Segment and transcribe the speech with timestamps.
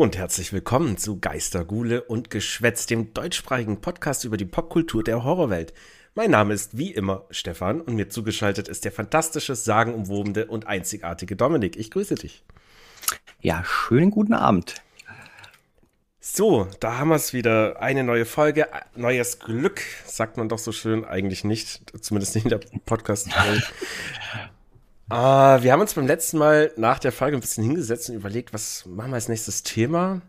[0.00, 5.24] Hallo und herzlich willkommen zu Geistergule und Geschwätz, dem deutschsprachigen Podcast über die Popkultur der
[5.24, 5.74] Horrorwelt.
[6.14, 11.36] Mein Name ist wie immer Stefan und mir zugeschaltet ist der fantastische, sagenumwobene und einzigartige
[11.36, 11.76] Dominik.
[11.76, 12.42] Ich grüße dich.
[13.42, 14.76] Ja, schönen guten Abend.
[16.18, 17.82] So, da haben wir es wieder.
[17.82, 21.04] Eine neue Folge, neues Glück, sagt man doch so schön.
[21.04, 23.70] Eigentlich nicht, zumindest nicht in der Podcast-Welt.
[25.12, 28.54] Uh, wir haben uns beim letzten Mal nach der Folge ein bisschen hingesetzt und überlegt,
[28.54, 30.22] was machen wir als nächstes Thema.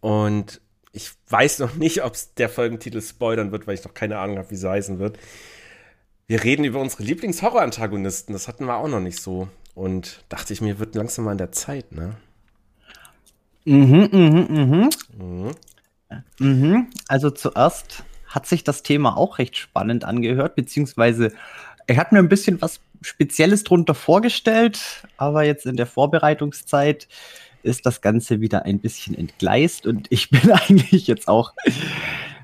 [0.00, 4.18] Und ich weiß noch nicht, ob es der Folgentitel spoilern wird, weil ich noch keine
[4.18, 5.16] Ahnung habe, wie sie heißen wird.
[6.26, 8.32] Wir reden über unsere Lieblings-Horror-Antagonisten.
[8.32, 9.46] Das hatten wir auch noch nicht so.
[9.76, 12.16] Und dachte ich mir, wird langsam mal an der Zeit, ne?
[13.64, 14.90] Mhm, mhm, mhm.
[15.18, 15.54] Mhm.
[16.40, 16.86] mhm.
[17.06, 21.32] Also zuerst hat sich das Thema auch recht spannend angehört, beziehungsweise
[21.86, 27.08] ich hatte mir ein bisschen was Spezielles drunter vorgestellt, aber jetzt in der Vorbereitungszeit
[27.62, 31.52] ist das Ganze wieder ein bisschen entgleist und ich bin eigentlich jetzt auch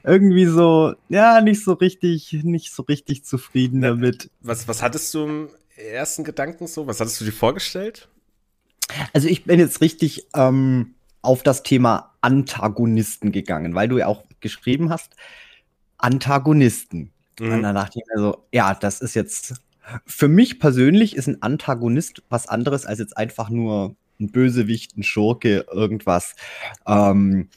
[0.05, 4.31] irgendwie so, ja, nicht so richtig, nicht so richtig zufrieden Na, damit.
[4.41, 6.87] Was, was hattest du im ersten Gedanken so?
[6.87, 8.09] Was hattest du dir vorgestellt?
[9.13, 14.25] Also ich bin jetzt richtig ähm, auf das Thema Antagonisten gegangen, weil du ja auch
[14.41, 15.15] geschrieben hast,
[15.99, 17.13] Antagonisten.
[17.39, 17.53] Mhm.
[17.53, 19.55] Und dann dachte ich mir so, ja, das ist jetzt,
[20.07, 25.03] für mich persönlich ist ein Antagonist was anderes als jetzt einfach nur ein Bösewicht, ein
[25.03, 26.35] Schurke, irgendwas.
[26.87, 27.49] Ähm,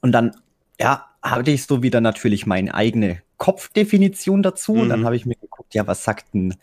[0.00, 0.36] und dann,
[0.78, 4.74] ja, hatte ich so wieder natürlich meine eigene Kopfdefinition dazu.
[4.74, 4.80] Mhm.
[4.80, 5.04] Und dann mhm.
[5.06, 6.54] habe ich mir geguckt, ja, was sagt denn,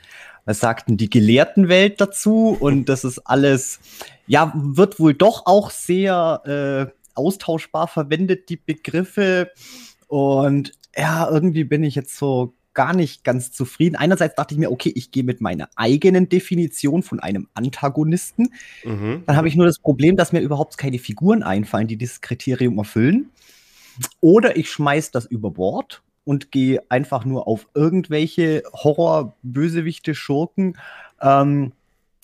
[0.45, 2.56] was sagt denn die Gelehrtenwelt dazu?
[2.59, 3.80] Und das ist alles,
[4.28, 9.52] ja, wird wohl doch auch sehr äh, austauschbar verwendet, die Begriffe.
[10.08, 13.97] Und ja, irgendwie bin ich jetzt so gar nicht ganz zufrieden.
[13.97, 18.53] Einerseits dachte ich mir, okay, ich gehe mit meiner eigenen Definition von einem Antagonisten.
[18.85, 19.23] Mhm.
[19.25, 22.78] Dann habe ich nur das Problem, dass mir überhaupt keine Figuren einfallen, die dieses Kriterium
[22.78, 23.31] erfüllen.
[24.22, 30.78] Oder ich schmeiß das über Bord und gehe einfach nur auf irgendwelche Horror-Bösewichte, Schurken.
[31.22, 31.73] Ähm,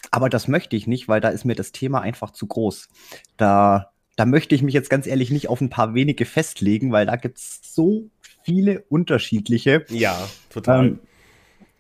[0.10, 2.88] aber das möchte ich nicht, weil da ist mir das Thema einfach zu groß.
[3.36, 7.08] Da, da möchte ich mich jetzt ganz ehrlich nicht auf ein paar wenige festlegen, weil
[7.08, 8.10] da gibt es so
[8.46, 9.86] viele unterschiedliche.
[9.90, 10.18] Ja,
[10.50, 10.86] total.
[10.86, 11.00] Ähm,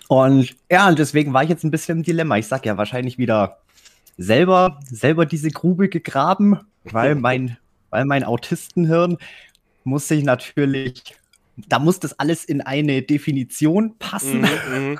[0.08, 2.38] und ja, und deswegen war ich jetzt ein bisschen im Dilemma.
[2.38, 3.60] Ich sag ja wahrscheinlich wieder
[4.18, 7.58] selber, selber diese Grube gegraben, weil mein,
[7.90, 9.18] weil mein Autistenhirn
[9.84, 11.04] muss sich natürlich,
[11.56, 14.42] da muss das alles in eine Definition passen.
[14.42, 15.00] Mhm,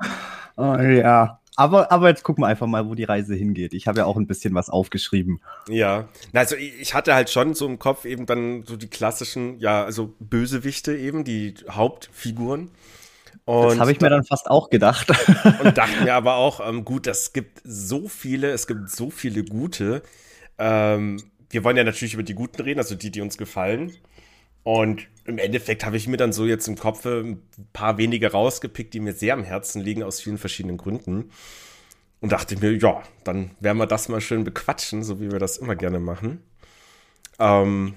[0.56, 1.40] oh, ja.
[1.56, 3.74] Aber, aber jetzt gucken wir einfach mal, wo die Reise hingeht.
[3.74, 5.40] Ich habe ja auch ein bisschen was aufgeschrieben.
[5.68, 9.84] Ja, also ich hatte halt schon so im Kopf eben dann so die klassischen, ja,
[9.84, 12.70] also Bösewichte eben, die Hauptfiguren.
[13.44, 15.10] Und das habe ich mir dann fast auch gedacht.
[15.62, 19.44] Und dachte mir aber auch, ähm, gut, das gibt so viele, es gibt so viele
[19.44, 20.02] gute.
[20.58, 23.92] Ähm, wir wollen ja natürlich über die guten reden, also die, die uns gefallen.
[24.62, 27.42] Und im Endeffekt habe ich mir dann so jetzt im Kopf ein
[27.72, 31.30] paar wenige rausgepickt, die mir sehr am Herzen liegen, aus vielen verschiedenen Gründen.
[32.20, 35.56] Und dachte mir, ja, dann werden wir das mal schön bequatschen, so wie wir das
[35.56, 36.42] immer gerne machen.
[37.38, 37.94] Ähm,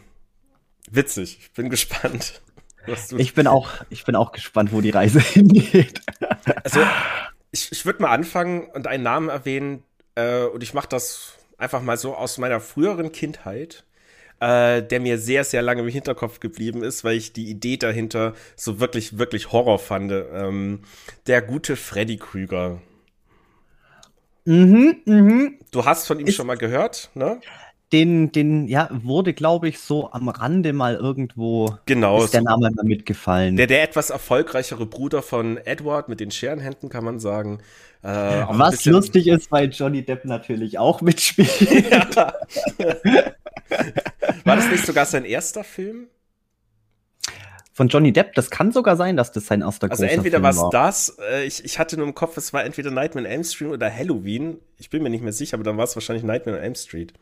[0.90, 2.42] witzig, ich bin gespannt.
[3.18, 6.02] ich bin auch, ich bin auch gespannt, wo die Reise hingeht.
[6.64, 6.82] Also,
[7.52, 9.84] ich, ich würde mal anfangen und einen Namen erwähnen,
[10.16, 13.84] äh, und ich mache das einfach mal so aus meiner früheren Kindheit
[14.44, 18.34] äh, der mir sehr, sehr lange im Hinterkopf geblieben ist, weil ich die Idee dahinter
[18.58, 20.12] so wirklich, wirklich Horror fand.
[20.12, 20.82] Ähm,
[21.28, 22.82] der gute Freddy Krüger.
[24.44, 25.60] Mhm, mhm.
[25.72, 27.40] Du hast von ihm ist schon mal gehört, ne?
[27.94, 32.72] Den, den, ja, wurde, glaube ich, so am Rande mal irgendwo genau, ist der Name
[32.72, 33.56] mal mitgefallen.
[33.56, 37.60] Der, der etwas erfolgreichere Bruder von Edward mit den Scherenhänden, kann man sagen.
[38.02, 41.52] Äh, Was lustig ist, weil Johnny Depp natürlich auch mitspielt.
[41.92, 42.34] Ja.
[44.44, 46.08] War das nicht sogar sein erster Film?
[47.74, 50.64] Von Johnny Depp, das kann sogar sein, dass das sein erster Also entweder war es
[50.72, 53.70] das, äh, ich, ich hatte nur im Kopf, es war entweder Nightmare on Elm Street
[53.70, 54.58] oder Halloween.
[54.78, 57.14] Ich bin mir nicht mehr sicher, aber dann war es wahrscheinlich Nightmare on Elm Street.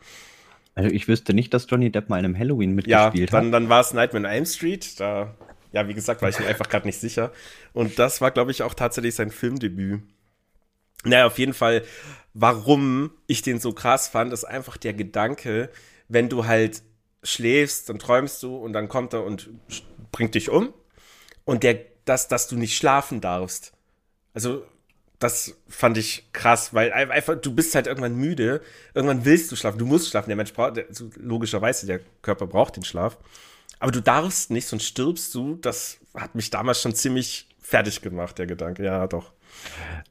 [0.75, 3.53] Also ich wüsste nicht, dass Johnny Depp mal in einem Halloween mitgespielt ja, dann, hat.
[3.53, 4.99] Dann war es Nightmare on Elm Street.
[4.99, 5.35] Da,
[5.71, 7.31] ja, wie gesagt, war ich mir einfach gerade nicht sicher.
[7.73, 10.01] Und das war, glaube ich, auch tatsächlich sein Filmdebüt.
[11.03, 11.83] Naja, auf jeden Fall,
[12.33, 15.69] warum ich den so krass fand, ist einfach der Gedanke,
[16.07, 16.83] wenn du halt
[17.23, 19.49] schläfst, dann träumst du und dann kommt er und
[20.11, 20.73] bringt dich um.
[21.43, 23.73] Und der, dass, dass du nicht schlafen darfst.
[24.33, 24.65] Also,
[25.21, 28.61] das fand ich krass, weil einfach, du bist halt irgendwann müde,
[28.95, 30.85] irgendwann willst du schlafen, du musst schlafen, der Mensch braucht, der,
[31.15, 33.17] logischerweise, der Körper braucht den Schlaf.
[33.79, 35.55] Aber du darfst nicht, sonst stirbst du.
[35.55, 38.83] Das hat mich damals schon ziemlich fertig gemacht, der Gedanke.
[38.83, 39.31] Ja, doch.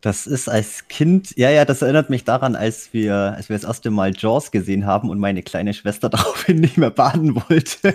[0.01, 3.65] Das ist als Kind, ja, ja, das erinnert mich daran, als wir, als wir das
[3.65, 7.95] erste Mal Jaws gesehen haben und meine kleine Schwester daraufhin nicht mehr baden wollte.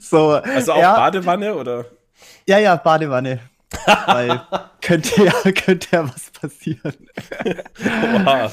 [0.00, 1.84] so, also auch ja, Badewanne oder?
[2.46, 3.38] Ja, ja, Badewanne.
[4.06, 4.42] Weil
[4.80, 6.94] könnte ja, könnte ja was passieren.
[8.24, 8.52] wow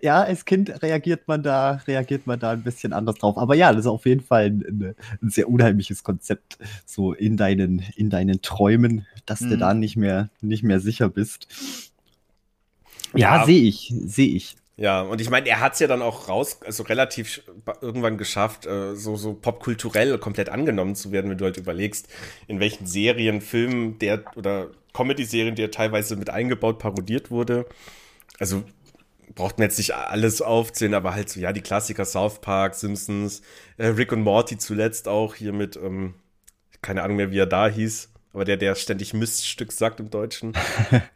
[0.00, 3.36] ja, als Kind reagiert man da, reagiert man da ein bisschen anders drauf.
[3.38, 7.84] Aber ja, das ist auf jeden Fall ein, ein sehr unheimliches Konzept, so in deinen,
[7.96, 9.50] in deinen Träumen, dass mhm.
[9.50, 11.48] du da nicht mehr, nicht mehr sicher bist.
[13.14, 13.46] Ja, ja.
[13.46, 14.56] sehe ich, sehe ich.
[14.78, 17.42] Ja, und ich meine, er hat es ja dann auch raus, also relativ
[17.80, 22.08] irgendwann geschafft, äh, so, so popkulturell komplett angenommen zu werden, wenn du halt überlegst,
[22.46, 27.64] in welchen Serien, Filmen der oder Comedy-Serien, der teilweise mit eingebaut, parodiert wurde.
[28.38, 28.64] Also
[29.34, 33.40] braucht man jetzt nicht alles aufzählen, aber halt so, ja, die Klassiker South Park, Simpsons,
[33.78, 36.14] äh, Rick und Morty zuletzt auch hier mit, ähm,
[36.82, 40.52] keine Ahnung mehr, wie er da hieß, aber der, der ständig Miststück sagt im Deutschen.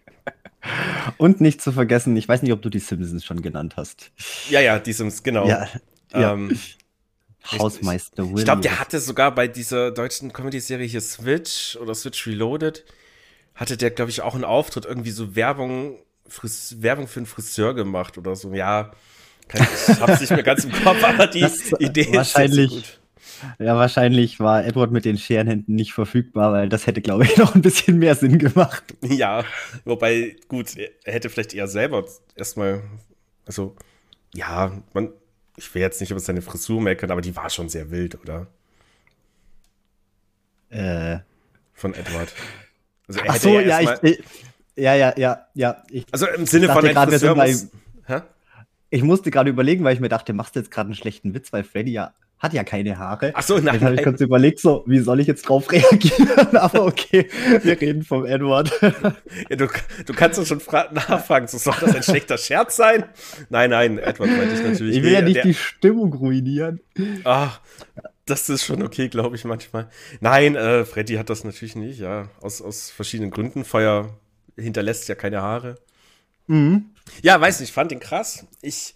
[1.18, 4.10] und nicht zu vergessen, ich weiß nicht, ob du die Simpsons schon genannt hast.
[4.48, 5.46] Ja, ja, die Simpsons, genau.
[5.46, 5.68] Ja,
[6.12, 6.32] ja.
[6.34, 6.58] Ähm,
[7.58, 8.38] Hausmeister Will.
[8.38, 12.84] Ich glaube, der hatte sogar bei dieser deutschen Comedy-Serie hier Switch oder Switch Reloaded,
[13.54, 15.98] hatte der, glaube ich, auch einen Auftritt, irgendwie so Werbung
[16.30, 18.54] Fris Werbung für einen Friseur gemacht oder so.
[18.54, 18.92] Ja,
[19.52, 19.60] ich
[20.00, 22.99] hab's nicht mehr ganz im Kopf, aber die das Idee wahrscheinlich, ist gut.
[23.58, 27.54] Ja, wahrscheinlich war Edward mit den Scherenhänden nicht verfügbar, weil das hätte, glaube ich, noch
[27.54, 28.94] ein bisschen mehr Sinn gemacht.
[29.02, 29.44] Ja,
[29.84, 32.04] wobei, gut, er hätte vielleicht eher selber
[32.36, 32.82] erstmal,
[33.46, 33.76] also,
[34.34, 35.12] ja, man,
[35.56, 38.46] ich will jetzt nicht über seine Frisur meckern, aber die war schon sehr wild, oder?
[40.70, 41.18] Äh.
[41.74, 42.32] Von Edward.
[43.08, 44.22] Also er Ach so, ja, ich,
[44.76, 45.82] ja, ja, ja, ja.
[45.90, 47.70] Ich also im Sinne von grad, Friseur muss,
[48.06, 48.22] bei,
[48.90, 51.52] Ich musste gerade überlegen, weil ich mir dachte, machst du jetzt gerade einen schlechten Witz,
[51.52, 53.32] weil Freddy ja hat ja keine Haare.
[53.34, 53.78] Ach so, nein.
[53.78, 56.56] Dann habe ich kurz überlegt, so, wie soll ich jetzt drauf reagieren?
[56.56, 57.28] Aber okay,
[57.62, 58.72] wir reden vom Edward.
[58.80, 59.68] ja, du,
[60.06, 60.60] du kannst doch schon
[60.92, 63.04] nachfragen, so, soll das ein schlechter Scherz sein?
[63.50, 64.96] Nein, nein, Edward meinte ich natürlich.
[64.96, 66.80] Ich will ja nicht der, die Stimmung ruinieren.
[67.24, 67.60] Ach,
[68.24, 69.90] das ist schon okay, glaube ich manchmal.
[70.20, 73.64] Nein, äh, Freddy hat das natürlich nicht, ja, aus, aus verschiedenen Gründen.
[73.64, 74.18] Feuer
[74.56, 75.76] hinterlässt ja keine Haare.
[76.46, 76.86] Mhm.
[77.22, 78.46] Ja, weiß nicht, fand ihn krass.
[78.62, 78.94] Ich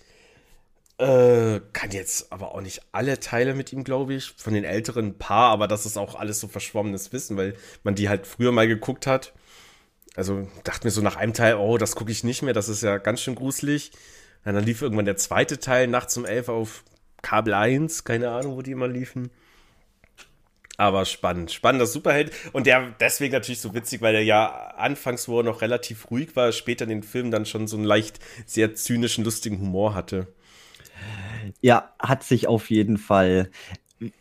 [0.99, 4.35] äh, kann jetzt aber auch nicht alle Teile mit ihm, glaube ich.
[4.37, 7.95] Von den älteren ein paar, aber das ist auch alles so verschwommenes Wissen, weil man
[7.95, 9.33] die halt früher mal geguckt hat.
[10.15, 12.83] Also dachte mir so nach einem Teil, oh, das gucke ich nicht mehr, das ist
[12.83, 13.91] ja ganz schön gruselig.
[14.45, 16.85] Und dann lief irgendwann der zweite Teil nachts um elf auf
[17.23, 19.31] Kabel 1, keine Ahnung, wo die immer liefen.
[20.77, 22.33] Aber spannend, spannender Superheld.
[22.53, 26.37] Und der deswegen natürlich so witzig, weil er ja anfangs, wo er noch relativ ruhig
[26.37, 30.29] war, später in den Filmen dann schon so einen leicht sehr zynischen, lustigen Humor hatte.
[31.61, 33.51] Ja, hat sich auf jeden Fall.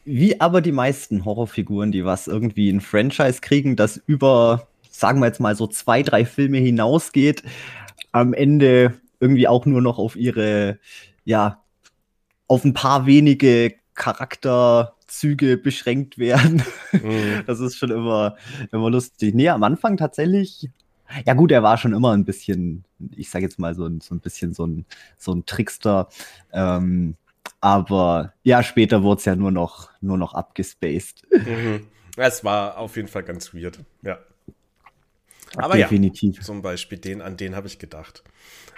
[0.06, 5.28] Wie aber die meisten Horrorfiguren, die was irgendwie ein Franchise kriegen, das über, sagen wir
[5.28, 7.44] jetzt mal so zwei, drei Filme hinausgeht,
[8.12, 10.80] am Ende irgendwie auch nur noch auf ihre,
[11.26, 11.62] ja,
[12.48, 16.64] auf ein paar wenige Charakter Züge beschränkt werden.
[16.92, 17.44] Mhm.
[17.48, 18.36] Das ist schon immer,
[18.72, 19.36] immer lustig.
[19.36, 20.70] Nee, am Anfang tatsächlich.
[21.26, 22.86] Ja, gut, er war schon immer ein bisschen,
[23.16, 24.86] ich sage jetzt mal so ein, so ein bisschen so ein,
[25.18, 26.10] so ein Trickster.
[26.52, 27.16] Ähm,
[27.64, 31.24] aber ja, später wurde es ja nur noch, nur noch abgespaced.
[31.32, 31.88] Mhm.
[32.18, 34.20] Es war auf jeden Fall ganz weird, ja.
[35.56, 36.36] Aber Definitiv.
[36.36, 38.22] ja, zum Beispiel den, an den habe ich gedacht.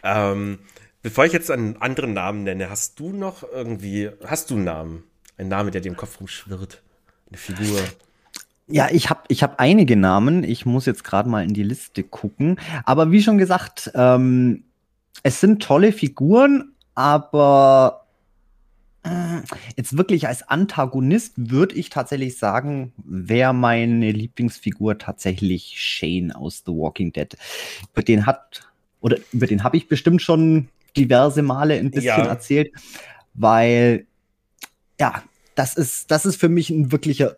[0.03, 0.59] Ähm,
[1.01, 5.03] bevor ich jetzt einen anderen Namen nenne, hast du noch irgendwie, hast du einen Namen?
[5.39, 6.83] Ein Name, der dir im Kopf rumschwirrt.
[7.29, 7.79] Eine Figur.
[8.67, 10.43] Ja, ich habe ich hab einige Namen.
[10.43, 12.59] Ich muss jetzt gerade mal in die Liste gucken.
[12.83, 14.63] Aber wie schon gesagt, ähm,
[15.23, 18.04] es sind tolle Figuren, aber
[19.75, 26.71] jetzt wirklich als Antagonist würde ich tatsächlich sagen, wäre meine Lieblingsfigur tatsächlich Shane aus The
[26.71, 27.35] Walking Dead.
[27.93, 28.67] Über den hat,
[29.01, 32.25] oder über den habe ich bestimmt schon diverse Male ein bisschen ja.
[32.25, 32.71] erzählt,
[33.33, 34.05] weil
[34.99, 35.23] ja,
[35.55, 37.35] das ist, das ist für mich ein wirklicher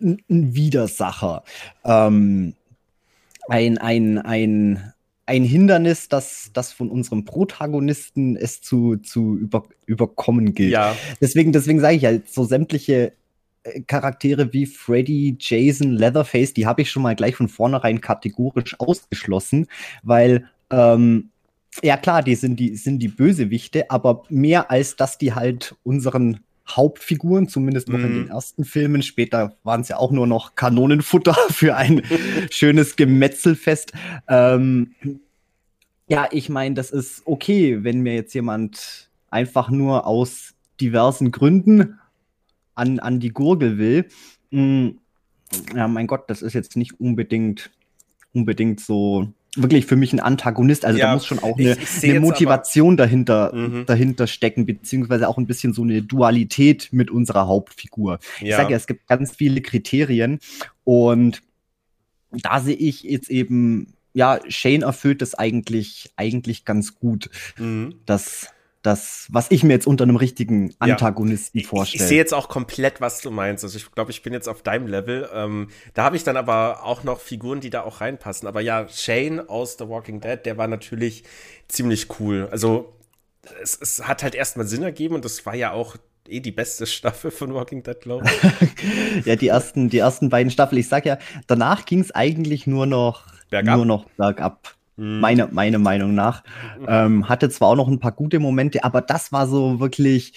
[0.00, 1.44] ein, ein Widersacher.
[1.84, 2.54] Ähm,
[3.48, 4.92] ein, ein, ein,
[5.26, 10.72] ein Hindernis, das, das von unserem Protagonisten es zu, zu über, überkommen gilt.
[10.72, 10.96] Ja.
[11.20, 13.12] Deswegen, deswegen sage ich ja, so sämtliche
[13.62, 18.78] äh, Charaktere wie Freddy, Jason, Leatherface, die habe ich schon mal gleich von vornherein kategorisch
[18.80, 19.68] ausgeschlossen,
[20.02, 21.30] weil ähm,
[21.82, 26.40] ja klar, die sind die sind die Bösewichte, aber mehr als dass die halt unseren
[26.68, 28.04] Hauptfiguren, zumindest noch mm.
[28.04, 28.30] in den mhm.
[28.30, 29.02] ersten Filmen.
[29.02, 32.02] Später waren es ja auch nur noch Kanonenfutter für ein
[32.50, 33.92] schönes Gemetzelfest.
[34.28, 34.94] Ähm,
[36.08, 41.98] ja, ich meine, das ist okay, wenn mir jetzt jemand einfach nur aus diversen Gründen
[42.74, 44.08] an, an die Gurgel will.
[44.50, 44.98] Mm,
[45.74, 47.70] ja, mein Gott, das ist jetzt nicht unbedingt
[48.32, 50.84] unbedingt so wirklich für mich ein Antagonist.
[50.84, 53.86] Also ja, da muss schon auch eine, ich, ich eine Motivation dahinter, mhm.
[53.86, 58.18] dahinter stecken, beziehungsweise auch ein bisschen so eine Dualität mit unserer Hauptfigur.
[58.40, 58.46] Ja.
[58.46, 60.38] Ich sage ja, es gibt ganz viele Kriterien
[60.84, 61.42] und
[62.30, 67.28] da sehe ich jetzt eben, ja, Shane erfüllt das eigentlich, eigentlich ganz gut.
[67.58, 67.96] Mhm.
[68.06, 68.48] Das
[68.82, 71.66] das, was ich mir jetzt unter einem richtigen Antagonisten ja.
[71.66, 71.96] vorstelle.
[71.96, 73.62] Ich, ich sehe jetzt auch komplett, was du meinst.
[73.62, 75.28] Also ich glaube, ich bin jetzt auf deinem Level.
[75.32, 78.48] Ähm, da habe ich dann aber auch noch Figuren, die da auch reinpassen.
[78.48, 81.22] Aber ja, Shane aus The Walking Dead, der war natürlich
[81.68, 82.48] ziemlich cool.
[82.50, 82.92] Also
[83.62, 85.96] es, es hat halt erstmal Sinn ergeben und das war ja auch
[86.28, 89.26] eh die beste Staffel von Walking Dead, glaube ich.
[89.26, 90.80] ja, die ersten, die ersten beiden Staffeln.
[90.80, 93.76] Ich sag ja, danach ging es eigentlich nur noch bergab.
[93.76, 94.74] nur noch bergab.
[95.02, 95.20] Mhm.
[95.20, 96.44] Meine, meine Meinung nach.
[96.86, 100.34] Ähm, hatte zwar auch noch ein paar gute Momente, aber das war so wirklich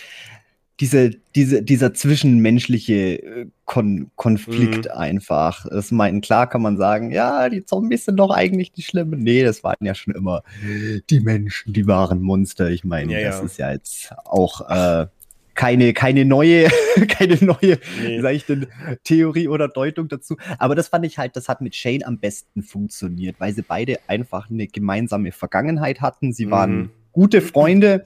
[0.79, 4.91] diese, diese, dieser zwischenmenschliche äh, Kon Konflikt mhm.
[4.91, 5.65] einfach.
[5.67, 9.21] Es meinen, klar kann man sagen, ja, die Zombies sind doch eigentlich die Schlimmen.
[9.21, 10.43] Nee, das waren ja schon immer
[11.09, 12.69] die Menschen, die waren Monster.
[12.69, 13.45] Ich meine, ja, das ja.
[13.45, 15.07] ist ja jetzt auch äh,
[15.55, 16.67] keine, keine neue,
[17.07, 18.21] keine neue, nee.
[18.21, 18.67] sag ich denn,
[19.03, 20.35] Theorie oder Deutung dazu.
[20.59, 23.99] Aber das fand ich halt, das hat mit Shane am besten funktioniert, weil sie beide
[24.07, 26.33] einfach eine gemeinsame Vergangenheit hatten.
[26.33, 26.89] Sie waren mhm.
[27.11, 28.03] gute Freunde,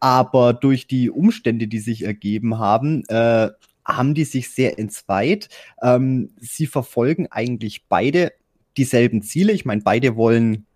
[0.00, 3.48] aber durch die Umstände, die sich ergeben haben, äh,
[3.84, 5.48] haben die sich sehr entzweit.
[5.82, 8.32] Ähm, sie verfolgen eigentlich beide
[8.76, 9.52] dieselben Ziele.
[9.52, 10.66] Ich meine, beide wollen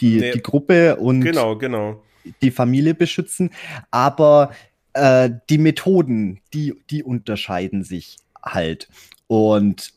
[0.00, 0.32] die, nee.
[0.32, 2.02] die Gruppe und genau, genau.
[2.42, 3.50] die Familie beschützen.
[3.90, 4.50] Aber
[4.94, 8.88] äh, die Methoden, die, die unterscheiden sich halt.
[9.26, 9.92] Und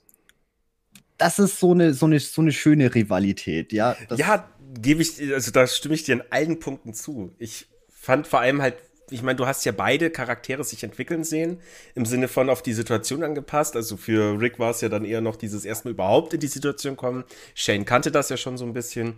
[1.18, 3.96] das ist so eine, so eine, so eine schöne Rivalität, ja.
[4.16, 4.48] Ja,
[4.80, 7.34] gebe ich, also da stimme ich dir in allen Punkten zu.
[7.40, 8.76] Ich fand vor allem halt,
[9.10, 11.60] ich meine, du hast ja beide Charaktere sich entwickeln sehen,
[11.96, 13.76] im Sinne von auf die Situation angepasst.
[13.76, 16.98] Also für Rick war es ja dann eher noch dieses erstmal überhaupt in die Situation
[16.98, 17.24] kommen.
[17.56, 19.14] Shane kannte das ja schon so ein bisschen.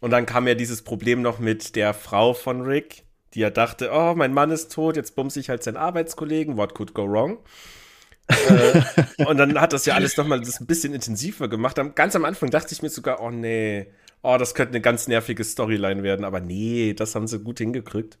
[0.00, 3.02] Und dann kam ja dieses Problem noch mit der Frau von Rick,
[3.34, 6.74] die ja dachte, oh, mein Mann ist tot, jetzt bumse ich halt seinen Arbeitskollegen, what
[6.74, 7.38] could go wrong?
[8.28, 11.78] äh, und dann hat das ja alles nochmal ein bisschen intensiver gemacht.
[11.94, 13.86] Ganz am Anfang dachte ich mir sogar, oh nee,
[14.22, 18.18] oh, das könnte eine ganz nervige Storyline werden, aber nee, das haben sie gut hingekriegt.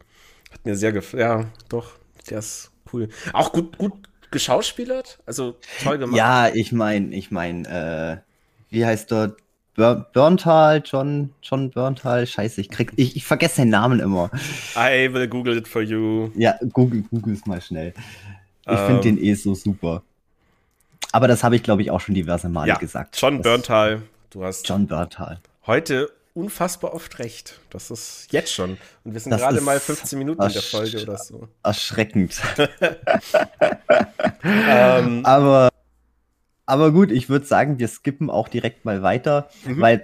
[0.52, 1.20] Hat mir sehr gefallen.
[1.20, 1.92] Ja, doch,
[2.28, 3.08] der ist cool.
[3.32, 3.92] Auch gut, gut
[4.30, 6.16] geschauspielert, also toll gemacht.
[6.16, 9.36] Ja, ich meine, ich meine, äh, wie heißt dort
[10.12, 14.30] Burntal, John, John Burntal, scheiße, ich krieg, ich, ich vergesse seinen Namen immer.
[14.76, 16.30] I will Google it for you.
[16.34, 17.94] Ja, Google, Google es mal schnell.
[18.66, 20.02] Ich ähm, finde den eh so super.
[21.12, 23.16] Aber das habe ich, glaube ich, auch schon diverse Male ja, gesagt.
[23.20, 25.40] John Burntal, du hast John Burntal.
[25.66, 27.58] heute unfassbar oft recht.
[27.70, 28.78] Das ist jetzt schon.
[29.04, 31.48] Und wir sind gerade mal 15 Minuten in der Folge oder so.
[31.62, 32.40] Erschreckend.
[34.44, 35.70] ähm, Aber
[36.70, 39.80] aber gut, ich würde sagen, wir skippen auch direkt mal weiter, mhm.
[39.80, 40.02] weil,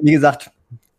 [0.00, 0.50] wie gesagt,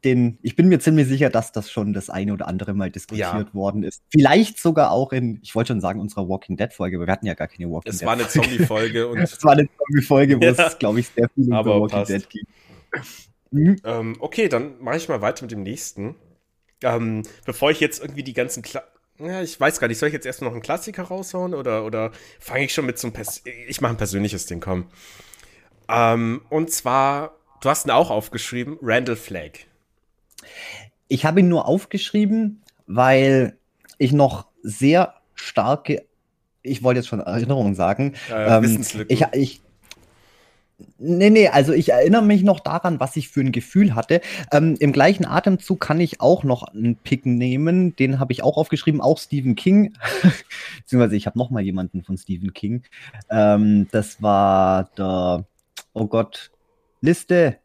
[0.03, 3.47] den, ich bin mir ziemlich sicher, dass das schon das eine oder andere Mal diskutiert
[3.47, 3.53] ja.
[3.53, 4.03] worden ist.
[4.09, 7.25] Vielleicht sogar auch in, ich wollte schon sagen, unserer Walking Dead Folge, aber wir hatten
[7.25, 8.03] ja gar keine Walking es Dead.
[8.03, 9.17] Es war eine Zombie-Folge und.
[9.17, 10.51] es war eine Zombie-Folge, wo ja.
[10.51, 12.11] es, glaube ich, sehr viel über Walking passt.
[12.11, 12.45] Dead ging.
[13.51, 13.77] Mhm.
[13.83, 16.15] Ähm, okay, dann mache ich mal weiter mit dem nächsten.
[16.83, 18.83] Ähm, bevor ich jetzt irgendwie die ganzen Kla
[19.19, 22.11] ja, ich weiß gar nicht, soll ich jetzt erst noch einen Klassiker raushauen oder, oder
[22.39, 24.87] fange ich schon mit so einem Pers Ich mache ein persönliches Ding, komm.
[25.87, 29.59] Ähm, und zwar, du hast ihn auch aufgeschrieben, Randall Flagg.
[31.07, 33.57] Ich habe ihn nur aufgeschrieben, weil
[33.97, 36.05] ich noch sehr starke,
[36.61, 38.15] ich wollte jetzt schon Erinnerungen sagen.
[38.29, 39.61] Äh, ähm, ich, ich,
[40.97, 44.19] Nee, nee, also ich erinnere mich noch daran, was ich für ein Gefühl hatte.
[44.51, 48.57] Ähm, Im gleichen Atemzug kann ich auch noch einen Pick nehmen, den habe ich auch
[48.57, 49.93] aufgeschrieben, auch Stephen King.
[50.79, 52.83] Beziehungsweise ich habe noch mal jemanden von Stephen King.
[53.29, 55.45] Ähm, das war der,
[55.93, 56.51] oh Gott,
[57.01, 57.57] Liste.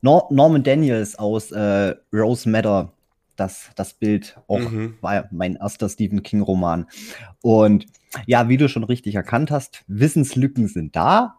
[0.00, 2.92] Nor Norman Daniels aus äh, Rose Matter.
[3.34, 4.98] Das, das Bild auch mhm.
[5.00, 6.86] war mein erster Stephen King-Roman.
[7.40, 7.86] Und
[8.26, 11.37] ja, wie du schon richtig erkannt hast, Wissenslücken sind da,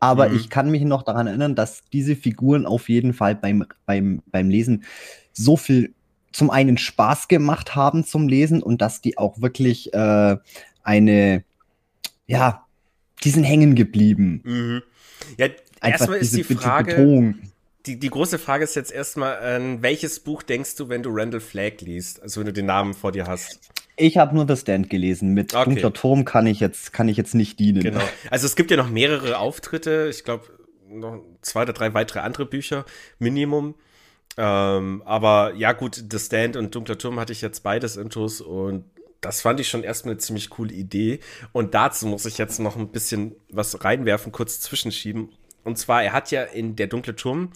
[0.00, 0.36] aber mhm.
[0.36, 4.50] ich kann mich noch daran erinnern, dass diese Figuren auf jeden Fall beim, beim, beim
[4.50, 4.84] Lesen
[5.32, 5.94] so viel
[6.32, 10.36] zum einen Spaß gemacht haben zum Lesen und dass die auch wirklich äh,
[10.82, 11.44] eine,
[12.26, 12.66] ja,
[13.22, 14.42] die sind hängen geblieben.
[14.44, 14.82] Mhm.
[15.38, 15.48] Ja,
[15.80, 17.34] erstmal ist die Frage,
[17.86, 21.40] die, die große Frage ist jetzt erstmal, äh, welches Buch denkst du, wenn du Randall
[21.40, 23.70] Flagg liest, also wenn du den Namen vor dir hast?
[23.96, 25.34] Ich habe nur The Stand gelesen.
[25.34, 25.64] Mit okay.
[25.64, 27.82] Dunkler Turm kann ich jetzt kann ich jetzt nicht dienen.
[27.82, 28.00] Genau.
[28.30, 30.08] Also es gibt ja noch mehrere Auftritte.
[30.10, 30.46] Ich glaube
[30.88, 32.84] noch zwei oder drei weitere andere Bücher
[33.18, 33.74] Minimum.
[34.36, 38.84] Ähm, aber ja gut, The Stand und Dunkler Turm hatte ich jetzt beides Intros und
[39.20, 41.20] das fand ich schon erstmal eine ziemlich coole Idee.
[41.52, 45.30] Und dazu muss ich jetzt noch ein bisschen was reinwerfen, kurz zwischenschieben.
[45.62, 47.52] Und zwar, er hat ja in Der dunkle Turm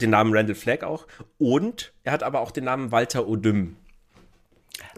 [0.00, 1.06] den Namen Randall Flagg auch
[1.38, 3.76] und er hat aber auch den Namen Walter Odym.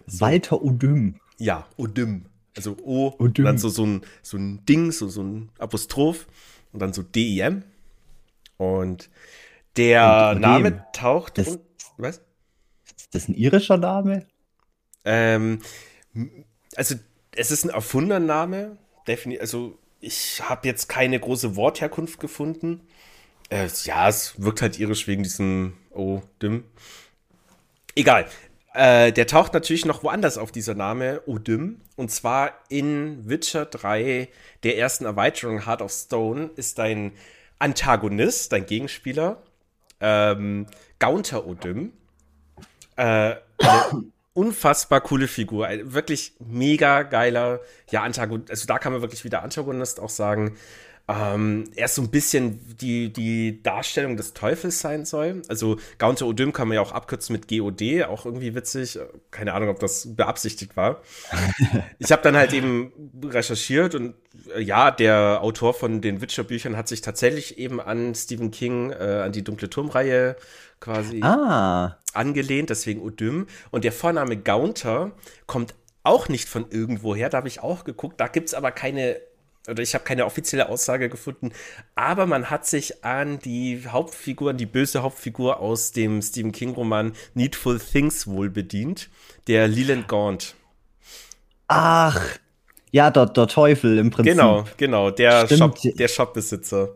[0.06, 0.20] So.
[0.20, 1.20] Walter Odym.
[1.38, 2.26] Ja, Odym.
[2.56, 3.44] Also O, Odym.
[3.44, 6.26] dann so, so, ein, so ein Ding, so, so ein Apostroph
[6.72, 7.64] und dann so D-I-M.
[8.56, 9.10] Und
[9.76, 11.38] der und Name taucht.
[11.38, 11.60] Das, und,
[11.96, 12.20] was?
[12.96, 14.26] Ist das ein irischer Name?
[15.04, 15.60] Ähm,
[16.76, 16.94] also,
[17.34, 18.78] es ist ein erfundener Name.
[19.08, 19.40] Definitiv.
[19.40, 22.82] Also, ich habe jetzt keine große Wortherkunft gefunden.
[23.50, 26.64] Äh, ja, es wirkt halt irisch wegen diesem Oh, Dim.
[27.94, 28.26] Egal.
[28.74, 31.80] Äh, der taucht natürlich noch woanders auf, dieser Name Odym.
[31.96, 34.28] Und zwar in Witcher 3,
[34.64, 37.12] der ersten Erweiterung Heart of Stone, ist dein
[37.60, 39.42] Antagonist, dein Gegenspieler,
[40.00, 40.66] ähm,
[40.98, 41.92] Gaunter Odym.
[42.96, 43.36] Äh,
[44.34, 45.68] unfassbar coole Figur.
[45.68, 48.50] Ein wirklich mega geiler, ja, Antagonist.
[48.50, 50.56] Also da kann man wirklich wieder Antagonist auch sagen.
[51.06, 55.42] Ähm, er ist so ein bisschen die, die Darstellung des Teufels sein soll.
[55.48, 58.98] Also Gaunter Odym kann man ja auch abkürzen mit GOD, auch irgendwie witzig.
[59.30, 61.02] Keine Ahnung, ob das beabsichtigt war.
[61.98, 62.90] ich habe dann halt eben
[63.22, 64.14] recherchiert und
[64.54, 69.22] äh, ja, der Autor von den Witcher-Büchern hat sich tatsächlich eben an Stephen King, äh,
[69.24, 70.36] an die Dunkle Turmreihe
[70.80, 71.98] quasi ah.
[72.14, 73.46] angelehnt, deswegen Odym.
[73.70, 75.12] Und der Vorname Gaunter
[75.46, 78.18] kommt auch nicht von irgendwoher, da habe ich auch geguckt.
[78.20, 79.16] Da gibt es aber keine
[79.68, 81.52] oder ich habe keine offizielle Aussage gefunden,
[81.94, 87.12] aber man hat sich an die Hauptfigur, an die böse Hauptfigur aus dem Stephen King-Roman
[87.34, 89.08] Needful Things wohl bedient,
[89.46, 90.54] der Leland Gaunt.
[91.68, 92.20] Ach,
[92.90, 94.34] ja, der, der Teufel im Prinzip.
[94.34, 96.90] Genau, genau, der, Shop, der Shopbesitzer.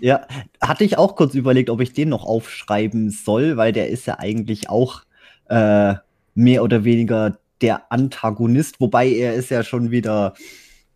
[0.00, 0.26] Ja,
[0.60, 4.18] hatte ich auch kurz überlegt, ob ich den noch aufschreiben soll, weil der ist ja
[4.18, 5.02] eigentlich auch
[5.48, 5.94] äh,
[6.34, 10.34] mehr oder weniger der Antagonist, wobei er ist ja schon wieder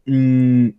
[0.07, 0.75] mh, mm,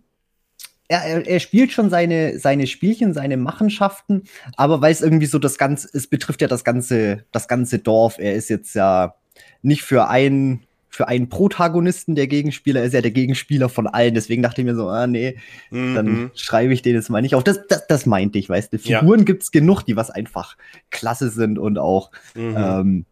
[0.98, 4.24] er, er, spielt schon seine, seine Spielchen, seine Machenschaften,
[4.56, 8.18] aber weil es irgendwie so das Ganze, es betrifft ja das ganze, das ganze Dorf.
[8.18, 9.14] Er ist jetzt ja
[9.62, 14.14] nicht für einen, für einen Protagonisten der Gegenspieler, er ist ja der Gegenspieler von allen.
[14.14, 15.38] Deswegen dachte ich mir so, ah nee,
[15.70, 15.94] mhm.
[15.94, 17.44] dann schreibe ich den jetzt mal nicht auf.
[17.44, 18.78] Das, das, das meinte ich, weißt du.
[18.78, 19.24] Figuren ja.
[19.24, 20.56] gibt's genug, die was einfach
[20.90, 22.56] klasse sind und auch mhm.
[22.56, 23.04] ähm,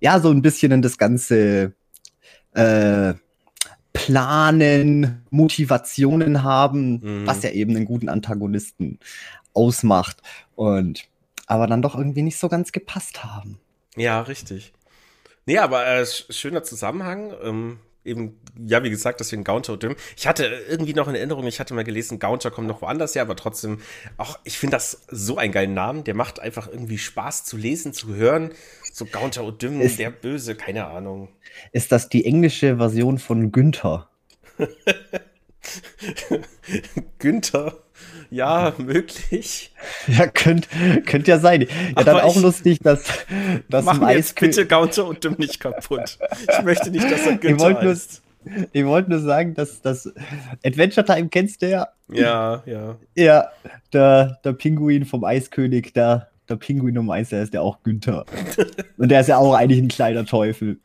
[0.00, 1.74] ja, so ein bisschen in das ganze
[2.54, 3.12] äh,
[3.96, 7.26] planen, Motivationen haben, mhm.
[7.26, 8.98] was ja eben einen guten Antagonisten
[9.54, 10.22] ausmacht.
[10.54, 11.08] Und
[11.46, 13.58] aber dann doch irgendwie nicht so ganz gepasst haben.
[13.96, 14.72] Ja, richtig.
[15.46, 17.32] Nee, aber äh, schöner Zusammenhang.
[17.42, 19.96] Ähm, eben, ja, wie gesagt, deswegen Gaunter und Dim.
[20.16, 23.22] Ich hatte irgendwie noch eine Erinnerung, ich hatte mal gelesen, Gaunter kommt noch woanders her,
[23.22, 23.80] aber trotzdem,
[24.16, 26.04] auch, ich finde das so einen geilen Namen.
[26.04, 28.52] Der macht einfach irgendwie Spaß zu lesen, zu hören.
[28.92, 31.28] So Gaunter und Dim, der Böse, keine Ahnung.
[31.72, 34.08] Ist das die englische Version von Günther?
[37.18, 37.74] Günther?
[38.30, 39.72] Ja, möglich.
[40.06, 40.68] Ja, könnte
[41.06, 41.62] könnt ja sein.
[41.62, 43.04] Ja, Aber dann auch lustig, dass,
[43.68, 46.18] dass Mach mir jetzt bitte Gaunter und Dim nicht kaputt.
[46.50, 47.82] Ich möchte nicht, dass er Günther.
[47.82, 47.96] Nur,
[48.72, 50.12] ich wollte nur sagen, dass das
[50.64, 51.88] Adventure Time kennst du ja.
[52.08, 52.96] Ja, ja.
[53.14, 53.50] Ja,
[53.92, 58.24] der, der Pinguin vom Eiskönig, der, der Pinguin Nummer 1, der ist ja auch Günther.
[58.98, 60.78] Und der ist ja auch eigentlich ein kleiner Teufel.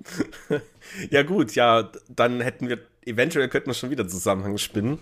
[1.10, 5.00] Ja, gut, ja, dann hätten wir, eventuell könnten wir schon wieder Zusammenhang spinnen.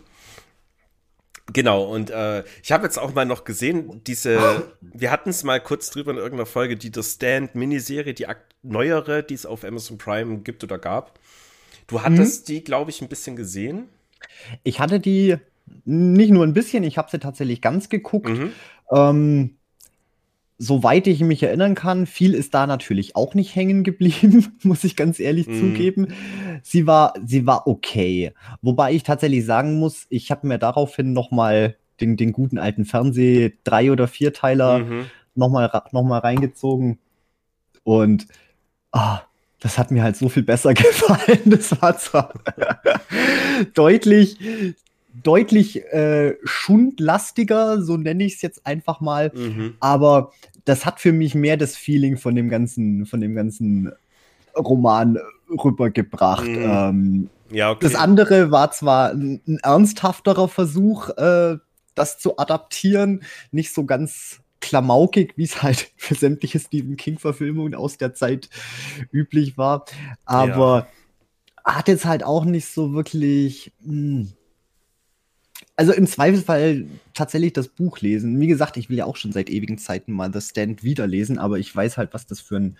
[1.51, 5.59] Genau, und äh, ich habe jetzt auch mal noch gesehen, diese, wir hatten es mal
[5.59, 8.27] kurz drüber in irgendeiner Folge, die The Stand-Miniserie, die
[8.61, 11.19] neuere, die es auf Amazon Prime gibt oder gab.
[11.87, 12.53] Du hattest mhm.
[12.53, 13.89] die, glaube ich, ein bisschen gesehen.
[14.63, 15.37] Ich hatte die
[15.85, 18.29] nicht nur ein bisschen, ich habe sie tatsächlich ganz geguckt.
[18.29, 18.51] Mhm.
[18.91, 19.55] Ähm,
[20.59, 24.95] soweit ich mich erinnern kann, viel ist da natürlich auch nicht hängen geblieben, muss ich
[24.95, 25.59] ganz ehrlich mm.
[25.59, 26.07] zugeben.
[26.61, 28.33] Sie war, sie war okay.
[28.61, 32.85] Wobei ich tatsächlich sagen muss, ich habe mir daraufhin noch mal den, den guten alten
[32.85, 35.05] Fernseh drei oder vierteiler mhm.
[35.35, 36.99] noch mal noch mal reingezogen
[37.83, 38.27] und
[38.91, 39.21] ah,
[39.59, 41.41] das hat mir halt so viel besser gefallen.
[41.45, 42.33] Das war zwar
[43.73, 44.37] deutlich
[45.23, 49.31] deutlich äh, schundlastiger, so nenne ich es jetzt einfach mal.
[49.33, 49.75] Mhm.
[49.79, 50.31] Aber
[50.65, 53.91] das hat für mich mehr das Feeling von dem ganzen, von dem ganzen
[54.55, 55.17] Roman
[55.49, 56.47] rübergebracht.
[56.47, 56.61] Mhm.
[56.61, 57.79] Ähm, ja, okay.
[57.81, 61.57] Das andere war zwar ein, ein ernsthafterer Versuch, äh,
[61.95, 67.97] das zu adaptieren, nicht so ganz klamaukig, wie es halt für sämtliche Stephen King-Verfilmungen aus
[67.97, 68.49] der Zeit
[69.11, 69.85] üblich war.
[70.25, 70.87] Aber
[71.65, 71.73] ja.
[71.73, 73.73] hat jetzt halt auch nicht so wirklich.
[73.81, 74.33] Mh, hm,
[75.79, 78.37] also im Zweifelsfall tatsächlich das Buch lesen.
[78.41, 81.39] Wie gesagt, ich will ja auch schon seit ewigen Zeiten mal The Stand wieder lesen,
[81.39, 82.77] aber ich weiß halt, was das für ein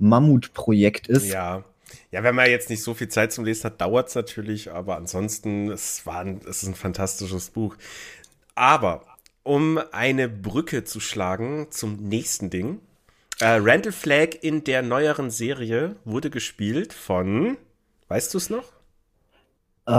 [0.00, 1.28] Mammutprojekt ist.
[1.28, 1.62] Ja.
[2.10, 4.96] Ja, wenn man jetzt nicht so viel Zeit zum Lesen hat, dauert es natürlich, aber
[4.96, 7.76] ansonsten, es, war ein, es ist ein fantastisches Buch.
[8.56, 9.04] Aber
[9.44, 12.80] um eine Brücke zu schlagen zum nächsten Ding.
[13.38, 17.56] Äh, Randall Flagg in der neueren Serie wurde gespielt von,
[18.08, 18.72] weißt du es noch?
[19.86, 19.92] Äh,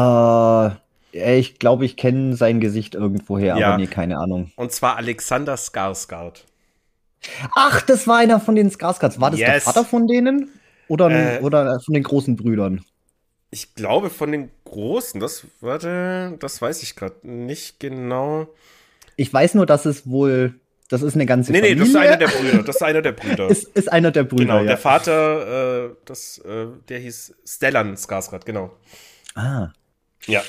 [1.37, 3.67] ich glaube, ich kenne sein Gesicht irgendwoher, Ja.
[3.67, 4.51] aber nee, keine Ahnung.
[4.55, 6.43] Und zwar Alexander Skarsgård.
[7.55, 9.19] Ach, das war einer von den Skarsgårds.
[9.19, 9.63] War das der Yes.
[9.63, 10.49] Vater von denen?
[10.87, 11.41] Oder, Äh.
[11.41, 12.83] oder von den großen Brüdern?
[13.51, 18.47] Ich glaube von den Großen, das, warte, das weiß ich gerade nicht genau.
[19.15, 20.55] Ich weiß nur, dass es wohl,
[20.89, 21.79] das ist eine ganze Nee, nee, Familie.
[21.85, 22.63] das ist einer der Brüder.
[22.63, 23.47] Das ist einer der Brüder.
[23.49, 24.63] ist, ist einer der Brüder, genau, ja.
[24.65, 28.71] der Vater, äh, das, äh, der hieß Stellan Skarsgård, genau.
[29.35, 29.69] ah,
[30.27, 30.43] Ja.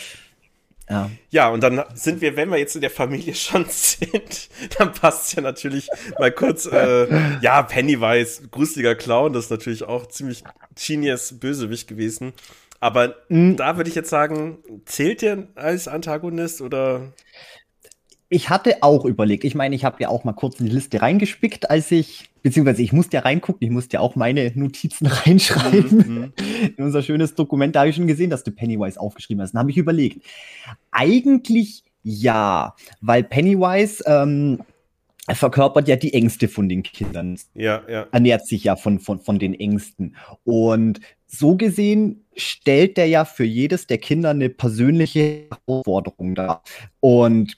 [0.88, 1.11] Ja.
[1.31, 5.35] Ja, und dann sind wir, wenn wir jetzt in der Familie schon sind, dann passt
[5.35, 7.09] ja natürlich mal kurz, äh,
[7.40, 10.44] ja, Pennywise, gruseliger Clown, das ist natürlich auch ziemlich
[10.75, 12.33] genius Bösewicht gewesen.
[12.79, 13.57] Aber Mm.
[13.57, 17.12] da würde ich jetzt sagen, zählt der als Antagonist oder?
[18.29, 21.01] Ich hatte auch überlegt, ich meine, ich habe ja auch mal kurz in die Liste
[21.01, 25.99] reingespickt, als ich, beziehungsweise ich musste ja reingucken, ich musste ja auch meine Notizen reinschreiben.
[25.99, 26.33] Mhm.
[26.77, 29.51] in unser schönes Dokument, da habe ich schon gesehen, dass du Pennywise aufgeschrieben hast.
[29.51, 30.25] Dann habe ich überlegt.
[30.93, 34.61] Eigentlich ja, weil Pennywise ähm,
[35.29, 38.07] verkörpert ja die Ängste von den Kindern, Ja, ja.
[38.13, 40.15] ernährt sich ja von, von, von den Ängsten.
[40.45, 46.63] Und so gesehen stellt er ja für jedes der Kinder eine persönliche Herausforderung dar.
[47.01, 47.57] Und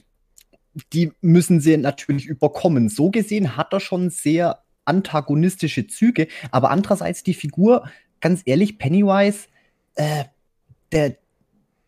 [0.95, 2.89] die müssen sie natürlich überkommen.
[2.89, 7.89] So gesehen hat er schon sehr antagonistische Züge, aber andererseits die Figur,
[8.21, 9.47] ganz ehrlich, Pennywise,
[9.95, 10.25] äh,
[10.93, 11.17] der,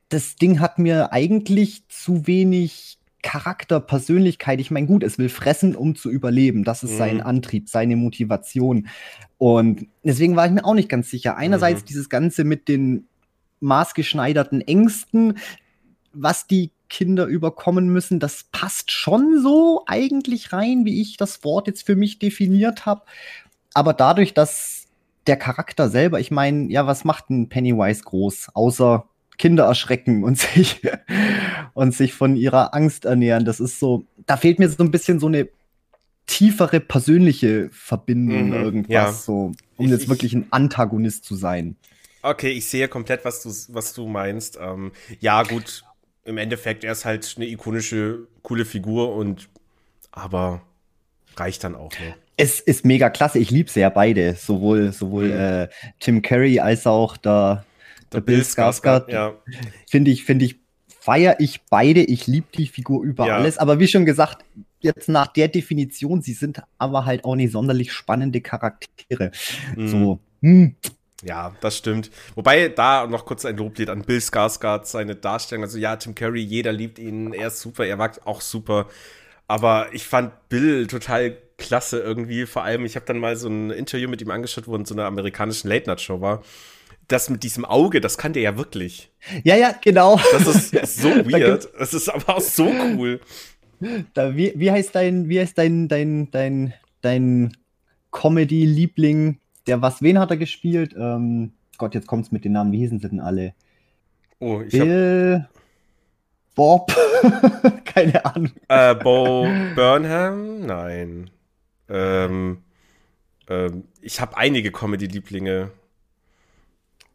[0.08, 4.60] das Ding hat mir eigentlich zu wenig Charakter, Persönlichkeit.
[4.60, 6.64] Ich meine, gut, es will fressen, um zu überleben.
[6.64, 7.22] Das ist sein Mhm.
[7.22, 8.88] Antrieb, seine Motivation.
[9.36, 11.36] Und deswegen war ich mir auch nicht ganz sicher.
[11.36, 11.86] Einerseits Mhm.
[11.86, 13.06] dieses Ganze mit den
[13.60, 15.38] maßgeschneiderten Ängsten,
[16.12, 21.66] was die Kinder überkommen müssen, das passt schon so eigentlich rein, wie ich das Wort
[21.68, 23.02] jetzt für mich definiert habe.
[23.72, 24.88] Aber dadurch, dass
[25.26, 29.06] der Charakter selber, ich meine, ja, was macht ein Pennywise groß, außer
[29.38, 30.82] Kinder erschrecken und sich,
[31.74, 33.44] und sich von ihrer Angst ernähren.
[33.46, 35.48] Das ist so, da fehlt mir so ein bisschen so eine
[36.26, 39.12] tiefere persönliche Verbindung, Mhm, irgendwas, ja.
[39.12, 41.76] so, um Ich- jetzt ich- wirklich ein Antagonist zu sein.
[42.22, 44.58] Okay, ich sehe komplett, was du, was du meinst.
[44.60, 45.84] Ähm, ja, gut,
[46.24, 49.48] im Endeffekt, er ist halt eine ikonische, coole Figur und
[50.12, 50.62] aber
[51.36, 52.14] reicht dann auch, ne?
[52.36, 53.38] Es ist mega klasse.
[53.38, 54.34] Ich liebe sie ja beide.
[54.34, 55.32] Sowohl, sowohl Mhm.
[55.38, 57.66] äh, Tim Curry als auch der,
[58.12, 59.10] der Bill Skarsgård.
[59.12, 59.34] Ja,
[59.86, 60.56] Finde ich, finde ich,
[60.88, 62.00] feiere ich beide.
[62.02, 63.36] Ich liebe die Figur über Ja.
[63.36, 63.58] alles.
[63.58, 64.42] Aber wie schon gesagt,
[64.80, 69.32] jetzt nach der Definition, sie sind aber halt auch nicht sonderlich spannende Charaktere.
[69.76, 69.88] Mhm.
[69.88, 70.76] So, hm,
[71.22, 72.10] Ja, das stimmt.
[72.34, 75.64] Wobei da noch kurz ein Loblied an Bill Skarsgård, seine Darstellung.
[75.64, 78.86] Also ja, Tim Curry, jeder liebt ihn, er ist super, er war auch super.
[79.46, 82.46] Aber ich fand Bill total klasse irgendwie.
[82.46, 84.94] Vor allem, ich habe dann mal so ein Interview mit ihm angeschaut, wo in so
[84.94, 86.42] einer amerikanischen Late-Night-Show war.
[87.08, 89.10] Das mit diesem Auge, das kann der ja wirklich.
[89.44, 90.18] ja, ja, genau.
[90.32, 91.68] Das ist so weird.
[91.78, 93.20] Das ist aber auch so cool.
[94.14, 97.56] Da, wie, wie heißt dein, wie heißt dein, dein, dein, dein
[98.12, 99.40] Comedy-Liebling?
[99.66, 100.94] Der was, wen hat er gespielt?
[100.98, 102.72] Ähm, Gott, jetzt kommt's mit den Namen.
[102.72, 103.54] Wie hießen sie denn alle?
[104.38, 105.48] Oh, ich Bill,
[106.54, 106.92] Bob,
[107.84, 108.52] keine Ahnung.
[108.68, 110.60] äh, Bo Burnham?
[110.60, 111.30] Nein.
[111.88, 112.62] Ähm,
[113.48, 115.70] ähm, ich habe einige Comedy-Lieblinge.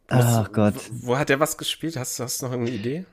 [0.08, 1.96] Ach Gott, Wo, wo hat der was gespielt?
[1.96, 3.04] Hast, hast du noch eine Idee?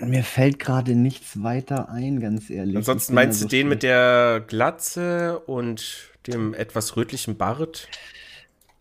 [0.00, 2.76] Mir fällt gerade nichts weiter ein, ganz ehrlich.
[2.76, 7.88] Ansonsten meinst du so den mit der Glatze und dem etwas rötlichen Bart?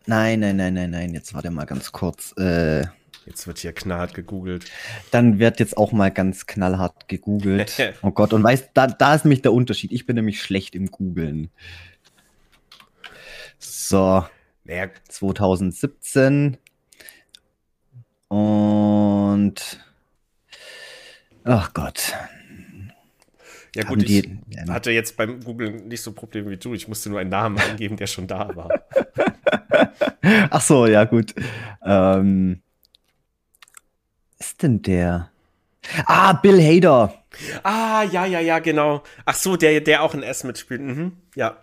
[0.05, 1.13] Nein, nein, nein, nein, nein.
[1.13, 2.33] Jetzt warte mal ganz kurz.
[2.37, 2.85] Äh,
[3.25, 4.71] Jetzt wird hier knallhart gegoogelt.
[5.11, 7.75] dann wird jetzt auch mal ganz knallhart gegoogelt.
[8.01, 9.91] Oh Gott, und weißt, da, da ist nämlich der Unterschied.
[9.91, 11.49] Ich bin nämlich schlecht im Googeln.
[13.59, 14.25] So,
[14.63, 16.57] Naja, 2017.
[18.29, 19.83] Und.
[21.49, 22.13] Ach Gott.
[23.75, 26.73] ja Haben gut, ich die- hatte jetzt beim Googlen nicht so Probleme wie du.
[26.73, 28.69] Ich musste nur einen Namen eingeben, der schon da war.
[30.49, 31.33] Ach so, ja, gut.
[31.83, 32.61] Ähm,
[34.39, 35.29] ist denn der?
[36.05, 37.13] Ah, Bill Hader.
[37.63, 39.03] Ah, ja, ja, ja, genau.
[39.25, 40.81] Ach so, der, der auch in S mitspielt.
[40.81, 41.13] Mhm.
[41.35, 41.57] Ja.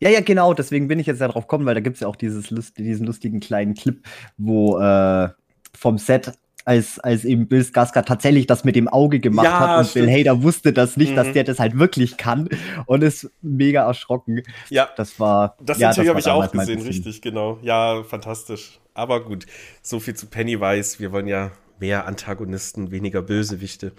[0.00, 2.08] Ja, ja, genau, deswegen bin ich jetzt ja drauf gekommen, weil da gibt es ja
[2.08, 4.02] auch dieses diesen lustigen kleinen Clip,
[4.38, 5.28] wo äh,
[5.74, 6.32] vom Set,
[6.64, 10.06] als, als eben Bill Skarsgård tatsächlich das mit dem Auge gemacht Ja, hat und stimmt.
[10.06, 11.16] Bill Hader wusste das nicht, Mhm.
[11.16, 12.48] dass der das halt wirklich kann
[12.86, 14.42] und ist mega erschrocken.
[14.68, 15.56] Ja, Das war.
[15.60, 17.58] das ja, war habe ich auch gesehen, richtig, genau.
[17.62, 18.78] Ja, fantastisch.
[18.94, 19.46] Aber gut,
[19.82, 20.98] so viel zu Pennywise.
[20.98, 23.92] Wir wollen ja mehr Antagonisten, weniger Bösewichte.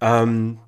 [0.00, 0.58] Ähm,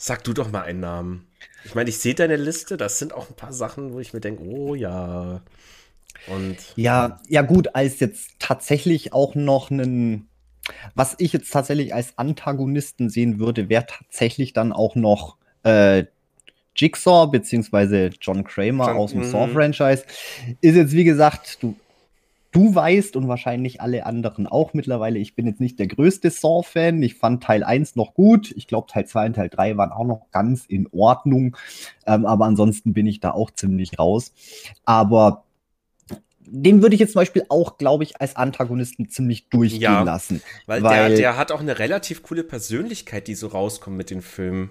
[0.00, 1.26] Sag du doch mal einen Namen.
[1.64, 4.20] Ich meine, ich sehe deine Liste, das sind auch ein paar Sachen, wo ich mir
[4.20, 5.42] denke, oh ja.
[6.28, 10.27] Und ja, ja gut, als jetzt tatsächlich auch noch einen,
[10.94, 16.04] was ich jetzt tatsächlich als Antagonisten sehen würde, wäre tatsächlich dann auch noch äh,
[16.78, 20.04] Jigsaw beziehungsweise John Kramer John, aus dem Saw-Franchise.
[20.60, 21.74] Ist jetzt, wie gesagt, du,
[22.52, 27.02] du weißt und wahrscheinlich alle anderen auch mittlerweile, ich bin jetzt nicht der größte Saw-Fan.
[27.02, 28.52] Ich fand Teil 1 noch gut.
[28.56, 31.56] Ich glaube, Teil 2 und Teil 3 waren auch noch ganz in Ordnung.
[32.06, 34.32] Ähm, aber ansonsten bin ich da auch ziemlich raus.
[34.84, 35.44] Aber
[36.50, 40.42] den würde ich jetzt zum Beispiel auch, glaube ich, als Antagonisten ziemlich durchgehen ja, lassen.
[40.66, 44.22] Weil, weil der, der hat auch eine relativ coole Persönlichkeit, die so rauskommt mit den
[44.22, 44.70] Filmen.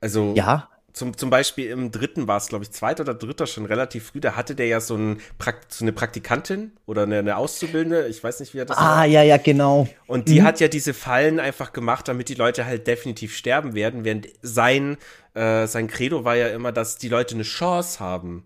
[0.00, 0.68] Also ja.
[0.94, 4.20] Zum, zum Beispiel im dritten war es, glaube ich, zweiter oder dritter schon relativ früh.
[4.20, 5.20] Da hatte der ja so, ein
[5.68, 8.08] so eine Praktikantin oder eine, eine, Auszubildende.
[8.08, 9.04] Ich weiß nicht, wie er das Ah, war.
[9.04, 9.86] ja, ja, genau.
[10.08, 10.44] Und die mhm.
[10.44, 14.04] hat ja diese Fallen einfach gemacht, damit die Leute halt definitiv sterben werden.
[14.04, 14.96] Während sein,
[15.34, 18.42] äh, sein Credo war ja immer, dass die Leute eine Chance haben.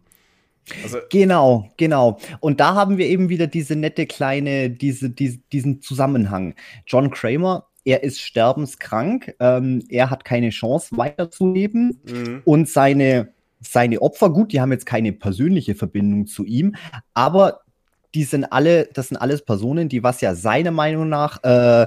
[0.83, 2.19] Also genau, genau.
[2.41, 6.55] Und da haben wir eben wieder diese nette kleine, diese, diese, diesen Zusammenhang.
[6.87, 12.43] John Kramer er ist sterbenskrank, ähm, er hat keine Chance weiterzuleben mhm.
[12.45, 16.77] und seine, seine Opfer, gut, die haben jetzt keine persönliche Verbindung zu ihm,
[17.15, 17.61] aber
[18.15, 21.87] die sind alle, das sind alles Personen, die was ja seiner Meinung nach äh,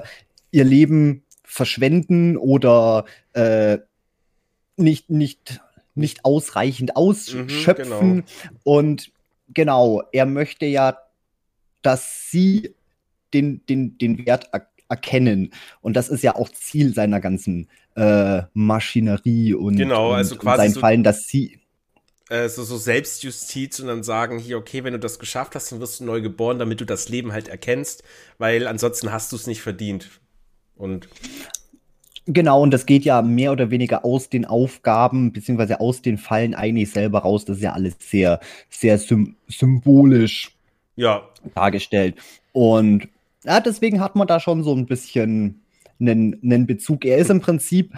[0.50, 3.78] ihr Leben verschwenden oder äh,
[4.76, 5.60] nicht, nicht,
[5.96, 8.08] nicht ausreichend ausschöpfen.
[8.08, 8.22] Mhm, genau.
[8.64, 9.12] Und
[9.52, 10.98] genau, er möchte ja,
[11.82, 12.74] dass sie
[13.34, 15.52] den, den, den Wert erkennen erkennen.
[15.80, 20.52] Und das ist ja auch Ziel seiner ganzen äh, Maschinerie und, genau, also und, quasi
[20.52, 21.60] und sein so, Fallen, dass sie
[22.28, 25.80] äh, so, so Selbstjustiz und dann sagen, hier, okay, wenn du das geschafft hast, dann
[25.80, 28.02] wirst du neu geboren, damit du das Leben halt erkennst,
[28.38, 30.10] weil ansonsten hast du es nicht verdient.
[30.76, 31.08] Und
[32.26, 36.54] Genau, und das geht ja mehr oder weniger aus den Aufgaben beziehungsweise aus den Fallen
[36.54, 37.44] eigentlich selber raus.
[37.44, 38.98] Das ist ja alles sehr, sehr
[39.48, 40.50] symbolisch
[40.96, 41.22] ja.
[41.54, 42.16] dargestellt.
[42.52, 43.08] Und
[43.44, 45.62] ja, deswegen hat man da schon so ein bisschen
[46.00, 47.04] einen, einen Bezug.
[47.04, 47.94] Er ist im Prinzip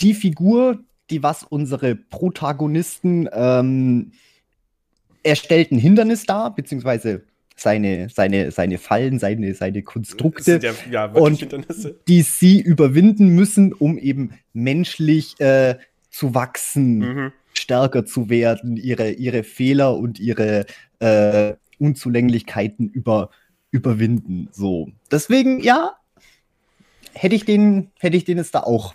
[0.00, 0.78] die Figur,
[1.10, 4.12] die was unsere Protagonisten ähm,
[5.22, 7.22] er stellt ein Hindernis dar, beziehungsweise
[7.56, 11.48] seine, seine, seine Fallen, seine, seine Konstrukte, ja, ja, und
[12.08, 15.76] die sie überwinden müssen, um eben menschlich äh,
[16.10, 17.32] zu wachsen, mhm.
[17.54, 20.66] stärker zu werden, ihre, ihre Fehler und ihre
[20.98, 23.30] äh, Unzulänglichkeiten über,
[23.70, 24.48] überwinden.
[24.52, 24.90] So.
[25.10, 25.96] Deswegen, ja,
[27.12, 28.94] hätte ich den, hätte ich den jetzt da auch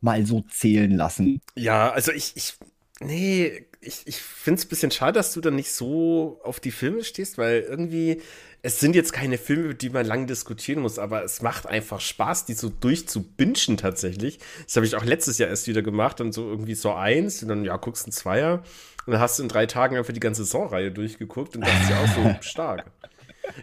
[0.00, 1.40] mal so zählen lassen.
[1.56, 2.54] Ja, also ich, ich,
[3.00, 6.70] nee, ich, ich finde es ein bisschen schade, dass du dann nicht so auf die
[6.70, 8.20] Filme stehst, weil irgendwie,
[8.62, 12.00] es sind jetzt keine Filme, über die man lange diskutieren muss, aber es macht einfach
[12.00, 14.40] Spaß, die so durchzubinschen tatsächlich.
[14.64, 17.48] Das habe ich auch letztes Jahr erst wieder gemacht und so irgendwie so eins und
[17.48, 18.64] dann, ja, guckst ein Zweier
[19.06, 21.90] und dann hast du in drei Tagen einfach die ganze Saw-Reihe durchgeguckt und das ist
[21.90, 22.90] ja auch so stark.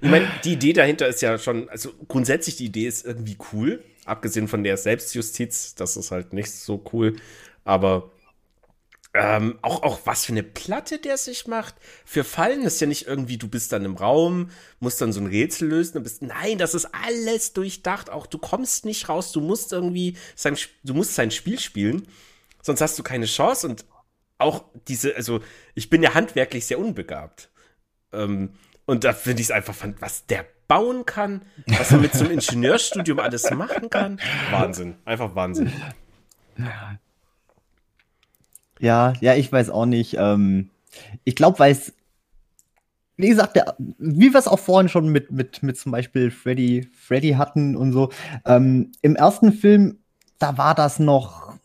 [0.01, 3.83] Ich meine, die Idee dahinter ist ja schon, also grundsätzlich die Idee ist irgendwie cool,
[4.05, 7.17] abgesehen von der Selbstjustiz, das ist halt nicht so cool,
[7.65, 8.11] aber
[9.17, 11.75] ähm, auch, auch was für eine Platte der sich macht.
[12.03, 14.49] Für Fallen ist ja nicht irgendwie, du bist dann im Raum,
[14.79, 18.85] musst dann so ein Rätsel lösen, bist, nein, das ist alles durchdacht, auch du kommst
[18.85, 22.07] nicht raus, du musst irgendwie sein, du musst sein Spiel spielen,
[22.61, 23.85] sonst hast du keine Chance und
[24.37, 25.39] auch diese, also
[25.75, 27.49] ich bin ja handwerklich sehr unbegabt.
[28.11, 28.53] Ähm,
[28.85, 32.33] und da finde ich es einfach, was der bauen kann, was er mit so einem
[32.39, 34.19] Ingenieurstudium alles machen kann.
[34.51, 35.71] Wahnsinn, einfach Wahnsinn.
[38.79, 40.15] Ja, ja, ich weiß auch nicht.
[40.19, 40.69] Ähm,
[41.23, 41.93] ich glaube, weil es,
[43.17, 46.87] wie gesagt, der, wie wir es auch vorhin schon mit, mit, mit zum Beispiel Freddy,
[46.93, 48.09] Freddy hatten und so,
[48.45, 49.99] ähm, im ersten Film,
[50.39, 51.55] da war das noch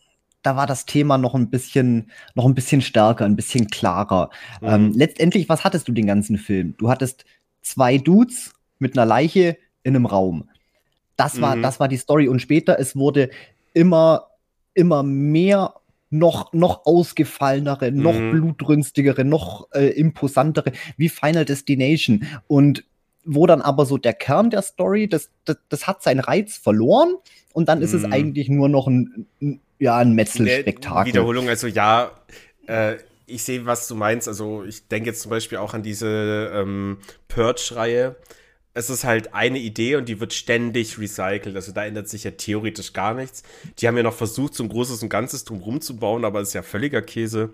[0.43, 4.29] da war das Thema noch ein bisschen, noch ein bisschen stärker, ein bisschen klarer.
[4.61, 4.67] Mhm.
[4.67, 6.75] Ähm, letztendlich, was hattest du den ganzen Film?
[6.77, 7.25] Du hattest
[7.61, 10.49] zwei Dudes mit einer Leiche in einem Raum.
[11.15, 11.61] Das war, mhm.
[11.61, 12.27] das war die Story.
[12.27, 13.29] Und später, es wurde
[13.73, 14.27] immer,
[14.73, 15.75] immer mehr
[16.11, 18.31] noch, noch ausgefallenere, noch mhm.
[18.31, 22.25] blutrünstigere, noch äh, imposantere, wie Final Destination.
[22.47, 22.83] Und
[23.23, 27.15] wo dann aber so der Kern der Story, das, das, das hat seinen Reiz verloren
[27.53, 28.13] und dann ist es mhm.
[28.13, 31.11] eigentlich nur noch ein, ein ja, ein Metzelspektakel.
[31.11, 32.11] Wiederholung, also ja,
[32.67, 34.27] äh, ich sehe, was du meinst.
[34.27, 38.15] Also ich denke jetzt zum Beispiel auch an diese ähm, Purge-Reihe.
[38.73, 41.55] Es ist halt eine Idee und die wird ständig recycelt.
[41.55, 43.43] Also da ändert sich ja theoretisch gar nichts.
[43.79, 46.49] Die haben ja noch versucht, so ein großes und Ganzes drumherum zu bauen, aber es
[46.49, 47.53] ist ja völliger Käse.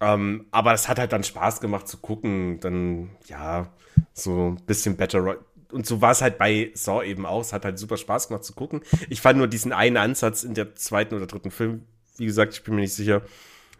[0.00, 2.60] Ähm, aber es hat halt dann Spaß gemacht zu gucken.
[2.60, 3.72] Dann, ja,
[4.12, 5.38] so ein bisschen Better,
[5.72, 7.40] und so war es halt bei Saw eben auch.
[7.40, 8.82] Es hat halt super Spaß gemacht zu gucken.
[9.08, 11.82] Ich fand nur diesen einen Ansatz in der zweiten oder dritten Film,
[12.16, 13.22] wie gesagt, ich bin mir nicht sicher,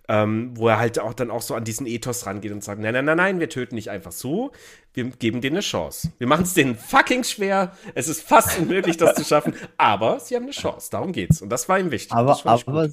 [0.09, 2.93] ähm, wo er halt auch dann auch so an diesen Ethos rangeht und sagt, nein,
[2.93, 4.53] nein, nein, nein, wir töten nicht einfach so,
[4.95, 6.13] wir geben denen eine Chance.
[6.19, 10.37] Wir machen es denen fucking schwer, es ist fast unmöglich, das zu schaffen, aber sie
[10.37, 11.43] haben eine Chance, darum geht's.
[11.43, 12.13] Und das war ihm wichtig.
[12.13, 12.91] Aber, aber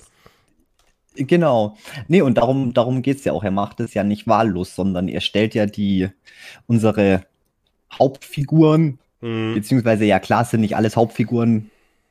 [1.15, 1.77] genau.
[2.07, 3.43] Nee, und darum, darum geht's ja auch.
[3.43, 6.09] Er macht es ja nicht wahllos, sondern er stellt ja die,
[6.67, 7.25] unsere
[7.97, 9.53] Hauptfiguren, mhm.
[9.53, 11.69] beziehungsweise ja klar sind nicht alles Hauptfiguren,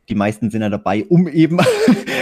[0.08, 1.58] die meisten sind ja dabei, um eben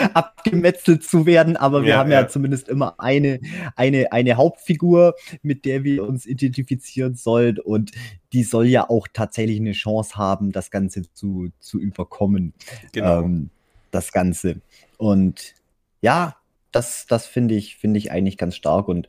[0.14, 3.40] abgemetzelt zu werden, aber wir ja, haben ja, ja, zumindest immer eine,
[3.76, 7.92] eine, eine Hauptfigur, mit der wir uns identifizieren sollen und
[8.32, 12.54] die soll ja auch tatsächlich eine Chance haben, das Ganze zu, zu überkommen.
[12.92, 13.22] Genau.
[13.22, 13.50] Ähm,
[13.90, 14.60] das Ganze.
[14.98, 15.54] Und
[16.00, 16.36] ja,
[16.72, 19.08] das, das finde ich, finde ich eigentlich ganz stark und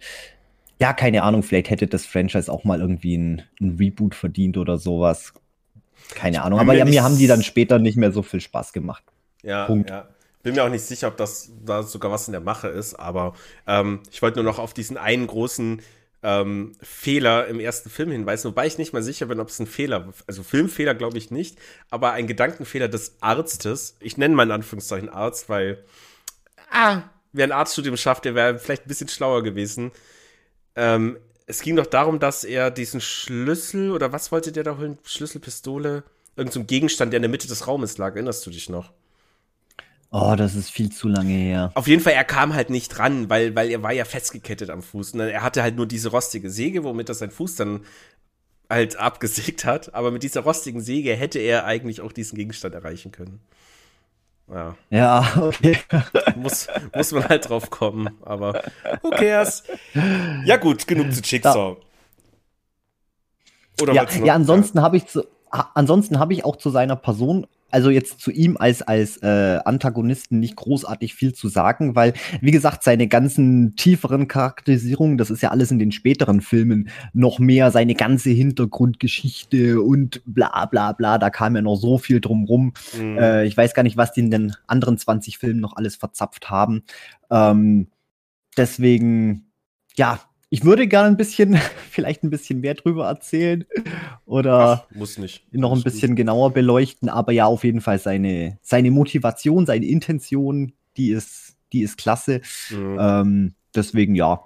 [0.80, 4.80] ja, keine Ahnung, vielleicht hätte das Franchise auch mal irgendwie ein, ein Reboot verdient oder
[4.80, 5.34] sowas.
[6.16, 9.04] Keine Ahnung, aber ja, mir haben die dann später nicht mehr so viel Spaß gemacht.
[9.44, 9.92] Ja, Punkt.
[9.92, 10.10] ja.
[10.44, 13.34] Bin mir auch nicht sicher, ob das da sogar was in der Mache ist, aber
[13.68, 15.82] ähm, ich wollte nur noch auf diesen einen großen
[16.24, 19.68] ähm, Fehler im ersten Film hinweisen, wobei ich nicht mal sicher bin, ob es ein
[19.68, 21.58] Fehler, also Filmfehler glaube ich nicht,
[21.90, 23.96] aber ein Gedankenfehler des Arztes.
[24.00, 25.84] Ich nenne mal in Anführungszeichen Arzt, weil,
[26.70, 29.92] ah, wer ein Arztstudium schafft, der wäre vielleicht ein bisschen schlauer gewesen.
[30.76, 34.98] Ähm, es ging doch darum, dass er diesen Schlüssel oder was wollte der da holen?
[35.04, 36.04] Schlüsselpistole?
[36.36, 38.14] Irgend so ein Gegenstand, der in der Mitte des Raumes lag.
[38.16, 38.94] Erinnerst du dich noch?
[40.14, 41.72] Oh, das ist viel zu lange her.
[41.74, 44.84] Auf jeden Fall, er kam halt nicht ran, weil, weil er war ja festgekettet am
[44.84, 45.14] Fuß.
[45.14, 47.86] Und er hatte halt nur diese rostige Säge, womit er seinen Fuß dann
[48.70, 49.96] halt abgesägt hat.
[49.96, 53.40] Aber mit dieser rostigen Säge hätte er eigentlich auch diesen Gegenstand erreichen können.
[54.50, 54.76] Ja.
[54.90, 55.78] ja, okay.
[56.36, 58.64] muss, muss man halt drauf kommen, aber
[59.02, 59.64] who cares?
[60.44, 61.78] Ja, gut, genug zu Jigsaw.
[63.82, 67.90] Oder ja, ja, ansonsten habe ich zu, ansonsten habe ich auch zu seiner Person also
[67.90, 72.84] jetzt zu ihm als, als äh, Antagonisten nicht großartig viel zu sagen, weil, wie gesagt,
[72.84, 77.96] seine ganzen tieferen Charakterisierungen, das ist ja alles in den späteren Filmen noch mehr, seine
[77.96, 82.74] ganze Hintergrundgeschichte und bla bla bla, da kam ja noch so viel drumrum.
[83.00, 83.18] Mhm.
[83.18, 86.50] Äh, ich weiß gar nicht, was die in den anderen 20 Filmen noch alles verzapft
[86.50, 86.84] haben.
[87.30, 87.88] Ähm,
[88.58, 89.52] deswegen,
[89.96, 90.20] ja,
[90.54, 91.58] ich würde gerne ein bisschen,
[91.90, 93.66] vielleicht ein bisschen mehr drüber erzählen
[94.26, 95.52] oder Ach, muss nicht.
[95.54, 100.74] noch ein bisschen genauer beleuchten, aber ja, auf jeden Fall seine, seine Motivation, seine Intention,
[100.98, 102.42] die ist, die ist klasse.
[102.70, 102.98] Mhm.
[103.00, 104.46] Ähm, deswegen ja,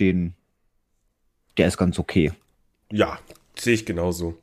[0.00, 0.34] den,
[1.56, 2.32] der ist ganz okay.
[2.90, 3.20] Ja,
[3.56, 4.36] sehe ich genauso.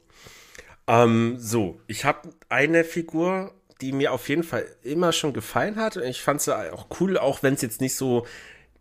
[0.87, 5.97] Ähm, so, ich habe eine Figur, die mir auf jeden Fall immer schon gefallen hat.
[5.97, 8.25] Ich fand sie auch cool, auch wenn es jetzt nicht so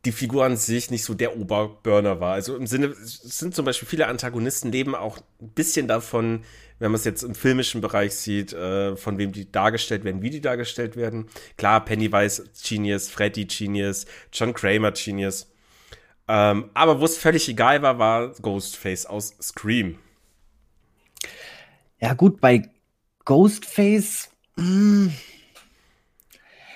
[0.04, 2.34] die Figur an sich nicht so der Oberburner war.
[2.34, 6.44] Also im Sinne, es sind zum Beispiel viele Antagonisten leben auch ein bisschen davon,
[6.78, 10.30] wenn man es jetzt im filmischen Bereich sieht, äh, von wem die dargestellt werden, wie
[10.30, 11.26] die dargestellt werden.
[11.56, 15.50] Klar, Pennywise Genius, Freddy Genius, John Kramer Genius.
[16.26, 19.98] Ähm, aber wo es völlig egal war, war Ghostface aus Scream.
[22.00, 22.68] Ja gut, bei
[23.24, 24.30] Ghostface.
[24.56, 25.14] Mh, hm.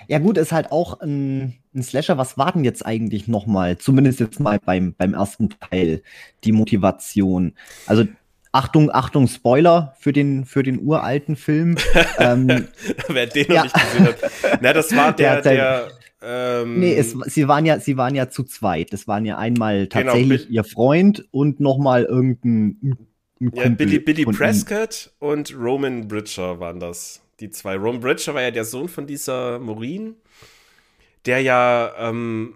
[0.07, 4.21] ja gut, ist halt auch ein ein Slasher, was war denn jetzt eigentlich nochmal, zumindest
[4.21, 6.03] jetzt mal beim, beim ersten Teil,
[6.45, 7.55] die Motivation?
[7.87, 8.05] Also
[8.53, 11.77] Achtung, Achtung, Spoiler für den, für den uralten Film.
[12.19, 12.69] ähm,
[13.09, 13.62] Wer den noch ja.
[13.64, 14.17] nicht gesehen hat.
[14.61, 18.29] Na, das war der, der, der ähm, nee, es, sie waren ja, sie waren ja
[18.29, 18.93] zu zweit.
[18.93, 22.97] Das waren ja einmal genau, tatsächlich genau, ihr Freund und nochmal irgendein
[23.41, 27.23] ein ja, Billy, Billy Prescott und Roman Bridger waren das.
[27.38, 27.77] Die zwei.
[27.77, 30.17] Roman Bridger war ja der Sohn von dieser Maureen
[31.29, 32.55] der ja, ähm,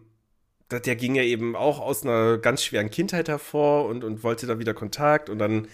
[0.70, 4.58] der ging ja eben auch aus einer ganz schweren Kindheit hervor und, und wollte da
[4.58, 5.68] wieder Kontakt und dann,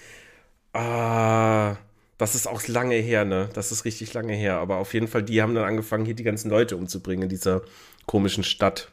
[0.72, 1.76] ah,
[2.18, 3.48] das ist auch lange her, ne?
[3.54, 4.56] Das ist richtig lange her.
[4.56, 7.62] Aber auf jeden Fall, die haben dann angefangen, hier die ganzen Leute umzubringen in dieser
[8.06, 8.90] komischen Stadt.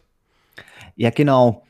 [0.95, 1.65] Ja, genau.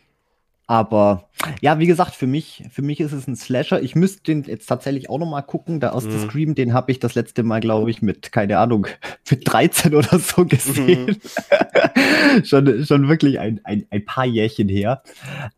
[0.68, 1.30] Aber
[1.62, 3.82] ja, wie gesagt, für mich, für mich ist es ein Slasher.
[3.84, 5.80] Ich müsste den jetzt tatsächlich auch noch mal gucken.
[5.80, 6.28] Der aus mhm.
[6.28, 8.88] Scream, den habe ich das letzte Mal, glaube ich, mit, keine Ahnung,
[9.30, 11.18] mit 13 oder so gesehen.
[11.22, 12.44] Mhm.
[12.46, 15.04] schon, schon wirklich ein, ein, ein paar Jährchen her.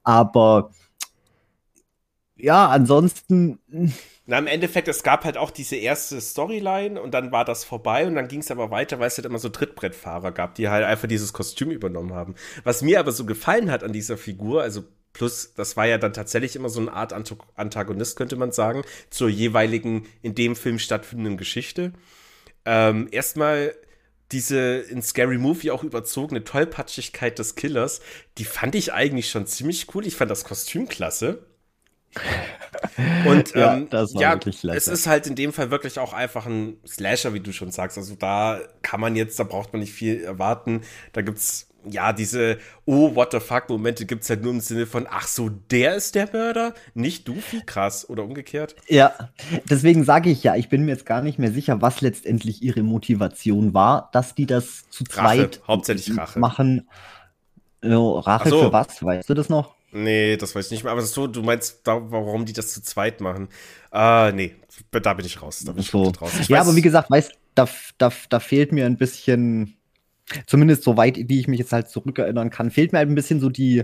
[0.04, 0.72] Aber
[2.36, 3.60] ja, ansonsten.
[4.26, 8.06] Na, im Endeffekt, es gab halt auch diese erste Storyline und dann war das vorbei
[8.06, 10.84] und dann ging es aber weiter, weil es halt immer so Trittbrettfahrer gab, die halt
[10.84, 12.36] einfach dieses Kostüm übernommen haben.
[12.64, 14.84] Was mir aber so gefallen hat an dieser Figur, also
[15.14, 19.30] plus, das war ja dann tatsächlich immer so eine Art Antagonist, könnte man sagen, zur
[19.30, 21.94] jeweiligen in dem Film stattfindenden Geschichte.
[22.66, 23.74] Ähm, erstmal
[24.32, 28.02] diese in Scary Movie auch überzogene Tollpatschigkeit des Killers,
[28.38, 30.06] die fand ich eigentlich schon ziemlich cool.
[30.06, 31.46] Ich fand das Kostüm klasse.
[33.26, 34.40] Und ja, ähm, ja
[34.74, 37.98] es ist halt in dem Fall wirklich auch einfach ein Slasher, wie du schon sagst.
[37.98, 40.82] Also da kann man jetzt, da braucht man nicht viel erwarten.
[41.14, 44.86] Da gibt's ja, diese Oh, what the fuck Momente gibt es halt nur im Sinne
[44.86, 48.76] von, ach so, der ist der Mörder, nicht du, viel krass oder umgekehrt.
[48.88, 49.14] Ja,
[49.70, 52.84] deswegen sage ich ja, ich bin mir jetzt gar nicht mehr sicher, was letztendlich ihre
[52.84, 56.40] Motivation war, dass die das zu Rache, zweit hauptsächlich Rache.
[56.40, 56.88] machen.
[57.84, 58.64] Jo, Rache so.
[58.64, 59.04] für was?
[59.04, 59.76] Weißt du das noch?
[59.92, 60.92] Nee, das weiß ich nicht mehr.
[60.92, 63.48] Aber so, du meinst, da, warum die das zu zweit machen?
[63.92, 64.56] Äh, nee,
[64.92, 65.64] da bin ich raus.
[65.66, 66.12] Da bin so.
[66.12, 66.32] ich raus.
[66.42, 67.68] Ich ja, aber wie gesagt, weißt da,
[67.98, 69.77] da, da fehlt mir ein bisschen
[70.46, 73.40] zumindest so weit, wie ich mich jetzt halt zurückerinnern kann, fehlt mir halt ein bisschen
[73.40, 73.84] so die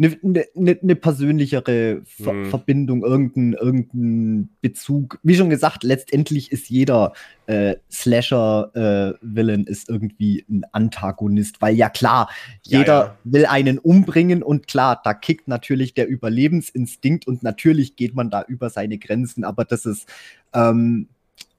[0.00, 2.46] eine ne, ne, ne persönlichere Ver hm.
[2.46, 5.18] Verbindung, irgendein, irgendein Bezug.
[5.22, 7.12] Wie schon gesagt, letztendlich ist jeder
[7.46, 12.30] äh, Slasher-Villain äh, ist irgendwie ein Antagonist, weil ja klar,
[12.62, 13.16] jeder ja, ja.
[13.24, 18.42] will einen umbringen und klar, da kickt natürlich der Überlebensinstinkt und natürlich geht man da
[18.42, 20.08] über seine Grenzen, aber das ist,
[20.54, 21.08] ähm,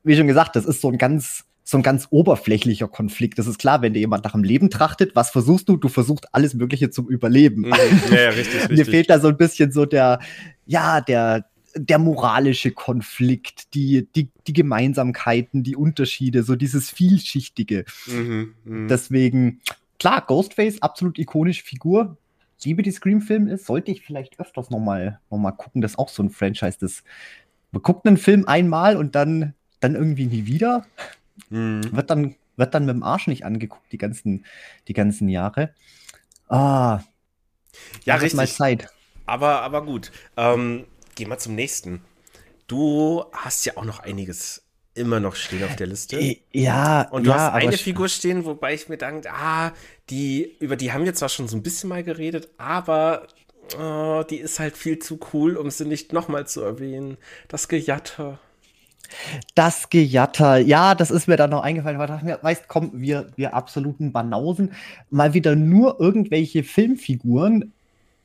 [0.04, 3.40] wie schon gesagt, das ist so ein ganz so ein ganz oberflächlicher Konflikt.
[3.40, 5.78] Das ist klar, wenn dir jemand nach dem Leben trachtet, was versuchst du?
[5.78, 7.62] Du versuchst alles Mögliche zum Überleben.
[7.62, 7.74] Mhm.
[8.12, 8.78] Ja, ja, richtig, richtig.
[8.78, 10.20] Mir fehlt da so ein bisschen so der,
[10.66, 11.46] ja, der,
[11.76, 17.86] der moralische Konflikt, die, die, die Gemeinsamkeiten, die Unterschiede, so dieses Vielschichtige.
[18.06, 18.88] Mhm, mh.
[18.90, 19.62] Deswegen,
[19.98, 22.18] klar, Ghostface, absolut ikonische Figur.
[22.66, 25.82] Liebe die Scream-Film ist, sollte ich vielleicht öfters nochmal noch mal gucken.
[25.82, 27.04] Das ist auch so ein Franchise, das
[27.72, 30.86] man guckt einen Film einmal und dann, dann irgendwie nie wieder.
[31.50, 31.82] Mhm.
[31.92, 34.46] Wird, dann, wird dann mit dem Arsch nicht angeguckt, die ganzen,
[34.88, 35.74] die ganzen Jahre.
[36.48, 37.02] Ah.
[38.04, 38.36] Ja, richtig.
[38.36, 38.90] Mal Zeit.
[39.26, 40.12] Aber, aber gut.
[40.38, 42.02] Ähm, gehen wir zum nächsten.
[42.68, 44.64] Du hast ja auch noch einiges
[44.94, 46.20] immer noch stehen auf der Liste.
[46.20, 49.72] Äh, ja, und du ja, hast eine Figur stehen, wobei ich mir denke, ah,
[50.10, 53.28] die, über die haben wir zwar schon so ein bisschen mal geredet, aber
[53.80, 57.18] oh, die ist halt viel zu cool, um sie nicht nochmal zu erwähnen.
[57.48, 58.40] Das Gejatter.
[59.56, 63.32] Das Gejatter, ja, das ist mir dann noch eingefallen, weil ich mir, weißt, komm, wir,
[63.36, 64.74] wir absoluten Banausen,
[65.10, 67.74] mal wieder nur irgendwelche Filmfiguren,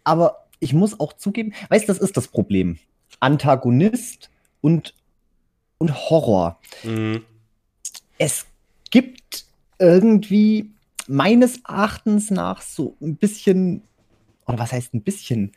[0.05, 2.79] aber ich muss auch zugeben, weißt, das ist das Problem.
[3.21, 4.31] Antagonist
[4.61, 4.95] und,
[5.79, 6.59] und Horror.
[6.83, 7.23] Mhm.
[8.19, 8.47] Es
[8.91, 9.45] gibt
[9.79, 10.71] irgendwie
[11.07, 13.83] meines Erachtens nach so ein bisschen,
[14.47, 15.53] oder was heißt ein bisschen?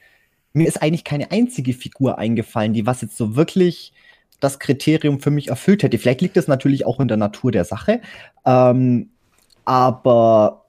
[0.53, 3.93] Mir ist eigentlich keine einzige Figur eingefallen, die was jetzt so wirklich
[4.39, 5.97] das Kriterium für mich erfüllt hätte.
[5.97, 8.01] Vielleicht liegt es natürlich auch in der Natur der Sache.
[8.45, 9.09] Ähm,
[9.65, 10.65] aber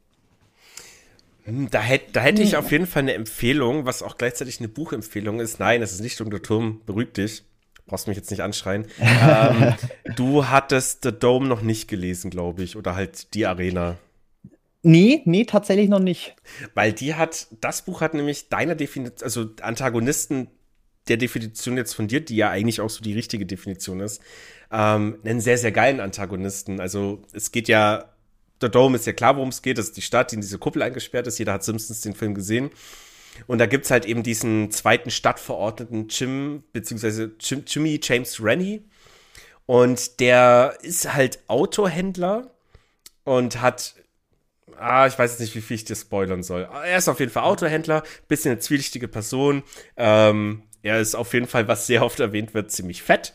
[1.45, 4.69] hm, da hätte, da hätte ich auf jeden Fall eine Empfehlung, was auch gleichzeitig eine
[4.69, 5.59] Buchempfehlung ist.
[5.59, 7.45] Nein, es ist nicht der Turm, beruhig dich.
[7.87, 8.87] Brauchst mich jetzt nicht anschreien.
[9.01, 9.75] ähm,
[10.17, 13.97] du hattest The Dome noch nicht gelesen, glaube ich, oder halt die Arena.
[14.83, 16.37] Nee, nee, tatsächlich noch nicht.
[16.75, 20.49] Weil die hat, das Buch hat nämlich deiner Definition, also Antagonisten
[21.09, 24.21] der Definition jetzt von dir, die ja eigentlich auch so die richtige Definition ist,
[24.71, 26.81] ähm, einen sehr, sehr geilen Antagonisten.
[26.81, 28.11] Also es geht ja,
[28.61, 29.79] der Dome ist ja klar, worum es geht.
[29.79, 31.39] Das ist die Stadt, die in diese Kuppel eingesperrt ist.
[31.39, 32.71] Jeder hat Simpsons den Film gesehen.
[33.47, 38.85] Und da gibt es halt eben diesen zweiten Stadtverordneten Jim, beziehungsweise Jim, Jimmy James Rennie.
[39.67, 42.51] Und der ist halt Autohändler
[43.25, 43.95] und hat
[44.81, 46.69] ah, ich weiß jetzt nicht, wie viel ich dir spoilern soll.
[46.85, 49.63] Er ist auf jeden Fall Autohändler, bisschen eine zwielichtige Person,
[49.97, 53.35] ähm, er ist auf jeden Fall, was sehr oft erwähnt wird, ziemlich fett.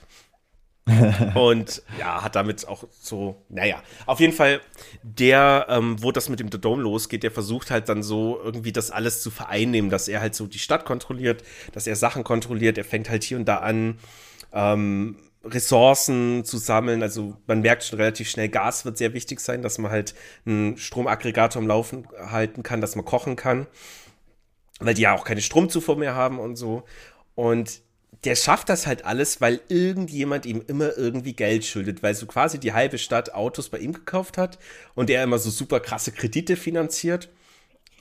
[1.34, 4.62] und ja, hat damit auch so, naja, auf jeden Fall,
[5.02, 8.72] der, ähm, wo das mit dem The Dome losgeht, der versucht halt dann so irgendwie
[8.72, 12.78] das alles zu vereinnehmen, dass er halt so die Stadt kontrolliert, dass er Sachen kontrolliert,
[12.78, 13.98] er fängt halt hier und da an,
[14.54, 17.02] ähm, Ressourcen zu sammeln.
[17.04, 20.16] Also man merkt schon relativ schnell, Gas wird sehr wichtig sein, dass man halt
[20.46, 23.68] einen Stromaggregator am Laufen halten kann, dass man kochen kann,
[24.80, 26.84] weil die ja auch keine Stromzufuhr mehr haben und so.
[27.36, 27.82] Und
[28.24, 32.60] der schafft das halt alles, weil irgendjemand ihm immer irgendwie Geld schuldet, weil so quasi
[32.60, 34.58] die halbe Stadt Autos bei ihm gekauft hat
[34.96, 37.30] und er immer so super krasse Kredite finanziert.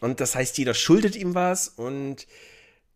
[0.00, 2.26] Und das heißt, jeder schuldet ihm was und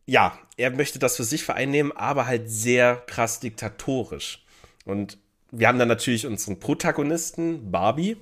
[0.07, 4.43] ja, er möchte das für sich vereinnehmen, aber halt sehr krass diktatorisch.
[4.87, 5.19] Und
[5.51, 8.17] wir haben dann natürlich unseren Protagonisten, Barbie,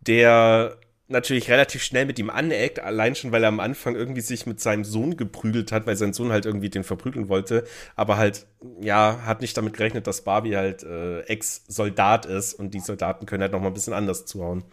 [0.00, 0.78] der
[1.12, 4.60] natürlich relativ schnell mit ihm aneckt, allein schon, weil er am Anfang irgendwie sich mit
[4.60, 8.46] seinem Sohn geprügelt hat, weil sein Sohn halt irgendwie den verprügeln wollte, aber halt,
[8.80, 13.42] ja, hat nicht damit gerechnet, dass Barbie halt äh, Ex-Soldat ist und die Soldaten können
[13.42, 14.64] halt noch mal ein bisschen anders zuhauen.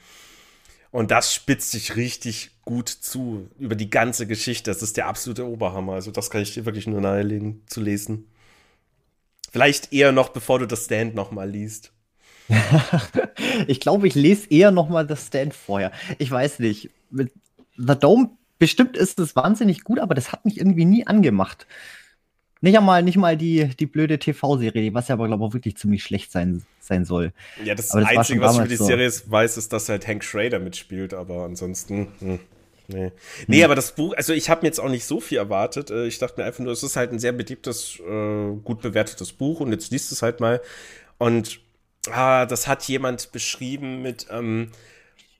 [0.92, 4.72] Und das spitzt sich richtig gut zu über die ganze Geschichte.
[4.72, 5.94] Das ist der absolute Oberhammer.
[5.94, 8.28] Also das kann ich dir wirklich nur nahelegen zu lesen.
[9.52, 11.92] Vielleicht eher noch, bevor du das Stand noch mal liest.
[13.68, 15.91] ich glaube, ich lese eher noch mal das Stand vorher.
[16.18, 16.89] Ich weiß nicht.
[17.12, 17.32] Mit
[17.78, 21.66] The Dome, bestimmt ist es wahnsinnig gut, aber das hat mich irgendwie nie angemacht.
[22.62, 25.78] Nicht einmal, nicht mal die, die blöde TV-Serie, was ja aber, glaube ich, auch wirklich
[25.78, 27.32] ziemlich schlecht sein, sein soll.
[27.64, 28.86] Ja, das, das Einzige, was ich über die so.
[28.86, 32.10] Serie weiß, ist, dass halt Hank Schrader mitspielt, aber ansonsten.
[32.20, 32.39] Hm.
[32.89, 33.12] Nee.
[33.47, 33.66] Nee, hm.
[33.66, 35.89] aber das Buch, also ich habe mir jetzt auch nicht so viel erwartet.
[35.91, 39.32] Äh, ich dachte mir einfach nur, es ist halt ein sehr beliebtes, äh, gut bewertetes
[39.32, 40.60] Buch und jetzt liest es halt mal.
[41.18, 41.62] Und
[42.12, 44.72] ah, das hat jemand beschrieben mit, ähm,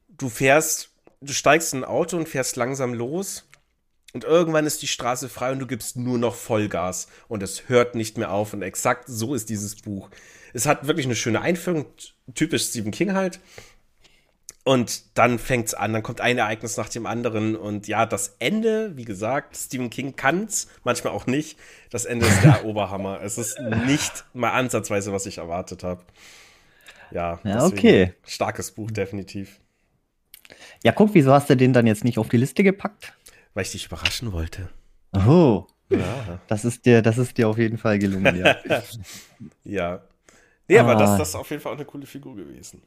[0.10, 0.90] du fährst,
[1.22, 3.46] du steigst in ein Auto und fährst langsam los
[4.14, 7.96] und irgendwann ist die Straße frei und du gibst nur noch Vollgas und es hört
[7.96, 10.10] nicht mehr auf und exakt so ist dieses Buch.
[10.54, 11.86] Es hat wirklich eine schöne Einführung,
[12.34, 13.40] typisch Stephen King halt.
[14.66, 17.56] Und dann fängt's an, dann kommt ein Ereignis nach dem anderen.
[17.56, 21.58] Und ja, das Ende, wie gesagt, Stephen King kann's, manchmal auch nicht.
[21.90, 23.22] Das Ende ist der Oberhammer.
[23.24, 26.02] Es ist nicht mal ansatzweise, was ich erwartet habe.
[27.12, 28.14] Ja, ja okay.
[28.26, 29.60] Starkes Buch, definitiv.
[30.84, 33.14] Ja, guck, wieso hast du den dann jetzt nicht auf die Liste gepackt?
[33.54, 34.70] Weil ich dich überraschen wollte.
[35.14, 35.66] Oh.
[35.90, 36.40] Ja.
[36.48, 38.56] Das ist dir, das ist dir auf jeden Fall gelungen, ja.
[39.64, 40.02] ja.
[40.68, 41.18] Nee, aber das, ah.
[41.18, 42.84] das ist auf jeden Fall auch eine coole Figur gewesen.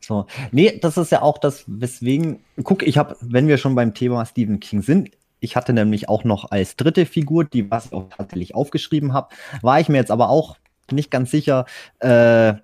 [0.00, 3.94] So, nee, das ist ja auch das, weswegen, guck, ich habe, wenn wir schon beim
[3.94, 7.92] Thema Stephen King sind, ich hatte nämlich auch noch als dritte Figur, die was ich
[7.92, 10.56] auch tatsächlich aufgeschrieben habe, war ich mir jetzt aber auch
[10.90, 11.66] nicht ganz sicher,
[12.00, 12.54] äh,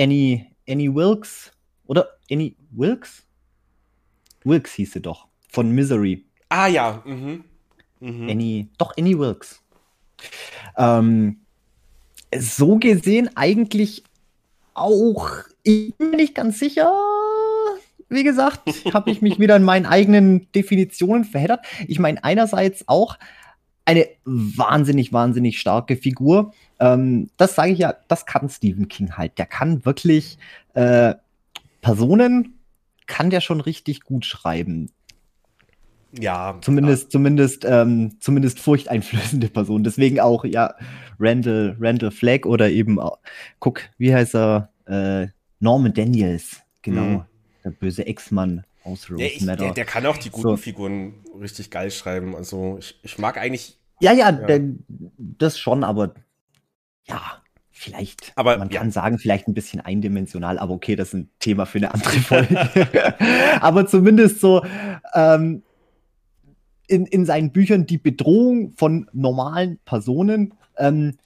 [0.00, 1.52] Annie, Annie Wilkes,
[1.86, 3.22] oder Annie Wilkes?
[4.44, 6.24] Wilkes hieß sie doch, von Misery.
[6.48, 7.44] Ah ja, mhm.
[8.00, 8.28] mhm.
[8.28, 9.60] Annie, doch, Annie Wilkes.
[10.76, 11.40] Ähm,
[12.34, 14.04] so gesehen eigentlich
[14.72, 15.28] auch,
[15.62, 16.90] ich bin nicht ganz sicher.
[18.08, 18.62] Wie gesagt,
[18.94, 21.66] habe ich mich wieder in meinen eigenen Definitionen verheddert.
[21.86, 23.18] Ich meine, einerseits auch
[23.84, 26.52] eine wahnsinnig, wahnsinnig starke Figur.
[26.78, 29.38] Ähm, das sage ich ja, das kann Stephen King halt.
[29.38, 30.38] Der kann wirklich
[30.74, 31.14] äh,
[31.80, 32.58] Personen,
[33.06, 34.90] kann der schon richtig gut schreiben.
[36.18, 36.58] Ja.
[36.60, 37.10] Zumindest, ja.
[37.10, 39.84] zumindest, ähm, zumindest furchteinflößende Personen.
[39.84, 40.74] Deswegen auch, ja,
[41.18, 42.98] Randall, Randall Flagg oder eben,
[43.58, 44.70] guck, wie heißt er?
[44.86, 45.28] Äh,
[45.60, 47.02] Norman Daniels, genau.
[47.02, 47.22] Mhm.
[47.64, 49.64] Der böse Ex-Mann aus Rose ich, Matter.
[49.64, 50.56] Der, der, kann auch die guten so.
[50.56, 52.34] Figuren richtig geil schreiben.
[52.34, 53.78] Also ich, ich mag eigentlich.
[54.00, 54.32] Ja, ja, ja.
[54.32, 54.60] Der,
[55.18, 56.14] das schon, aber
[57.04, 57.20] ja,
[57.70, 58.32] vielleicht.
[58.36, 58.80] Aber man ja.
[58.80, 62.18] kann sagen, vielleicht ein bisschen eindimensional, aber okay, das ist ein Thema für eine andere
[62.18, 63.14] Folge.
[63.60, 64.64] aber zumindest so,
[65.14, 65.62] ähm,
[66.90, 71.16] in, in seinen Büchern die Bedrohung von normalen Personen, ähm,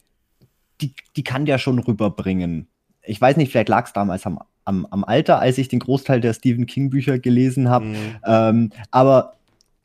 [0.80, 2.68] die, die kann der schon rüberbringen.
[3.02, 6.20] Ich weiß nicht, vielleicht lag es damals am, am, am, Alter, als ich den Großteil
[6.20, 7.86] der Stephen King-Bücher gelesen habe.
[7.86, 7.96] Mhm.
[8.26, 9.36] Ähm, aber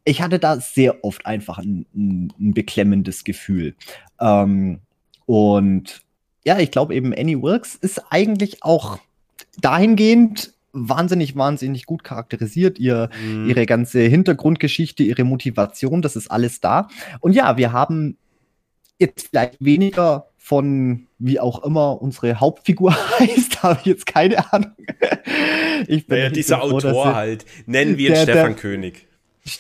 [0.06, 3.76] ich hatte da sehr oft einfach ein, ein, ein beklemmendes Gefühl.
[4.20, 4.80] Ähm,
[5.26, 6.02] und
[6.46, 8.98] ja, ich glaube eben, Annie Wilkes ist eigentlich auch
[9.60, 12.80] dahingehend wahnsinnig, wahnsinnig gut charakterisiert.
[12.80, 13.50] Ihr, mhm.
[13.50, 16.88] Ihre ganze Hintergrundgeschichte, ihre Motivation, das ist alles da.
[17.20, 18.18] Und ja, wir haben
[18.98, 24.72] jetzt vielleicht weniger von wie auch immer unsere Hauptfigur heißt, habe ich jetzt keine Ahnung.
[25.88, 27.46] ich bin naja, dieser froh, Autor halt.
[27.66, 29.08] Nennen wir ihn der, Stefan der, König.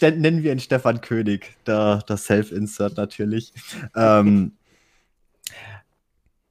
[0.01, 3.53] Nennen wir ihn Stefan König, der, der Self-Insert natürlich.
[3.95, 4.53] ähm,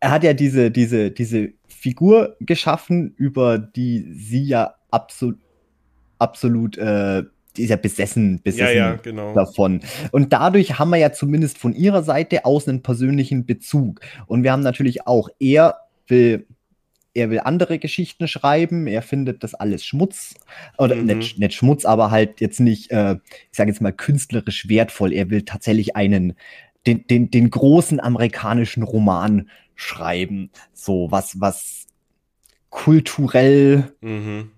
[0.00, 5.38] er hat ja diese, diese, diese Figur geschaffen, über die sie ja absolut,
[6.18, 7.24] absolut, äh,
[7.58, 9.34] die ist ja besessen, besessen ja, ja, genau.
[9.34, 9.80] davon.
[10.12, 14.00] Und dadurch haben wir ja zumindest von ihrer Seite aus einen persönlichen Bezug.
[14.26, 16.46] Und wir haben natürlich auch, er will
[17.14, 20.34] er will andere Geschichten schreiben, er findet das alles Schmutz.
[20.76, 21.06] Oder mhm.
[21.06, 25.12] nicht, nicht, Schmutz, aber halt jetzt nicht, äh, ich sage jetzt mal, künstlerisch wertvoll.
[25.12, 26.34] Er will tatsächlich einen,
[26.86, 30.50] den, den, den großen amerikanischen Roman schreiben.
[30.72, 31.86] So was, was
[32.70, 34.52] kulturell mhm.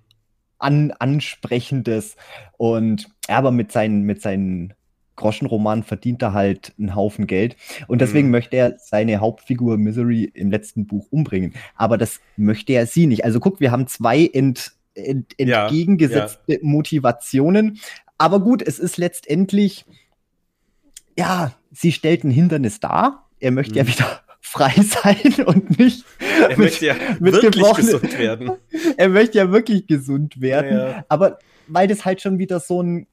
[0.61, 2.17] An, ansprechendes.
[2.57, 4.75] Und ja, aber mit seinen, mit seinen
[5.17, 7.57] Groschenromanen verdient er halt einen Haufen Geld.
[7.87, 8.33] Und deswegen mhm.
[8.33, 11.55] möchte er seine Hauptfigur Misery im letzten Buch umbringen.
[11.77, 13.25] Aber das möchte er sie nicht.
[13.25, 16.61] Also guck, wir haben zwei ent, ent, entgegengesetzte ja, ja.
[16.63, 17.79] Motivationen.
[18.17, 19.85] Aber gut, es ist letztendlich,
[21.19, 23.29] ja, sie stellt ein Hindernis dar.
[23.41, 23.79] Er möchte mhm.
[23.79, 26.05] ja wieder frei sein und nicht.
[26.49, 28.53] Er möchte ja wirklich gesund werden.
[28.97, 30.79] Er möchte ja wirklich gesund werden.
[30.79, 31.05] Ja.
[31.09, 31.39] Aber
[31.69, 33.07] weil das halt schon wieder so ein,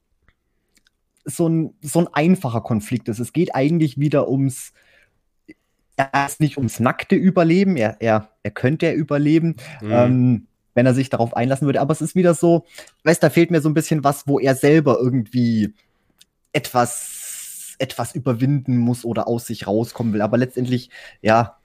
[1.24, 3.18] so ein, so ein einfacher Konflikt ist.
[3.18, 4.72] Es geht eigentlich wieder ums,
[5.96, 7.76] erst nicht ums nackte Überleben.
[7.76, 9.56] Er, er, er könnte ja überleben.
[9.82, 9.92] Mhm.
[9.92, 10.46] Ähm,
[10.78, 11.80] wenn er sich darauf einlassen würde.
[11.80, 12.64] Aber es ist wieder so,
[13.02, 15.74] weißt, da fehlt mir so ein bisschen was, wo er selber irgendwie
[16.52, 17.17] etwas
[17.78, 20.22] etwas überwinden muss oder aus sich rauskommen will.
[20.22, 20.90] Aber letztendlich,
[21.22, 21.58] ja,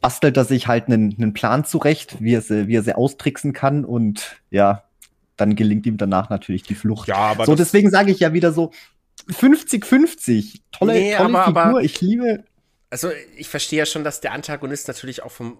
[0.00, 3.52] bastelt er sich halt einen, einen Plan zurecht, wie er, sie, wie er sie austricksen
[3.52, 4.84] kann und ja,
[5.36, 7.08] dann gelingt ihm danach natürlich die Flucht.
[7.08, 8.72] Ja, aber so, deswegen sage ich ja wieder so
[9.28, 10.60] 50-50.
[10.72, 12.44] Tolle, nee, tolle aber, Figur, aber, ich liebe.
[12.90, 15.58] Also ich verstehe ja schon, dass der Antagonist natürlich auch vom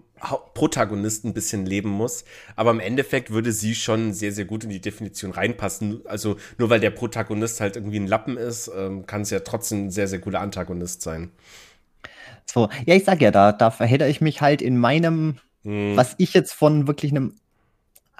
[0.53, 2.25] Protagonisten ein bisschen leben muss,
[2.57, 6.01] aber im Endeffekt würde sie schon sehr, sehr gut in die Definition reinpassen.
[6.05, 9.85] Also nur weil der Protagonist halt irgendwie ein Lappen ist, ähm, kann es ja trotzdem
[9.85, 11.31] ein sehr, sehr guter Antagonist sein.
[12.45, 15.95] So, ja, ich sag ja, da, da verhedder ich mich halt in meinem, hm.
[15.95, 17.35] was ich jetzt von wirklich einem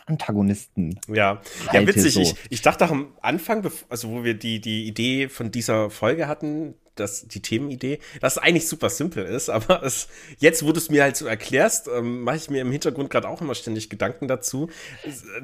[0.05, 0.99] Antagonisten.
[1.07, 1.41] Ja,
[1.73, 2.13] ja witzig.
[2.13, 2.21] So.
[2.21, 6.29] Ich, ich dachte auch am Anfang, also wo wir die, die Idee von dieser Folge
[6.29, 10.07] hatten, dass die Themenidee, dass es eigentlich super simpel ist, aber es,
[10.39, 13.27] jetzt, wo du es mir halt so erklärst, ähm, mache ich mir im Hintergrund gerade
[13.27, 14.69] auch immer ständig Gedanken dazu.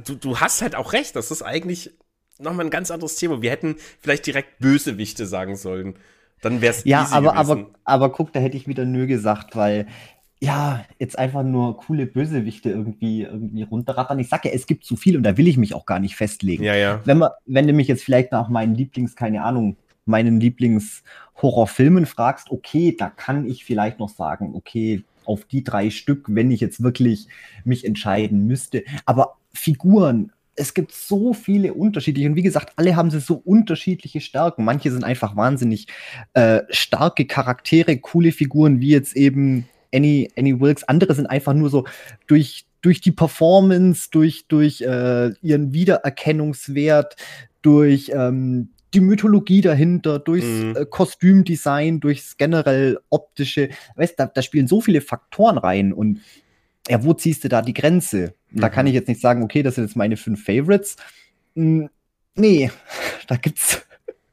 [0.06, 1.92] Du, du hast halt auch recht, das ist eigentlich
[2.40, 3.42] nochmal ein ganz anderes Thema.
[3.42, 5.96] Wir hätten vielleicht direkt Bösewichte sagen sollen.
[6.42, 9.88] Dann wäre es Ja, aber, aber, aber guck, da hätte ich wieder nö gesagt, weil
[10.40, 14.20] ja, jetzt einfach nur coole Bösewichte irgendwie, irgendwie runterrattern.
[14.20, 16.16] Ich sag ja, es gibt zu viel und da will ich mich auch gar nicht
[16.16, 16.64] festlegen.
[16.64, 17.02] Ja, ja.
[17.06, 19.78] Wenn, man, wenn du mich jetzt vielleicht nach meinen Lieblings, keine Ahnung,
[20.08, 26.26] meinen Lieblingshorrorfilmen fragst, okay, da kann ich vielleicht noch sagen, okay, auf die drei Stück,
[26.30, 27.28] wenn ich jetzt wirklich
[27.66, 28.84] mich entscheiden müsste.
[29.06, 34.22] Aber Figuren, es gibt so viele unterschiedliche und wie gesagt, alle haben sie so unterschiedliche
[34.22, 34.66] Stärken.
[34.66, 35.88] Manche sind einfach wahnsinnig
[36.34, 40.84] äh, starke Charaktere, coole Figuren, wie jetzt eben Annie, Annie Wilkes.
[40.86, 41.86] Andere sind einfach nur so
[42.26, 47.16] durch, durch die Performance, durch, durch äh, ihren Wiedererkennungswert,
[47.62, 50.76] durch ähm, die Mythologie dahinter, durchs mhm.
[50.76, 53.70] äh, Kostümdesign, durchs generell optische.
[53.96, 56.22] Weißt da, da spielen so viele Faktoren rein und
[56.88, 58.34] ja, wo ziehst du da die Grenze?
[58.52, 58.62] Mhm.
[58.62, 60.96] Da kann ich jetzt nicht sagen, okay, das sind jetzt meine fünf Favorites.
[61.56, 61.90] Hm,
[62.36, 62.72] nee,
[63.28, 63.86] da gibt's,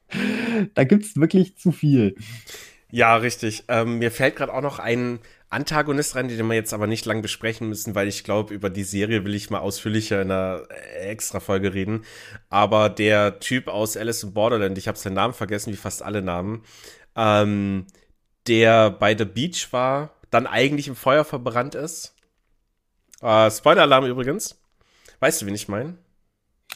[0.73, 2.15] da gibt's wirklich zu viel.
[2.91, 3.65] Ja, richtig.
[3.67, 5.19] Ähm, mir fällt gerade auch noch ein
[5.49, 8.83] Antagonist rein, den wir jetzt aber nicht lang besprechen müssen, weil ich glaube, über die
[8.83, 10.63] Serie will ich mal ausführlicher in einer
[10.99, 12.03] extra Folge reden.
[12.49, 16.21] Aber der Typ aus Alice in Borderland, ich habe seinen Namen vergessen, wie fast alle
[16.21, 16.63] Namen,
[17.15, 17.85] ähm,
[18.47, 22.15] der bei The Beach war, dann eigentlich im Feuer verbrannt ist.
[23.21, 24.59] Äh, Spoiler-Alarm übrigens.
[25.19, 25.97] Weißt du, wen ich meine?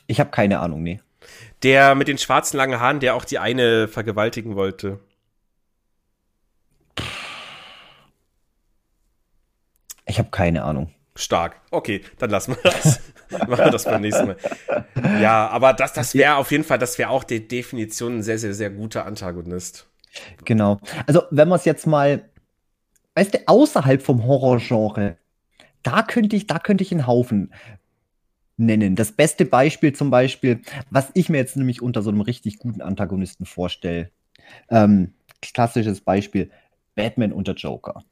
[0.08, 1.02] Ich habe keine Ahnung, nee.
[1.64, 5.00] Der mit den schwarzen langen Haaren, der auch die eine vergewaltigen wollte.
[10.10, 10.91] Ich habe keine Ahnung.
[11.16, 11.62] Stark.
[11.70, 12.99] Okay, dann lassen wir das.
[13.30, 14.38] Machen wir das beim nächsten Mal.
[15.22, 18.39] Ja, aber das, das wäre auf jeden Fall, das wäre auch die Definition ein sehr,
[18.39, 19.88] sehr, sehr guter Antagonist.
[20.45, 20.80] Genau.
[21.05, 22.24] Also, wenn man es jetzt mal,
[23.14, 25.18] weißt du, außerhalb vom Horrorgenre,
[25.84, 27.53] da könnte ich, da könnte ich einen Haufen
[28.57, 28.95] nennen.
[28.95, 32.82] Das beste Beispiel zum Beispiel, was ich mir jetzt nämlich unter so einem richtig guten
[32.82, 34.10] Antagonisten vorstelle.
[34.70, 36.49] Ähm, klassisches Beispiel:
[36.95, 38.03] Batman unter Joker.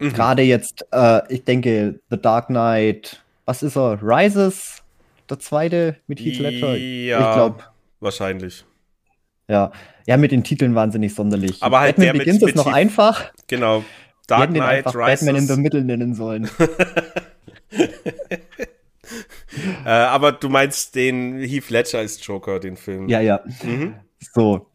[0.00, 0.12] Mhm.
[0.12, 3.98] Gerade jetzt, äh, ich denke, The Dark Knight, was ist er?
[4.02, 4.82] Rises,
[5.28, 6.76] der zweite mit Heath Ledger?
[6.76, 7.64] Ja, ich glaube.
[8.00, 8.64] Wahrscheinlich.
[9.48, 9.72] Ja.
[10.06, 11.62] ja, mit den Titeln wahnsinnig sonderlich.
[11.62, 13.32] Aber halt Batman der Begins mit, ist noch Heath, einfach.
[13.46, 13.84] Genau.
[14.26, 14.94] Dark Knight, Rises.
[14.94, 16.48] Batman in the Middle nennen sollen.
[19.84, 23.08] äh, aber du meinst den Heath Ledger als Joker, den Film.
[23.08, 23.40] Ja, ja.
[23.62, 23.96] Mhm.
[24.20, 24.66] So,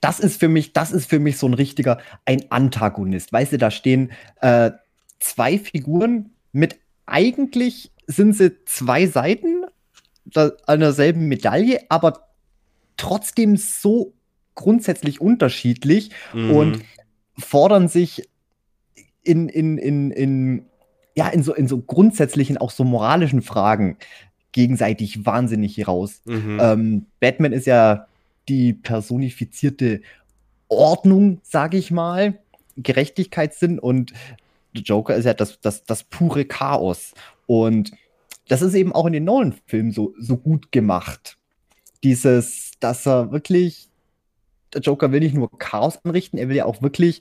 [0.00, 3.32] das ist für mich, das ist für mich so ein richtiger, ein Antagonist.
[3.32, 4.72] Weißt du, da stehen äh,
[5.18, 9.64] zwei Figuren mit eigentlich sind sie zwei Seiten
[10.66, 12.28] einer selben Medaille, aber
[12.96, 14.14] trotzdem so
[14.54, 16.50] grundsätzlich unterschiedlich mhm.
[16.50, 16.84] und
[17.38, 18.28] fordern sich
[19.22, 20.66] in, in, in, in,
[21.14, 23.98] ja, in so, in so grundsätzlichen, auch so moralischen Fragen
[24.52, 26.22] gegenseitig wahnsinnig heraus.
[26.24, 26.58] Mhm.
[26.60, 28.06] Ähm, Batman ist ja
[28.48, 30.00] die personifizierte
[30.68, 32.38] Ordnung, sage ich mal,
[32.76, 34.12] Gerechtigkeitssinn und
[34.74, 37.14] Joker ist ja das, das, das pure Chaos.
[37.46, 37.92] Und
[38.48, 41.38] das ist eben auch in den neuen Filmen so, so gut gemacht.
[42.04, 43.88] Dieses, dass er wirklich,
[44.74, 47.20] der Joker will nicht nur Chaos anrichten, er will ja auch wirklich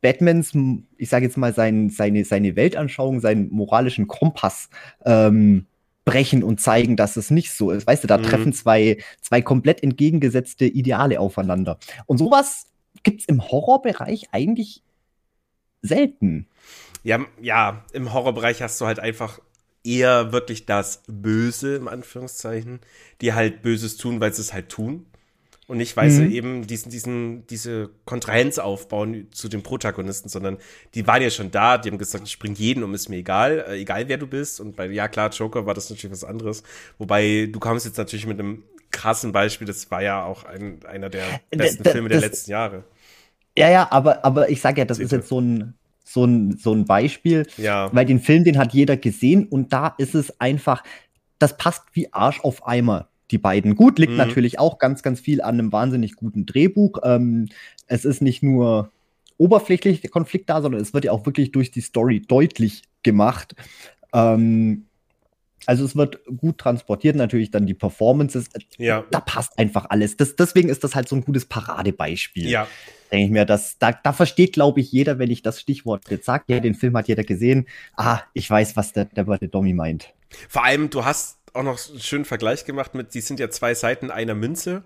[0.00, 0.52] Batmans,
[0.96, 4.70] ich sage jetzt mal, sein, seine, seine Weltanschauung, seinen moralischen Kompass
[5.04, 5.66] ähm,
[6.04, 7.86] brechen und zeigen, dass es nicht so ist.
[7.86, 8.22] Weißt du, da mhm.
[8.22, 11.78] treffen zwei, zwei komplett entgegengesetzte Ideale aufeinander.
[12.06, 12.66] Und sowas
[13.02, 14.82] gibt es im Horrorbereich eigentlich
[15.82, 16.48] selten.
[17.02, 19.40] Ja, ja, im Horrorbereich hast du halt einfach
[19.82, 22.80] eher wirklich das Böse, im Anführungszeichen,
[23.20, 25.06] die halt Böses tun, weil sie es halt tun
[25.70, 26.32] und nicht, weil mhm.
[26.32, 30.58] eben diesen, diesen, diese Kontrahenz aufbauen zu den Protagonisten, sondern
[30.94, 33.64] die waren ja schon da, die haben gesagt, ich bring jeden um, ist mir egal,
[33.68, 34.60] äh, egal wer du bist.
[34.60, 36.64] Und bei, ja klar, Joker war das natürlich was anderes.
[36.98, 41.08] Wobei, du kommst jetzt natürlich mit einem krassen Beispiel, das war ja auch ein, einer
[41.08, 42.82] der besten D Filme der letzten Jahre.
[43.56, 45.06] Ja, ja, aber, aber ich sag ja, das Sicher.
[45.06, 47.88] ist jetzt so ein, so ein, so ein Beispiel, ja.
[47.92, 50.82] weil den Film, den hat jeder gesehen und da ist es einfach,
[51.38, 53.76] das passt wie Arsch auf Eimer die beiden.
[53.76, 54.18] Gut, liegt mhm.
[54.18, 56.98] natürlich auch ganz, ganz viel an einem wahnsinnig guten Drehbuch.
[57.04, 57.48] Ähm,
[57.86, 58.92] es ist nicht nur
[59.36, 63.54] oberflächlich der Konflikt da, sondern es wird ja auch wirklich durch die Story deutlich gemacht.
[64.12, 64.86] Ähm,
[65.66, 68.46] also es wird gut transportiert, natürlich dann die Performances.
[68.78, 69.04] Ja.
[69.10, 70.16] Da passt einfach alles.
[70.16, 72.48] Das, deswegen ist das halt so ein gutes Paradebeispiel.
[72.48, 72.66] Ja.
[73.12, 76.26] Denke ich mir, dass, da, da versteht, glaube ich, jeder, wenn ich das Stichwort jetzt
[76.26, 77.66] sage, ja, den Film hat jeder gesehen.
[77.96, 80.14] Ah, ich weiß, was der, der, der Domi meint.
[80.48, 83.74] Vor allem, du hast auch noch einen schönen Vergleich gemacht mit, die sind ja zwei
[83.74, 84.82] Seiten einer Münze.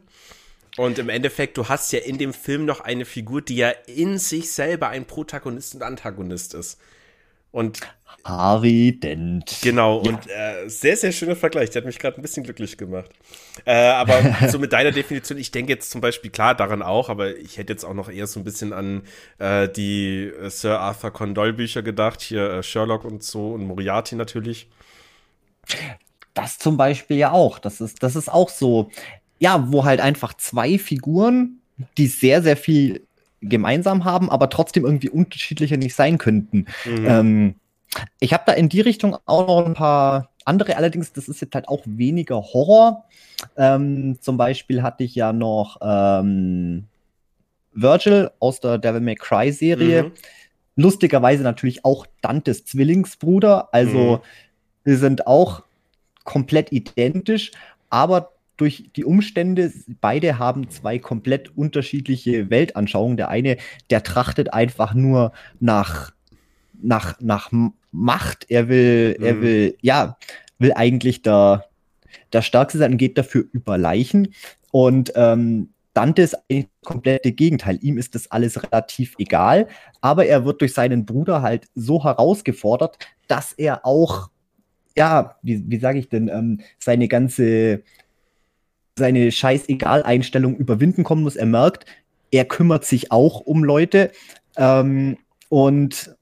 [0.77, 4.19] Und im Endeffekt, du hast ja in dem Film noch eine Figur, die ja in
[4.19, 6.81] sich selber ein Protagonist und Antagonist ist.
[7.53, 7.79] Und
[8.25, 9.59] Harvey Dent.
[9.63, 10.11] Genau, ja.
[10.11, 11.71] und äh, sehr, sehr schöner Vergleich.
[11.71, 13.11] Der hat mich gerade ein bisschen glücklich gemacht.
[13.65, 17.37] Äh, aber so mit deiner Definition, ich denke jetzt zum Beispiel, klar, daran auch, aber
[17.37, 19.03] ich hätte jetzt auch noch eher so ein bisschen an
[19.39, 23.67] äh, die äh, Sir Arthur Conan Doyle Bücher gedacht, hier äh, Sherlock und so und
[23.67, 24.69] Moriarty natürlich.
[26.35, 27.59] Das zum Beispiel ja auch.
[27.59, 28.91] Das ist, das ist auch so,
[29.39, 31.61] ja, wo halt einfach zwei Figuren,
[31.97, 33.07] die sehr, sehr viel
[33.41, 36.67] gemeinsam haben, aber trotzdem irgendwie unterschiedlicher nicht sein könnten.
[36.85, 37.07] Mhm.
[37.07, 37.55] Ähm,
[38.21, 41.55] ich habe da in die Richtung auch noch ein paar andere, allerdings, das ist jetzt
[41.55, 43.05] halt auch weniger Horror.
[43.57, 46.85] Ähm, zum Beispiel hatte ich ja noch ähm,
[47.73, 50.05] Virgil aus der Devil May Cry Serie.
[50.05, 50.13] Mhm.
[50.77, 53.69] Lustigerweise natürlich auch Dantes Zwillingsbruder.
[53.73, 54.19] Also, mhm.
[54.85, 55.64] wir sind auch
[56.25, 57.53] komplett identisch,
[57.91, 63.17] aber durch die Umstände, beide haben zwei komplett unterschiedliche Weltanschauungen.
[63.17, 63.57] Der eine,
[63.91, 66.13] der trachtet einfach nur nach,
[66.81, 67.51] nach, nach
[67.91, 68.47] Macht.
[68.49, 69.25] Er will, mhm.
[69.25, 70.17] er will, ja,
[70.59, 71.65] will eigentlich der,
[72.33, 74.35] der Stärkste sein und geht dafür über Leichen.
[74.71, 77.79] Und ähm, Dante ist eigentlich das komplette Gegenteil.
[77.81, 79.69] Ihm ist das alles relativ egal,
[80.01, 82.99] aber er wird durch seinen Bruder halt so herausgefordert,
[83.29, 84.29] dass er auch,
[84.97, 87.83] ja, wie, wie sage ich denn, ähm, seine ganze
[88.97, 91.35] seine Scheißegal-Einstellung überwinden kommen muss.
[91.35, 91.85] Er merkt,
[92.31, 94.13] er kümmert sich auch um Leute
[94.57, 95.19] ähm,
[95.49, 96.17] und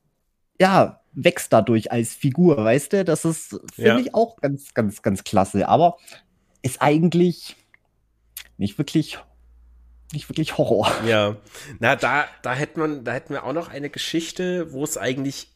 [0.58, 3.04] ja, wächst dadurch als Figur, weißt du?
[3.04, 3.98] Das ist, finde ja.
[3.98, 5.68] ich, auch ganz, ganz, ganz klasse.
[5.68, 5.98] Aber
[6.62, 7.56] ist eigentlich
[8.56, 9.18] nicht wirklich
[10.12, 10.90] nicht wirklich Horror.
[11.06, 11.36] Ja,
[11.78, 15.51] na da da hätte man da hätten wir auch noch eine Geschichte, wo es eigentlich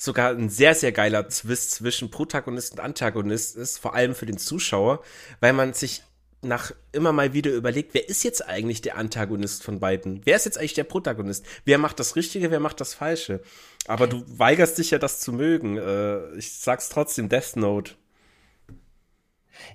[0.00, 4.38] sogar ein sehr sehr geiler Twist zwischen Protagonist und Antagonist ist, vor allem für den
[4.38, 5.02] Zuschauer,
[5.40, 6.02] weil man sich
[6.42, 10.22] nach immer mal wieder überlegt, wer ist jetzt eigentlich der Antagonist von beiden?
[10.24, 11.44] Wer ist jetzt eigentlich der Protagonist?
[11.66, 13.42] Wer macht das Richtige, wer macht das Falsche?
[13.86, 15.76] Aber du weigerst dich ja, das zu mögen.
[15.76, 17.92] Äh, ich sag's trotzdem, Death Note.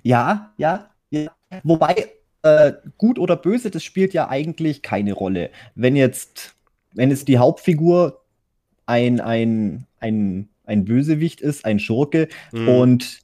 [0.02, 1.30] Ja, ja, ja.
[1.62, 2.10] Wobei,
[2.42, 5.50] äh, gut oder böse, das spielt ja eigentlich keine Rolle.
[5.76, 6.56] Wenn jetzt,
[6.94, 8.24] wenn jetzt die Hauptfigur
[8.86, 12.68] ein, ein, ein, ein Bösewicht ist, ein Schurke, mhm.
[12.68, 13.20] und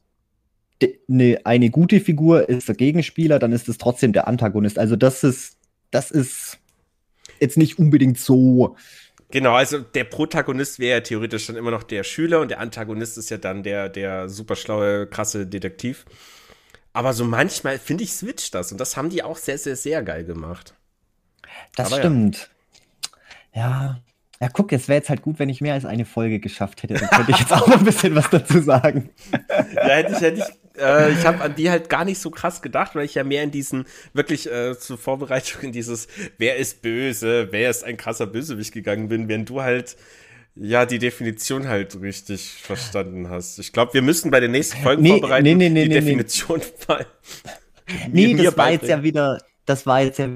[1.09, 4.79] eine, eine gute Figur ist der Gegenspieler, dann ist es trotzdem der Antagonist.
[4.79, 5.57] Also das ist,
[5.91, 6.59] das ist
[7.41, 8.77] jetzt nicht unbedingt so.
[9.31, 13.17] Genau, also der Protagonist wäre ja theoretisch dann immer noch der Schüler und der Antagonist
[13.17, 16.05] ist ja dann der, der super schlaue, krasse Detektiv.
[16.93, 20.03] Aber so manchmal, finde ich, switcht das und das haben die auch sehr, sehr, sehr
[20.03, 20.75] geil gemacht.
[21.77, 22.51] Das Aber stimmt.
[23.55, 23.61] Ja.
[23.61, 24.01] ja.
[24.43, 26.95] Ja, guck, es wäre jetzt halt gut, wenn ich mehr als eine Folge geschafft hätte.
[26.95, 29.11] Dann könnte ich jetzt auch noch ein bisschen was dazu sagen.
[29.75, 32.61] Ja, hätte ich, hätte ich, äh, ich habe an die halt gar nicht so krass
[32.61, 33.85] gedacht, weil ich ja mehr in diesen,
[34.15, 39.09] wirklich äh, zur Vorbereitung in dieses, wer ist böse, wer ist ein krasser Bösewicht gegangen
[39.09, 39.97] bin, während du halt
[40.57, 43.61] ja, die Definition halt richtig verstanden hast.
[43.61, 46.01] Ich glaube, wir müssen bei den nächsten Folgen nee, vorbereiten, nee, nee, nee, die nee,
[46.01, 46.61] Definition
[48.11, 48.35] nee.
[48.35, 50.29] Nee, das war jetzt ja wieder, das war jetzt ja,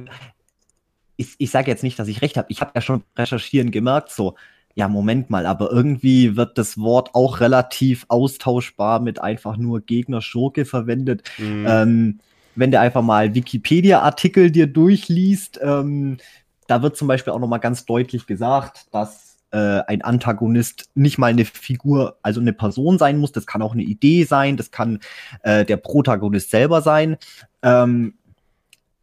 [1.17, 2.49] ich, ich sage jetzt nicht, dass ich recht habe.
[2.51, 4.35] Ich habe ja schon recherchieren gemerkt, so,
[4.75, 10.21] ja, Moment mal, aber irgendwie wird das Wort auch relativ austauschbar mit einfach nur Gegner
[10.21, 11.23] Schurke verwendet.
[11.39, 11.67] Mhm.
[11.67, 12.21] Ähm,
[12.57, 16.19] wenn du einfach mal Wikipedia-Artikel dir durchliest, ähm,
[16.67, 21.29] da wird zum Beispiel auch nochmal ganz deutlich gesagt, dass äh, ein Antagonist nicht mal
[21.29, 23.33] eine Figur, also eine Person sein muss.
[23.33, 25.01] Das kann auch eine Idee sein, das kann
[25.43, 27.17] äh, der Protagonist selber sein.
[27.63, 28.15] Ähm,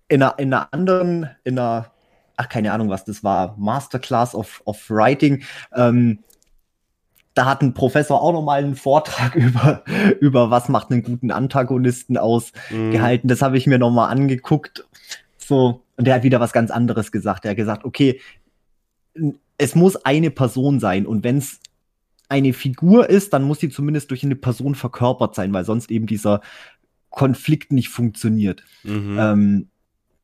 [0.08, 1.93] in einer, in einer anderen, in einer
[2.38, 5.44] ach, keine Ahnung, was das war, Masterclass of, of Writing.
[5.76, 6.20] Ähm,
[7.34, 9.84] da hat ein Professor auch noch mal einen Vortrag über,
[10.20, 12.92] über was macht einen guten Antagonisten aus mhm.
[12.92, 13.28] gehalten.
[13.28, 14.86] Das habe ich mir noch mal angeguckt.
[15.38, 17.46] So, und der hat wieder was ganz anderes gesagt.
[17.46, 18.20] Er hat gesagt, okay,
[19.58, 21.60] es muss eine Person sein und wenn es
[22.30, 26.08] eine Figur ist, dann muss sie zumindest durch eine Person verkörpert sein, weil sonst eben
[26.08, 26.42] dieser
[27.10, 28.64] Konflikt nicht funktioniert.
[28.84, 29.18] Mhm.
[29.20, 29.68] Ähm,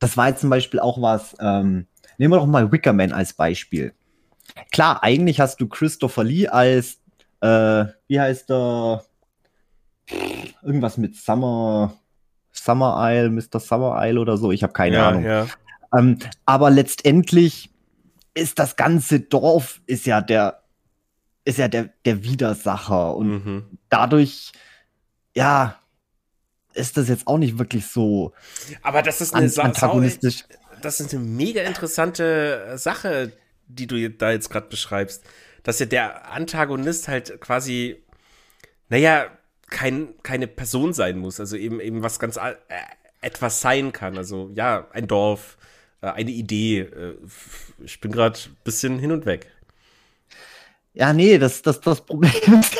[0.00, 1.86] das war jetzt zum Beispiel auch was, ähm,
[2.20, 3.94] Nehmen wir doch mal Wickerman als Beispiel.
[4.72, 6.98] Klar, eigentlich hast du Christopher Lee als,
[7.40, 9.02] äh, wie heißt der?
[10.62, 11.94] Irgendwas mit Summer,
[12.52, 13.58] Summer Isle, Mr.
[13.58, 14.52] Summer Isle oder so.
[14.52, 15.24] Ich habe keine ja, Ahnung.
[15.24, 15.46] Ja.
[15.96, 17.70] Ähm, aber letztendlich
[18.34, 20.62] ist das ganze Dorf ist ja der
[21.46, 23.78] ist ja der der Widersacher und mhm.
[23.88, 24.52] dadurch
[25.34, 25.74] ja
[26.74, 28.32] ist das jetzt auch nicht wirklich so
[28.82, 30.44] aber das ist eine antagonistisch
[30.80, 33.32] das ist eine mega interessante Sache
[33.66, 35.24] die du da jetzt gerade beschreibst
[35.62, 38.02] dass ja der Antagonist halt quasi
[38.88, 39.26] naja
[39.68, 42.54] kein, keine Person sein muss also eben eben was ganz äh,
[43.20, 45.56] etwas sein kann also ja ein Dorf
[46.02, 46.80] äh, eine Idee.
[46.80, 47.16] Äh,
[47.84, 49.50] ich bin gerade ein bisschen hin und weg.
[50.92, 52.78] Ja, nee, das, das, das Problem ist,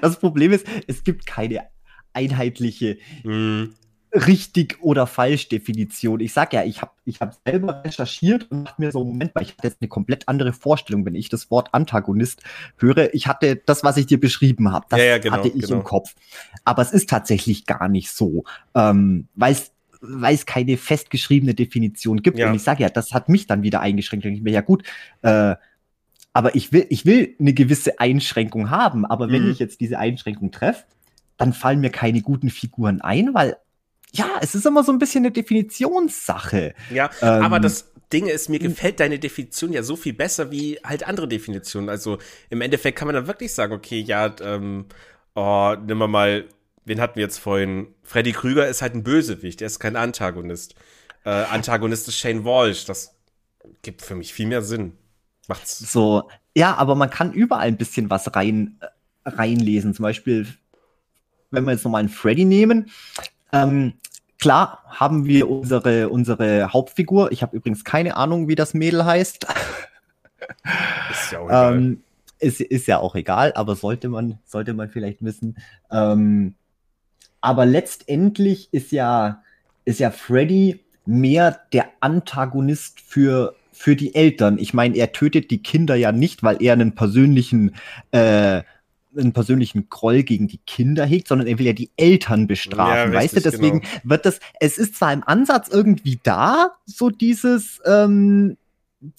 [0.00, 1.66] das Problem ist, es gibt keine
[2.12, 3.74] einheitliche mm.
[4.16, 6.20] Richtig oder falsch Definition.
[6.20, 9.44] Ich sag ja, ich habe ich hab selber recherchiert und dachte mir so, Moment weil
[9.44, 12.42] ich hatte jetzt eine komplett andere Vorstellung, wenn ich das Wort Antagonist
[12.78, 13.14] höre.
[13.14, 15.76] Ich hatte das, was ich dir beschrieben habe, das ja, ja, genau, hatte ich genau.
[15.76, 16.14] im Kopf.
[16.64, 18.44] Aber es ist tatsächlich gar nicht so,
[18.74, 22.38] ähm, weil es weil es keine festgeschriebene Definition gibt.
[22.38, 22.48] Ja.
[22.48, 24.26] Und ich sage ja, das hat mich dann wieder eingeschränkt.
[24.26, 24.84] Und ich mir, ja gut,
[25.22, 25.54] äh,
[26.32, 29.06] aber ich will, ich will eine gewisse Einschränkung haben.
[29.06, 29.52] Aber wenn mhm.
[29.52, 30.84] ich jetzt diese Einschränkung treffe,
[31.38, 33.56] dann fallen mir keine guten Figuren ein, weil
[34.12, 36.74] ja, es ist immer so ein bisschen eine Definitionssache.
[36.90, 40.78] Ja, ähm, aber das Ding ist, mir gefällt deine Definition ja so viel besser wie
[40.84, 41.88] halt andere Definitionen.
[41.88, 42.18] Also
[42.50, 44.86] im Endeffekt kann man dann wirklich sagen, okay, ja, ähm,
[45.34, 46.44] oh, nimm mal mal
[46.86, 47.88] wen hatten wir jetzt vorhin?
[48.02, 50.74] Freddy Krüger ist halt ein Bösewicht, er ist kein Antagonist.
[51.24, 53.14] Äh, Antagonist ist Shane Walsh, das
[53.82, 54.92] gibt für mich viel mehr Sinn.
[55.48, 55.78] Macht's.
[55.78, 59.92] So, ja, aber man kann überall ein bisschen was rein, äh, reinlesen.
[59.92, 60.46] Zum Beispiel,
[61.50, 62.90] wenn wir jetzt nochmal einen Freddy nehmen,
[63.62, 63.92] ähm,
[64.38, 67.32] klar haben wir unsere, unsere Hauptfigur.
[67.32, 69.46] Ich habe übrigens keine Ahnung, wie das Mädel heißt.
[71.10, 71.76] Ist ja auch egal.
[71.76, 72.02] ähm,
[72.38, 75.56] ist, ist ja auch egal, aber sollte man, sollte man vielleicht wissen.
[75.90, 76.54] Ähm,
[77.40, 79.42] aber letztendlich ist ja,
[79.84, 84.58] ist ja Freddy mehr der Antagonist für, für die Eltern.
[84.58, 87.74] Ich meine, er tötet die Kinder ja nicht, weil er einen persönlichen,
[88.10, 88.62] äh,
[89.16, 93.18] einen persönlichen Groll gegen die Kinder hegt, sondern er will ja die Eltern bestrafen, ja,
[93.18, 93.40] weißt du?
[93.40, 93.92] Deswegen genau.
[94.04, 98.56] wird das, es ist zwar im Ansatz irgendwie da, so dieses, ähm,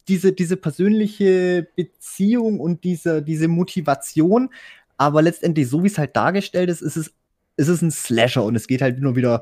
[0.07, 4.49] diese, diese persönliche Beziehung und diese, diese Motivation,
[4.97, 7.13] aber letztendlich, so wie es halt dargestellt ist, ist es
[7.57, 9.41] es ist ein Slasher und es geht halt nur wieder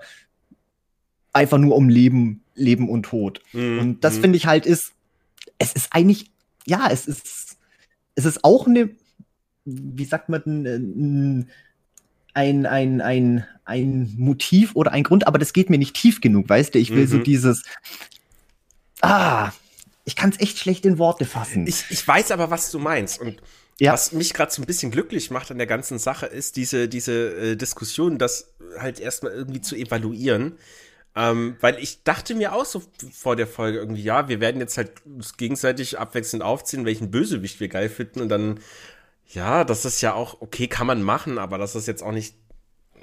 [1.34, 3.42] einfach nur um Leben, Leben und Tod.
[3.52, 3.80] Mhm.
[3.80, 4.22] Und das mhm.
[4.22, 4.94] finde ich halt ist,
[5.60, 6.32] es ist eigentlich,
[6.66, 7.58] ja, es ist,
[8.16, 8.90] es ist auch eine,
[9.66, 11.50] wie sagt man, ein,
[12.34, 16.48] ein, ein, ein, ein Motiv oder ein Grund, aber das geht mir nicht tief genug,
[16.48, 16.80] weißt du?
[16.80, 17.10] Ich will mhm.
[17.10, 17.64] so dieses,
[19.02, 19.52] ah,
[20.04, 21.66] ich kann es echt schlecht in Worte fassen.
[21.68, 23.20] Ich, ich weiß aber, was du meinst.
[23.20, 23.42] Und
[23.80, 23.92] ja.
[23.92, 27.36] Was mich gerade so ein bisschen glücklich macht an der ganzen Sache, ist diese, diese
[27.36, 30.58] äh, Diskussion, das halt erstmal irgendwie zu evaluieren.
[31.18, 34.78] Ähm, weil ich dachte mir auch so vor der Folge irgendwie, ja, wir werden jetzt
[34.78, 34.92] halt
[35.38, 38.60] gegenseitig abwechselnd aufziehen, welchen Bösewicht wir geil finden und dann,
[39.30, 42.36] ja, das ist ja auch, okay, kann man machen, aber das ist jetzt auch nicht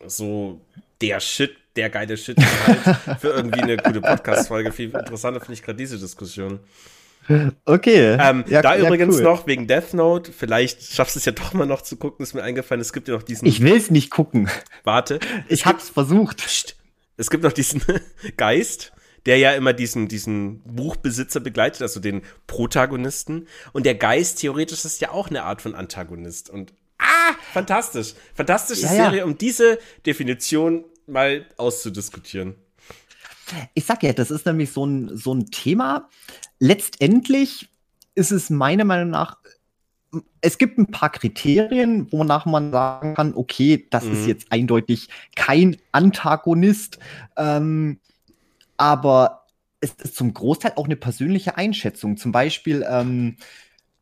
[0.07, 0.61] so
[1.01, 4.73] der Shit, der geile Shit halt für irgendwie eine gute Podcast-Folge.
[4.73, 6.61] Viel interessanter finde ich gerade diese Diskussion.
[7.65, 8.17] Okay.
[8.19, 9.23] Ähm, ja, da ja, übrigens cool.
[9.23, 12.35] noch wegen Death Note, vielleicht schaffst du es ja doch mal noch zu gucken, ist
[12.35, 13.47] mir eingefallen, es gibt ja noch diesen.
[13.47, 14.49] Ich will es nicht gucken.
[14.85, 15.21] Warte.
[15.49, 16.39] Ich hab's gibt, versucht.
[16.39, 16.77] Pst,
[17.17, 17.83] es gibt noch diesen
[18.37, 18.93] Geist,
[19.27, 23.47] der ja immer diesen, diesen Buchbesitzer begleitet, also den Protagonisten.
[23.73, 26.51] Und der Geist theoretisch ist ja auch eine Art von Antagonist.
[26.51, 28.15] Und ah, fantastisch.
[28.35, 32.57] Fantastische ja, Serie, um diese Definition mal auszudiskutieren.
[33.75, 36.09] Ich sag ja, das ist nämlich so ein, so ein Thema,
[36.59, 37.69] letztendlich
[38.15, 39.39] ist es meiner Meinung nach,
[40.41, 44.13] es gibt ein paar Kriterien, wonach man sagen kann, okay, das mhm.
[44.13, 46.99] ist jetzt eindeutig kein Antagonist,
[47.37, 47.99] ähm,
[48.83, 49.47] aber
[49.81, 52.17] es ist zum Großteil auch eine persönliche Einschätzung.
[52.17, 53.37] Zum Beispiel, ähm,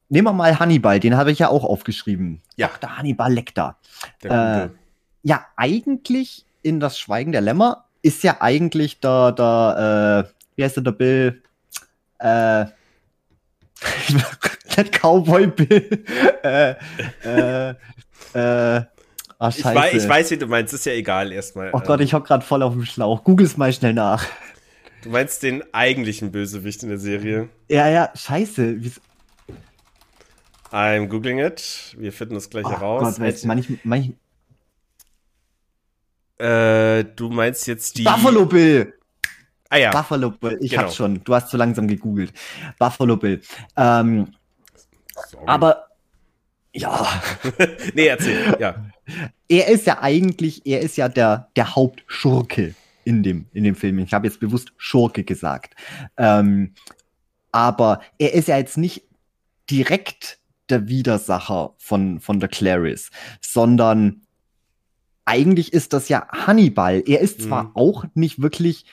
[0.08, 2.40] nehmen wir mal Hannibal, den habe ich ja auch aufgeschrieben.
[2.56, 2.68] Ja.
[2.68, 2.96] Dr.
[2.96, 3.76] Hannibal Lecter.
[4.22, 4.68] Äh,
[5.22, 10.76] ja, eigentlich in das Schweigen der Lämmer ist ja eigentlich der, der äh, wie heißt
[10.76, 11.42] der, der Bill?
[12.18, 12.64] äh,
[14.76, 16.04] nicht Cowboy Bill,
[16.42, 16.74] äh,
[17.24, 17.74] äh,
[18.32, 18.84] äh,
[19.38, 21.70] Ach, ich, weiß, ich weiß, wie du meinst, ist ja egal erstmal.
[21.72, 23.24] Oh Gott, ich hock gerade voll auf dem Schlauch.
[23.24, 24.26] Google's mal schnell nach.
[25.02, 27.48] Du meinst den eigentlichen Bösewicht in der Serie?
[27.68, 28.82] Ja, ja, scheiße.
[28.82, 29.00] Wie's
[30.70, 31.96] I'm googling it.
[31.98, 33.02] Wir finden das gleich oh heraus.
[33.02, 34.12] Gott, weißt, manch, manch
[36.40, 38.04] äh, du meinst jetzt die.
[38.04, 38.94] Buffalo Bill!
[39.68, 39.90] Ah ja.
[39.90, 40.84] Buffalo Bill, ich genau.
[40.84, 41.22] hab's schon.
[41.22, 42.32] Du hast zu langsam gegoogelt.
[42.78, 43.42] Buffalo Bill.
[43.76, 44.32] Ähm,
[45.46, 45.88] aber
[46.72, 47.20] ja.
[47.94, 48.86] nee, erzähl, ja.
[49.48, 52.74] Er ist ja eigentlich, er ist ja der, der Hauptschurke
[53.10, 53.98] in dem, in dem Film.
[53.98, 55.74] Ich habe jetzt bewusst Schurke gesagt.
[56.16, 56.74] Ähm,
[57.52, 59.02] aber er ist ja jetzt nicht
[59.68, 60.38] direkt
[60.68, 64.22] der Widersacher von, von der Clarice, sondern
[65.24, 67.02] eigentlich ist das ja Hannibal.
[67.06, 67.70] Er ist zwar mhm.
[67.74, 68.86] auch nicht wirklich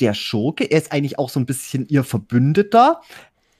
[0.00, 3.00] der Schurke, er ist eigentlich auch so ein bisschen ihr Verbündeter,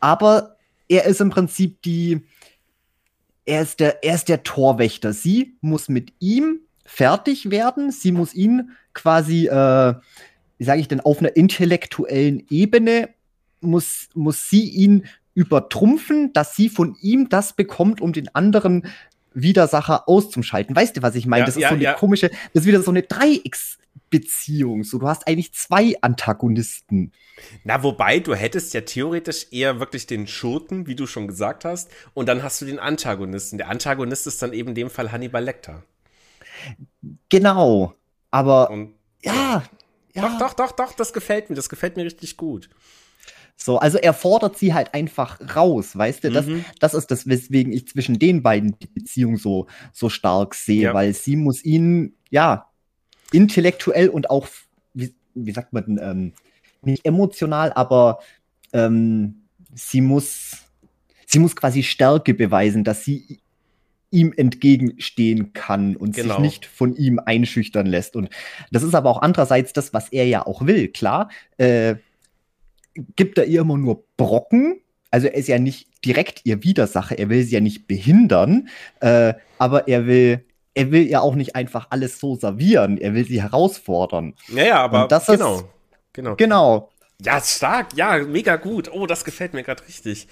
[0.00, 0.56] aber
[0.88, 2.22] er ist im Prinzip die,
[3.44, 5.12] er ist der, er ist der Torwächter.
[5.12, 9.94] Sie muss mit ihm fertig werden, sie muss ihn quasi, äh,
[10.58, 13.10] wie sage ich denn, auf einer intellektuellen Ebene
[13.60, 18.86] muss, muss sie ihn übertrumpfen, dass sie von ihm das bekommt, um den anderen
[19.34, 20.76] Widersacher auszuschalten.
[20.76, 21.40] Weißt du, was ich meine?
[21.40, 21.92] Ja, das ist ja, so eine ja.
[21.94, 24.84] komische, das ist wieder so eine Dreiecksbeziehung.
[24.84, 27.10] So, du hast eigentlich zwei Antagonisten.
[27.64, 31.90] Na, wobei, du hättest ja theoretisch eher wirklich den Schurken, wie du schon gesagt hast,
[32.14, 33.58] und dann hast du den Antagonisten.
[33.58, 35.82] Der Antagonist ist dann eben in dem Fall Hannibal Lecter.
[37.28, 37.94] Genau.
[38.30, 39.62] Aber und, ja,
[40.14, 40.22] ja.
[40.22, 41.56] Doch, doch, doch, doch, das gefällt mir.
[41.56, 42.68] Das gefällt mir richtig gut.
[43.56, 46.30] So, also er fordert sie halt einfach raus, weißt du?
[46.30, 46.64] Das, mhm.
[46.80, 50.94] das ist das, weswegen ich zwischen den beiden die Beziehung so, so stark sehe, ja.
[50.94, 52.68] weil sie muss ihn, ja,
[53.32, 54.48] intellektuell und auch,
[54.92, 56.32] wie, wie sagt man, ähm,
[56.82, 58.18] nicht emotional, aber
[58.72, 60.56] ähm, sie muss,
[61.26, 63.40] sie muss quasi Stärke beweisen, dass sie
[64.14, 66.34] ihm entgegenstehen kann und genau.
[66.34, 68.16] sich nicht von ihm einschüchtern lässt.
[68.16, 68.30] Und
[68.70, 70.88] das ist aber auch andererseits das, was er ja auch will.
[70.88, 71.96] Klar, äh,
[73.16, 74.80] gibt er ihr immer nur Brocken.
[75.10, 78.68] Also er ist ja nicht direkt ihr Widersacher, er will sie ja nicht behindern,
[79.00, 80.44] äh, aber er will,
[80.74, 84.34] er will ja auch nicht einfach alles so servieren, er will sie herausfordern.
[84.48, 85.56] Ja, ja, aber das genau.
[85.56, 85.64] Ist,
[86.12, 86.36] genau.
[86.36, 86.90] Genau.
[87.22, 88.90] Ja, stark, ja, mega gut.
[88.92, 90.26] Oh, das gefällt mir gerade richtig.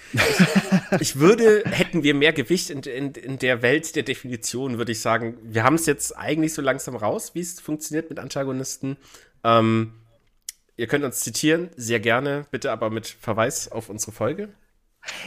[1.00, 5.00] Ich, würde, hätten wir mehr Gewicht in, in, in der Welt der Definition, würde ich
[5.00, 8.96] sagen, wir haben es jetzt eigentlich so langsam raus, wie es funktioniert mit Antagonisten.
[9.42, 9.94] Ähm,
[10.76, 14.48] Ihr könnt uns zitieren, sehr gerne, bitte aber mit Verweis auf unsere Folge.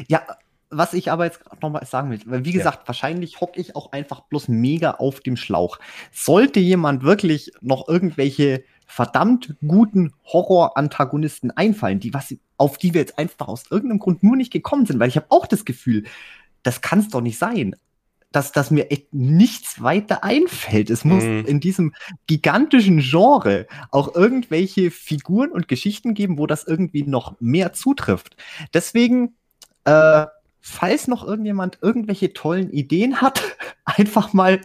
[0.07, 0.25] Ja,
[0.69, 2.87] was ich aber jetzt nochmal sagen will, weil wie gesagt, ja.
[2.87, 5.77] wahrscheinlich hocke ich auch einfach bloß mega auf dem Schlauch.
[6.11, 13.17] Sollte jemand wirklich noch irgendwelche verdammt guten Horror-Antagonisten einfallen, die was, auf die wir jetzt
[13.17, 16.03] einfach aus irgendeinem Grund nur nicht gekommen sind, weil ich habe auch das Gefühl,
[16.63, 17.75] das kann es doch nicht sein
[18.35, 20.89] dass, dass mir echt nichts weiter einfällt.
[20.89, 21.45] Es muss mhm.
[21.45, 21.93] in diesem
[22.27, 28.35] gigantischen Genre auch irgendwelche Figuren und Geschichten geben, wo das irgendwie noch mehr zutrifft.
[28.73, 29.35] Deswegen,
[29.85, 30.25] äh,
[30.59, 33.41] falls noch irgendjemand irgendwelche tollen Ideen hat,
[33.85, 34.59] einfach mal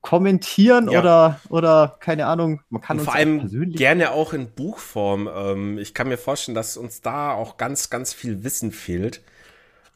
[0.00, 1.00] kommentieren ja.
[1.00, 5.28] oder oder keine Ahnung, man kann und uns vor allem persönlich gerne auch in Buchform.
[5.34, 9.22] Ähm, ich kann mir vorstellen, dass uns da auch ganz ganz viel Wissen fehlt.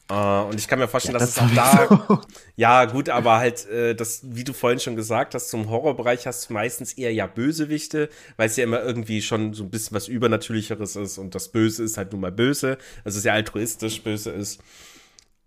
[0.07, 2.21] Uh, und ich kann mir vorstellen, ja, dass das es auch da,
[2.55, 6.47] ja gut, aber halt, äh, das, wie du vorhin schon gesagt hast, zum Horrorbereich hast
[6.47, 10.07] du meistens eher ja Bösewichte, weil es ja immer irgendwie schon so ein bisschen was
[10.07, 14.61] Übernatürlicheres ist und das Böse ist halt nun mal böse, also sehr altruistisch böse ist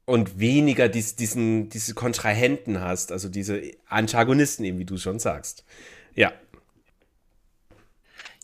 [0.08, 5.66] und weniger dies, diesen, diese Kontrahenten hast, also diese Antagonisten eben, wie du schon sagst.
[6.14, 6.32] Ja.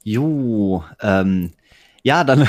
[0.02, 1.52] Jo, ähm,
[2.02, 2.46] ja, dann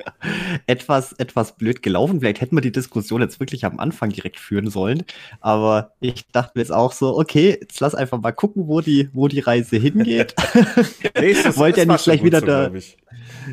[0.68, 2.20] etwas, etwas blöd gelaufen.
[2.20, 5.02] Vielleicht hätten wir die Diskussion jetzt wirklich am Anfang direkt führen sollen.
[5.40, 9.10] Aber ich dachte mir jetzt auch so, okay, jetzt lass einfach mal gucken, wo die,
[9.12, 10.36] wo die Reise hingeht.
[11.18, 12.72] nee, wollte ja nicht gleich wieder so, der,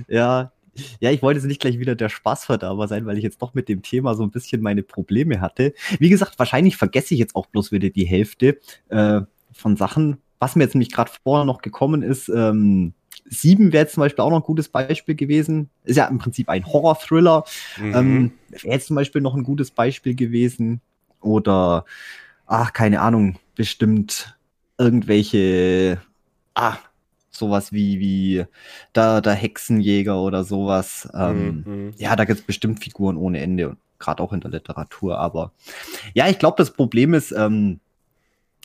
[0.07, 0.51] ja,
[0.99, 3.69] ja, ich wollte jetzt nicht gleich wieder der Spaßverderber sein, weil ich jetzt doch mit
[3.69, 5.73] dem Thema so ein bisschen meine Probleme hatte.
[5.99, 8.59] Wie gesagt, wahrscheinlich vergesse ich jetzt auch bloß wieder die Hälfte
[8.89, 9.21] äh,
[9.51, 10.17] von Sachen.
[10.39, 12.93] Was mir jetzt nämlich gerade vorher noch gekommen ist, ähm,
[13.25, 15.69] Sieben wäre zum Beispiel auch noch ein gutes Beispiel gewesen.
[15.85, 17.45] Ist ja im Prinzip ein Horror-Thriller.
[17.77, 17.95] Mhm.
[17.95, 20.81] Ähm, wäre jetzt zum Beispiel noch ein gutes Beispiel gewesen.
[21.21, 21.85] Oder,
[22.45, 24.37] ach, keine Ahnung, bestimmt
[24.77, 26.01] irgendwelche,
[26.55, 26.77] ah,
[27.41, 28.45] sowas wie, wie
[28.93, 31.09] da, der Hexenjäger oder sowas.
[31.13, 31.93] Ähm, mhm.
[31.97, 35.17] Ja, da gibt es bestimmt Figuren ohne Ende, gerade auch in der Literatur.
[35.17, 35.51] Aber
[36.13, 37.79] ja, ich glaube, das Problem ist, ähm,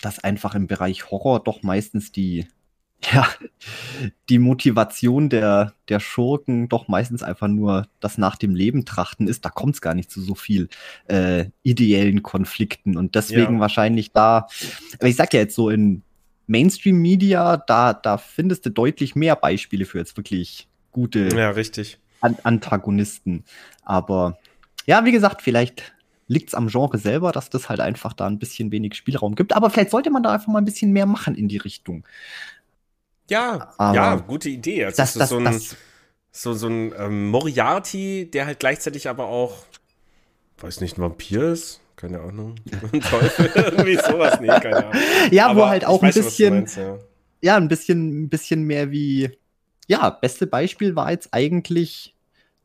[0.02, 2.46] dass einfach im Bereich Horror doch meistens die
[3.12, 3.28] ja,
[4.30, 9.44] die Motivation der, der Schurken doch meistens einfach nur das nach dem Leben trachten ist,
[9.44, 10.68] da kommt es gar nicht zu so viel
[11.06, 13.60] äh, ideellen Konflikten und deswegen ja.
[13.60, 14.48] wahrscheinlich da,
[14.98, 16.02] aber ich sag ja jetzt so in
[16.47, 21.99] Mainstream-Media, da, da findest du deutlich mehr Beispiele für jetzt wirklich gute ja, richtig.
[22.20, 23.44] An Antagonisten.
[23.82, 24.38] Aber
[24.86, 25.92] ja, wie gesagt, vielleicht
[26.28, 29.55] liegt es am Genre selber, dass das halt einfach da ein bisschen wenig Spielraum gibt.
[29.55, 32.05] Aber vielleicht sollte man da einfach mal ein bisschen mehr machen in die Richtung.
[33.28, 34.84] Ja, Aber ja, gute Idee.
[34.84, 35.76] Also das, das, so ein, das,
[36.30, 39.64] so, so ein ähm, Moriarty, der halt gleichzeitig aber auch,
[40.59, 41.80] weiß nicht, ein Vampir ist.
[41.97, 42.55] Keine Ahnung.
[43.11, 44.38] Teufel, irgendwie sowas.
[44.40, 44.92] Nee, keine Ahnung.
[45.30, 46.99] Ja, aber wo halt auch ein bisschen, meinst, ja.
[47.40, 49.30] ja, ein bisschen, ein bisschen mehr wie,
[49.86, 52.14] ja, beste Beispiel war jetzt eigentlich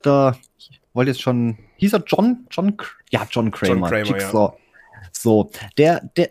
[0.04, 2.76] der, ich wollte jetzt schon, hieß er John, John,
[3.10, 3.90] ja, John Kramer.
[3.90, 4.54] John Kramer Jigsaw.
[4.54, 5.10] Ja.
[5.12, 6.30] So, der, der,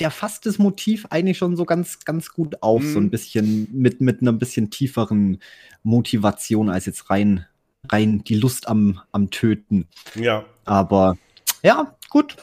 [0.00, 2.92] der fasst das Motiv eigentlich schon so ganz, ganz gut auf, mhm.
[2.92, 3.10] so ein mhm.
[3.10, 5.40] bisschen mit, mit einer bisschen tieferen
[5.82, 7.46] Motivation als jetzt rein,
[7.88, 9.86] rein die Lust am, am Töten.
[10.14, 10.44] Ja.
[10.64, 11.16] Aber
[11.62, 12.36] ja, gut.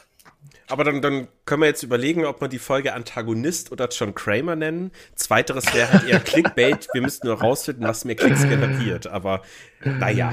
[0.70, 4.55] Aber dann, dann können wir jetzt überlegen, ob wir die Folge Antagonist oder John Kramer
[4.55, 4.91] nennen.
[5.15, 6.88] Zweiteres wäre halt eher Clickbait.
[6.93, 9.07] Wir müssten nur rausfinden, was mir Klicks generiert.
[9.07, 9.41] Aber
[9.84, 10.32] naja.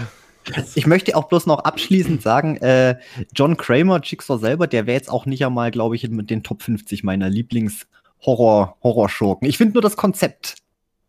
[0.74, 2.99] Ich möchte auch bloß noch abschließend sagen, äh,
[3.34, 6.62] John Kramer, Jigsaw selber, der wäre jetzt auch nicht einmal, glaube ich, mit den Top
[6.62, 9.49] 50 meiner Lieblings-Horror-Horrorschurken.
[9.49, 10.55] Ich finde nur das Konzept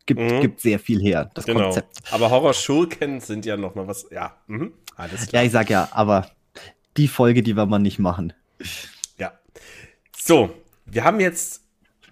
[0.07, 0.41] gibt, mhm.
[0.41, 1.65] gibt sehr viel her, das genau.
[1.65, 1.99] Konzept.
[2.09, 4.73] Aber Horrorschurken sind ja noch mal was, ja, mhm.
[4.95, 5.43] alles klar.
[5.43, 6.31] Ja, ich sag ja, aber
[6.97, 8.33] die Folge, die wir mal nicht machen.
[9.17, 9.33] Ja.
[10.15, 10.53] So,
[10.85, 11.61] wir haben jetzt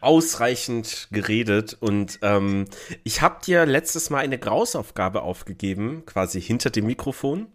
[0.02, 2.66] ausreichend geredet und ähm,
[3.04, 7.48] ich habe dir letztes Mal eine Grausaufgabe aufgegeben, quasi hinter dem Mikrofon.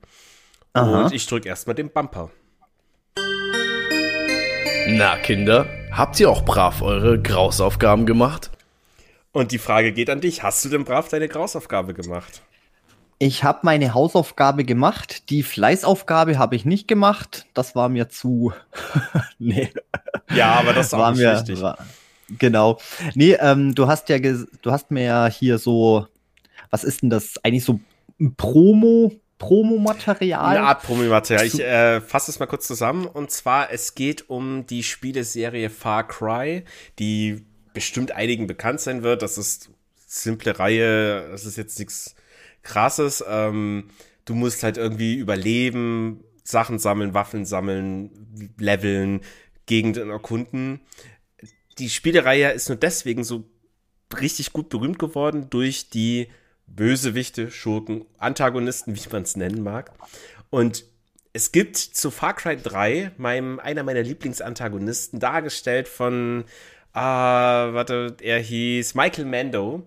[0.73, 1.05] Aha.
[1.05, 2.31] Und ich drücke erstmal den Bumper.
[4.89, 8.51] Na, Kinder, habt ihr auch brav eure Grausaufgaben gemacht?
[9.33, 10.43] Und die Frage geht an dich.
[10.43, 12.43] Hast du denn brav deine Grausaufgabe gemacht?
[13.23, 15.29] Ich habe meine Hausaufgabe gemacht.
[15.29, 17.45] Die Fleißaufgabe habe ich nicht gemacht.
[17.53, 18.55] Das war mir zu.
[19.39, 19.71] nee.
[20.35, 21.61] Ja, aber das war mir wichtig.
[21.61, 21.77] War,
[22.39, 22.79] genau.
[23.15, 26.07] Nee, ähm, du hast ja, du hast mir ja hier so,
[26.71, 27.35] was ist denn das?
[27.45, 27.79] Eigentlich so
[28.19, 30.57] ein Promo, Promomaterial.
[30.57, 31.45] Art Promomaterial.
[31.45, 33.05] Ich äh, fasse es mal kurz zusammen.
[33.05, 36.65] Und zwar, es geht um die Spieleserie Far Cry,
[36.99, 37.45] die
[37.75, 39.21] bestimmt einigen bekannt sein wird.
[39.21, 39.69] Das ist
[40.07, 42.15] simple Reihe, das ist jetzt nichts
[42.63, 43.25] krasses.
[43.27, 43.89] Ähm,
[44.25, 49.21] du musst halt irgendwie überleben, Sachen sammeln, Waffen sammeln, leveln,
[49.67, 50.81] Gegenden erkunden.
[51.79, 53.45] Die Spielereihe ist nur deswegen so
[54.19, 56.29] richtig gut berühmt geworden durch die
[56.67, 59.93] Bösewichte, Schurken, Antagonisten, wie man es nennen mag.
[60.51, 60.85] Und
[61.33, 66.45] es gibt zu Far Cry 3, meinem, einer meiner Lieblingsantagonisten, dargestellt von,
[66.93, 69.87] ah, warte, er hieß Michael Mando.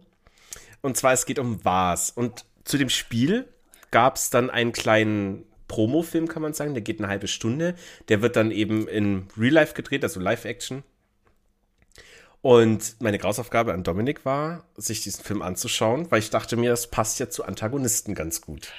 [0.82, 2.12] Und zwar, es geht um Was.
[2.12, 3.48] Und zu dem Spiel
[3.92, 6.74] gab es dann einen kleinen Promo-Film, kann man sagen.
[6.74, 7.76] Der geht eine halbe Stunde.
[8.10, 10.84] Der wird dann eben in Real Life gedreht, also Live-Action.
[12.42, 16.88] Und meine Grausaufgabe an Dominik war, sich diesen Film anzuschauen, weil ich dachte mir, es
[16.88, 18.74] passt ja zu Antagonisten ganz gut.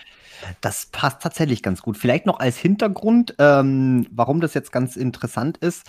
[0.61, 1.97] Das passt tatsächlich ganz gut.
[1.97, 5.85] Vielleicht noch als Hintergrund, ähm, warum das jetzt ganz interessant ist.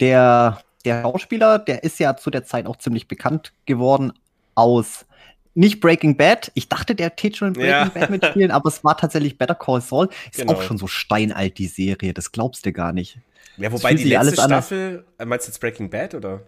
[0.00, 4.12] Der, der Schauspieler, der ist ja zu der Zeit auch ziemlich bekannt geworden
[4.54, 5.06] aus
[5.54, 6.50] nicht Breaking Bad.
[6.54, 7.84] Ich dachte, der täte schon in Breaking ja.
[7.88, 10.08] Bad mitspielen, aber es war tatsächlich Better Call Saul.
[10.30, 10.54] Ist genau.
[10.54, 12.12] auch schon so steinalt, die Serie.
[12.12, 13.18] Das glaubst du gar nicht.
[13.56, 16.40] Ja, wobei die letzte Staffel, äh, meinst du jetzt Breaking Bad oder?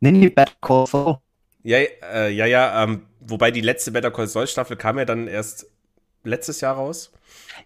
[0.00, 1.18] Nee, nee, Better Call Saul.
[1.62, 5.28] Ja, äh, ja, ja, ähm, wobei die letzte Better Call Saul Staffel kam ja dann
[5.28, 5.66] erst
[6.24, 7.12] letztes Jahr raus.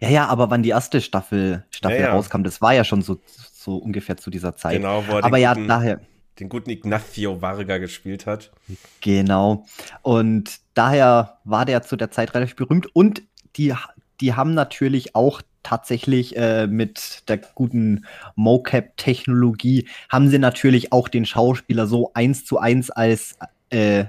[0.01, 2.13] Ja, ja, aber wann die erste Staffel, Staffel ja, ja.
[2.13, 3.21] rauskam, das war ja schon so,
[3.53, 4.77] so ungefähr zu dieser Zeit.
[4.77, 6.01] Genau, wo er aber ja, daher
[6.39, 8.51] den guten Ignacio Varga gespielt hat.
[9.01, 9.65] Genau.
[10.03, 12.95] Und daher war der zu der Zeit relativ berühmt.
[12.95, 13.23] Und
[13.57, 13.75] die,
[14.21, 18.07] die haben natürlich auch tatsächlich äh, mit der guten
[18.37, 23.37] Mocap-Technologie, haben sie natürlich auch den Schauspieler so eins zu eins als
[23.71, 24.05] äh,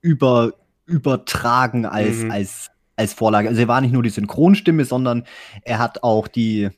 [0.00, 0.54] über,
[0.86, 2.30] übertragen als, mhm.
[2.32, 3.48] als, als Vorlage.
[3.48, 5.24] Also er war nicht nur die Synchronstimme, sondern
[5.62, 6.70] er hat auch die,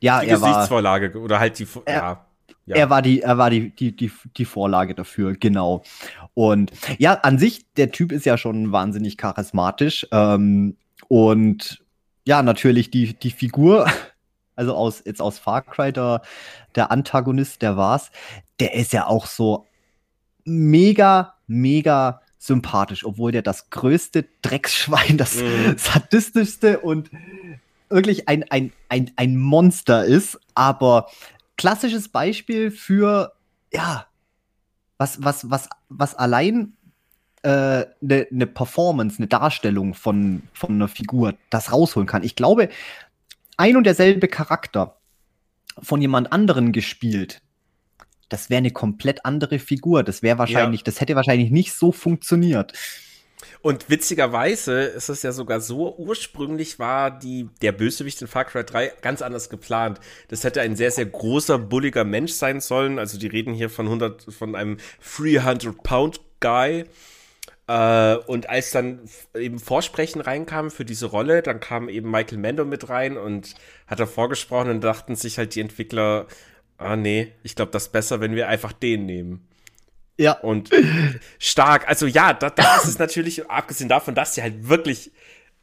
[0.00, 2.26] ja, die er Gesichtsvorlage oder halt die, er, ja.
[2.66, 2.76] Ja.
[2.76, 5.82] Er war, die, er war die, die, die, die Vorlage dafür, genau.
[6.34, 10.06] Und ja, an sich, der Typ ist ja schon wahnsinnig charismatisch.
[10.12, 10.76] Ähm,
[11.08, 11.82] und
[12.24, 13.86] ja, natürlich die, die Figur,
[14.56, 16.22] also aus, jetzt aus Far Cry, der,
[16.76, 18.10] der Antagonist, der war's,
[18.60, 19.66] der ist ja auch so
[20.44, 25.76] mega, mega sympathisch, obwohl der das größte Drecksschwein, das mm.
[25.76, 27.10] sadistischste und
[27.88, 31.08] wirklich ein, ein, ein, ein Monster ist, aber
[31.62, 33.34] klassisches Beispiel für,
[33.72, 34.06] ja,
[34.98, 36.72] was, was, was, was allein
[37.44, 42.24] eine äh, ne, ne Performance, eine Darstellung von, von einer Figur das rausholen kann.
[42.24, 42.68] Ich glaube,
[43.56, 44.96] ein und derselbe Charakter
[45.80, 47.42] von jemand anderen gespielt,
[48.28, 50.02] das wäre eine komplett andere Figur.
[50.02, 50.84] Das wäre wahrscheinlich, ja.
[50.86, 52.72] das hätte wahrscheinlich nicht so funktioniert.
[53.60, 58.64] Und witzigerweise ist es ja sogar so, ursprünglich war die, der Bösewicht in Far Cry
[58.64, 60.00] 3 ganz anders geplant.
[60.28, 62.98] Das hätte ein sehr, sehr großer, bulliger Mensch sein sollen.
[62.98, 64.78] Also die reden hier von 100, von einem
[65.16, 66.84] 300 Pound Guy.
[67.68, 69.00] Äh, und als dann
[69.34, 73.54] eben Vorsprechen reinkam für diese Rolle, dann kam eben Michael Mando mit rein und
[73.86, 76.26] hat da vorgesprochen und dachten sich halt die Entwickler,
[76.78, 79.46] ah nee, ich glaube, das ist besser, wenn wir einfach den nehmen.
[80.18, 80.32] Ja.
[80.32, 80.70] Und
[81.38, 81.88] stark.
[81.88, 85.10] Also ja, da, das ist natürlich, abgesehen davon, dass sie halt wirklich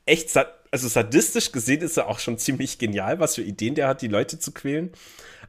[0.06, 0.30] echt
[0.72, 4.08] also sadistisch gesehen ist er auch schon ziemlich genial, was für Ideen der hat, die
[4.08, 4.92] Leute zu quälen.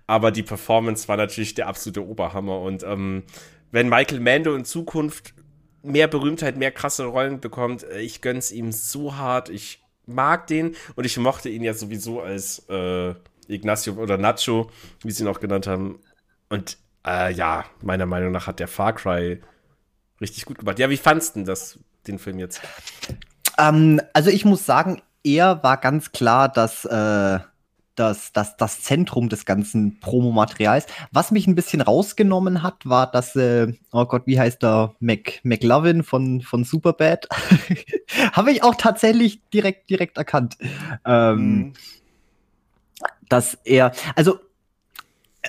[0.07, 2.61] Aber die Performance war natürlich der absolute Oberhammer.
[2.61, 3.25] Und ähm,
[3.71, 5.35] wenn Michael Mando in Zukunft
[5.83, 9.49] mehr Berühmtheit, mehr krasse Rollen bekommt, äh, ich gönn's ihm so hart.
[9.49, 13.15] Ich mag den und ich mochte ihn ja sowieso als äh,
[13.47, 14.71] Ignacio oder Nacho,
[15.03, 16.01] wie sie ihn auch genannt haben.
[16.49, 19.41] Und äh, ja, meiner Meinung nach hat der Far Cry
[20.21, 20.79] richtig gut gemacht.
[20.79, 22.61] Ja, wie fandst du das, den Film jetzt?
[23.59, 27.39] Ähm, also ich muss sagen, er war ganz klar, dass äh,
[27.95, 30.87] das, das, das Zentrum des ganzen Promomaterials.
[31.13, 34.95] Was mich ein bisschen rausgenommen hat, war, dass, äh, oh Gott, wie heißt der?
[35.01, 37.29] Mac, McLovin von, von Superbad.
[38.33, 40.57] Habe ich auch tatsächlich direkt, direkt erkannt.
[41.05, 41.73] Ähm, mhm.
[43.29, 44.41] Dass er, also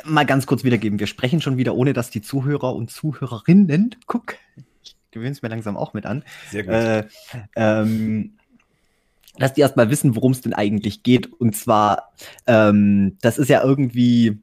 [0.05, 4.35] mal ganz kurz wiedergeben, wir sprechen schon wieder, ohne dass die Zuhörer und Zuhörerinnen, guck,
[4.83, 6.23] ich gewöhne es mir langsam auch mit an.
[6.49, 6.73] Sehr gut.
[6.73, 7.03] Äh,
[7.55, 8.37] ähm,
[9.37, 11.31] dass die erstmal wissen, worum es denn eigentlich geht.
[11.31, 12.11] Und zwar,
[12.47, 14.39] ähm, das ist ja irgendwie,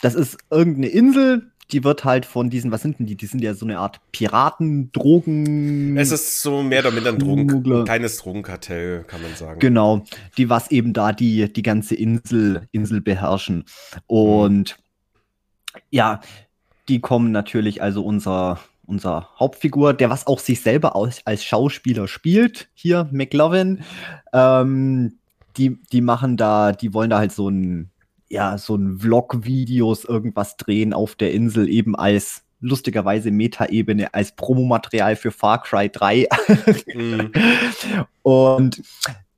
[0.00, 3.16] das ist irgendeine Insel, die wird halt von diesen, was sind denn die?
[3.16, 5.98] Die sind ja so eine Art Piraten, Drogen.
[5.98, 9.60] Es ist so mehr oder minder ein Drogen, ein kleines Drogenkartell, kann man sagen.
[9.60, 10.04] Genau,
[10.38, 13.64] die was eben da die, die ganze Insel, Insel beherrschen.
[14.06, 15.80] Und mhm.
[15.90, 16.20] ja,
[16.88, 22.08] die kommen natürlich, also unser, unser Hauptfigur, der was auch sich selber als, als Schauspieler
[22.08, 23.84] spielt, hier, McLovin,
[24.32, 25.18] ähm,
[25.58, 27.90] die, die machen da, die wollen da halt so ein,
[28.30, 35.16] ja, so ein Vlog-Videos irgendwas drehen auf der Insel, eben als lustigerweise Meta-Ebene als Promomaterial
[35.16, 36.26] für Far Cry 3.
[36.94, 37.32] mm.
[38.22, 38.82] Und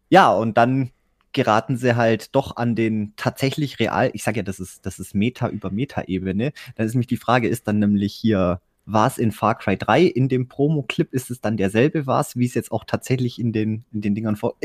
[0.08, 0.90] ja, und dann
[1.32, 5.14] geraten sie halt doch an den tatsächlich real, ich sage ja, das ist, das ist
[5.14, 6.52] Meta über Meta-Ebene.
[6.74, 10.02] Dann ist nämlich die Frage, ist dann nämlich hier war es in Far Cry 3
[10.02, 13.84] in dem Promo-Clip, ist es dann derselbe war wie es jetzt auch tatsächlich in den,
[13.92, 14.56] in den Dingern vor.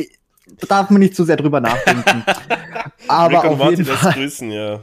[0.60, 2.24] Da darf man nicht zu sehr drüber nachdenken.
[3.08, 4.14] Aber Rick auf jeden Fall.
[4.14, 4.80] Grüßen, ja.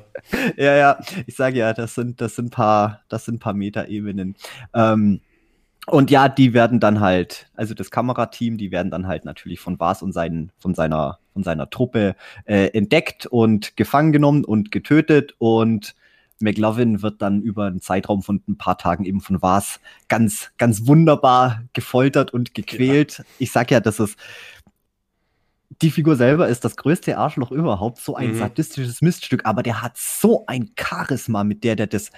[0.56, 4.36] ja, ja, ich sage ja, das sind, das sind paar, das sind paar Meta-Ebenen.
[4.74, 5.20] Ähm,
[5.86, 9.80] und ja, die werden dann halt, also das Kamerateam, die werden dann halt natürlich von
[9.80, 12.14] Vars und seinen, von seiner, von seiner Truppe
[12.44, 15.94] äh, entdeckt und gefangen genommen und getötet und
[16.42, 20.86] McLovin wird dann über einen Zeitraum von ein paar Tagen eben von Vars ganz, ganz
[20.86, 23.18] wunderbar gefoltert und gequält.
[23.18, 23.24] Ja.
[23.38, 24.18] Ich sag ja, das ist,
[25.80, 28.38] die Figur selber ist das größte Arschloch überhaupt, so ein mhm.
[28.38, 32.10] sadistisches Miststück, aber der hat so ein Charisma, mit der der das,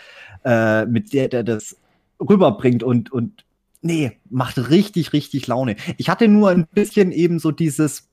[0.45, 1.77] äh, mit der der das
[2.21, 3.45] rüberbringt und, und
[3.83, 5.77] nee, macht richtig, richtig Laune.
[5.99, 8.09] Ich hatte nur ein bisschen eben so dieses,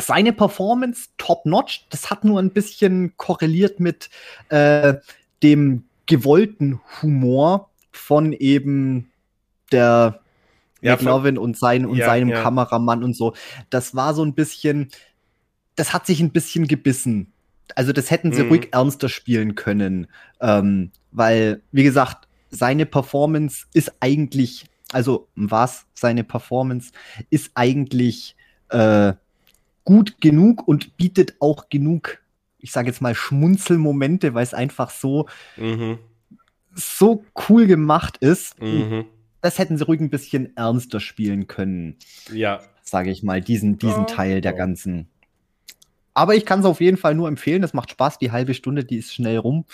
[0.00, 4.08] seine Performance top-notch, das hat nur ein bisschen korreliert mit
[4.48, 4.94] äh,
[5.42, 9.10] dem gewollten Humor von eben
[9.72, 10.20] der
[10.84, 12.42] ja, McLovin und, sein, und ja, seinem ja.
[12.42, 13.34] Kameramann und so.
[13.70, 14.88] Das war so ein bisschen,
[15.76, 17.32] das hat sich ein bisschen gebissen.
[17.74, 18.48] Also das hätten sie mhm.
[18.50, 20.06] ruhig ernster spielen können,
[20.40, 26.92] ähm, weil, wie gesagt, seine Performance ist eigentlich, also was seine Performance
[27.30, 28.36] ist eigentlich
[28.68, 29.14] äh,
[29.84, 32.20] gut genug und bietet auch genug
[32.64, 35.28] ich sage jetzt mal, Schmunzelmomente, weil es einfach so,
[35.58, 35.98] mhm.
[36.74, 38.58] so cool gemacht ist.
[38.60, 39.04] Mhm.
[39.44, 41.98] Das hätten sie ruhig ein bisschen ernster spielen können.
[42.32, 42.62] Ja.
[42.82, 45.06] Sage ich mal, diesen, diesen oh, Teil der ganzen.
[46.14, 47.62] Aber ich kann es auf jeden Fall nur empfehlen.
[47.62, 48.18] Es macht Spaß.
[48.18, 49.66] Die halbe Stunde, die ist schnell rum.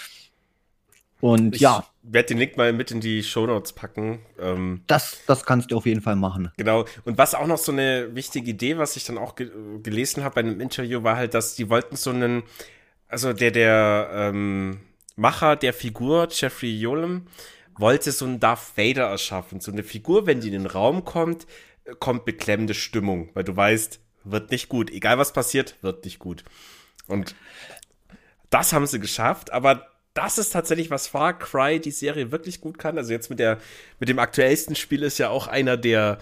[1.20, 1.86] Und ich ja.
[2.02, 4.18] werde den Link mal mit in die Shownotes packen.
[4.40, 6.51] Ähm, das, das kannst du auf jeden Fall machen.
[6.56, 6.84] Genau.
[7.05, 9.51] Und was auch noch so eine wichtige Idee, was ich dann auch ge
[9.84, 12.42] gelesen habe bei einem Interview, war halt, dass die wollten so einen
[13.06, 14.80] also der, der ähm,
[15.14, 17.26] Macher der Figur, Jeffrey Yolem,
[17.81, 19.61] wollte so einen Darth Vader erschaffen.
[19.61, 21.47] So eine Figur, wenn die in den Raum kommt,
[21.98, 24.90] kommt beklemmende Stimmung, weil du weißt, wird nicht gut.
[24.90, 26.44] Egal was passiert, wird nicht gut.
[27.07, 27.35] Und
[28.51, 32.78] das haben sie geschafft, aber das ist tatsächlich, was Far Cry die Serie wirklich gut
[32.78, 32.98] kann.
[32.98, 33.59] Also jetzt mit der,
[34.01, 36.19] mit dem aktuellsten Spiel ist ja auch einer der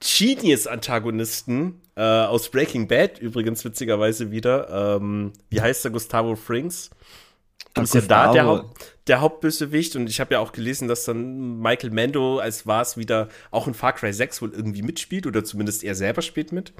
[0.00, 4.96] Genius-Antagonisten äh, aus Breaking Bad, übrigens witzigerweise wieder.
[4.96, 5.92] Ähm, wie heißt der?
[5.92, 6.90] Gustavo Frings.
[7.74, 11.04] Du ist ja da der, Haupt, der Hauptbösewicht und ich habe ja auch gelesen, dass
[11.04, 15.42] dann Michael Mando als Vars wieder auch in Far Cry 6 wohl irgendwie mitspielt oder
[15.42, 16.72] zumindest er selber spielt mit.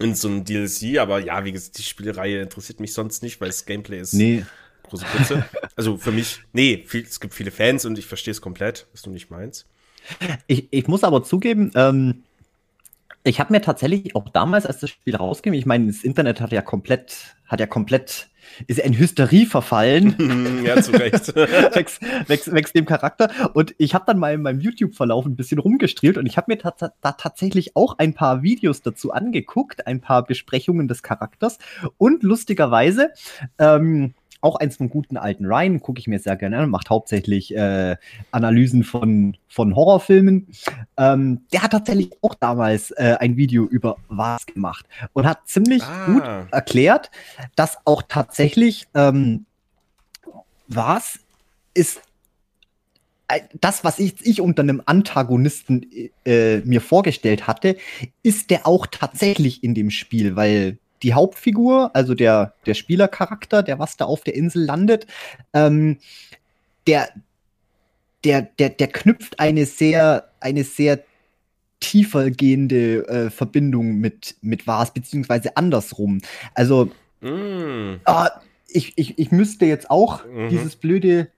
[0.00, 3.48] In so einem DLC, aber ja, wie gesagt, die Spielreihe interessiert mich sonst nicht, weil
[3.48, 4.44] das Gameplay ist nee.
[4.82, 5.44] große Putze.
[5.76, 9.06] also für mich, nee, viel, es gibt viele Fans und ich verstehe es komplett, ist
[9.06, 9.66] nur nicht meins.
[10.48, 12.24] Ich, ich muss aber zugeben, ähm,
[13.22, 16.52] ich habe mir tatsächlich auch damals, als das Spiel rausging, ich meine, das Internet hat
[16.52, 18.28] ja komplett, hat ja komplett
[18.66, 20.62] ist er in Hysterie verfallen.
[20.64, 21.34] ja, zu Recht.
[21.34, 23.30] wächst, wächst, wächst dem Charakter.
[23.54, 26.56] Und ich habe dann mal in meinem YouTube-Verlauf ein bisschen rumgestrielt und ich habe mir
[26.56, 31.58] da tatsächlich auch ein paar Videos dazu angeguckt, ein paar Besprechungen des Charakters.
[31.98, 33.10] Und lustigerweise,
[33.58, 34.14] ähm,
[34.44, 37.96] auch eins von guten alten Ryan, gucke ich mir sehr gerne an, macht hauptsächlich äh,
[38.30, 40.48] Analysen von, von Horrorfilmen.
[40.98, 45.82] Ähm, der hat tatsächlich auch damals äh, ein Video über was gemacht und hat ziemlich
[45.82, 46.06] ah.
[46.06, 46.22] gut
[46.52, 47.10] erklärt,
[47.56, 49.46] dass auch tatsächlich ähm,
[50.68, 51.20] was
[51.72, 52.02] ist
[53.28, 55.86] äh, das, was ich, ich unter einem Antagonisten
[56.24, 57.76] äh, mir vorgestellt hatte,
[58.22, 63.78] ist der auch tatsächlich in dem Spiel, weil die Hauptfigur, also der, der Spielercharakter, der
[63.78, 65.06] was da auf der Insel landet,
[65.52, 65.98] ähm,
[66.86, 67.10] der,
[68.24, 71.04] der, der, der knüpft eine sehr, eine sehr
[71.80, 76.22] tiefer gehende äh, Verbindung mit, mit Vars, beziehungsweise andersrum.
[76.54, 76.90] Also,
[77.20, 78.00] mm.
[78.06, 78.28] äh,
[78.68, 80.48] ich, ich, ich müsste jetzt auch mhm.
[80.48, 81.28] dieses blöde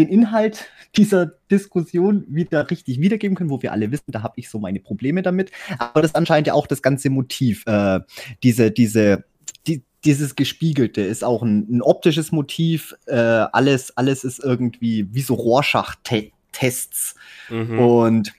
[0.00, 0.66] den Inhalt
[0.96, 4.80] dieser Diskussion wieder richtig wiedergeben können, wo wir alle wissen, da habe ich so meine
[4.80, 5.52] Probleme damit.
[5.78, 7.64] Aber das ist anscheinend ja auch das ganze Motiv.
[7.66, 8.00] Äh,
[8.42, 9.24] diese, diese,
[9.66, 12.94] die, dieses Gespiegelte ist auch ein, ein optisches Motiv.
[13.06, 17.14] Äh, alles, alles ist irgendwie wie so Rorschach-Tests.
[17.50, 17.78] Mhm.
[17.78, 18.32] Und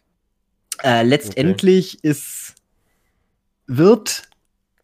[0.83, 2.09] äh, letztendlich okay.
[2.09, 2.55] ist,
[3.67, 4.23] wird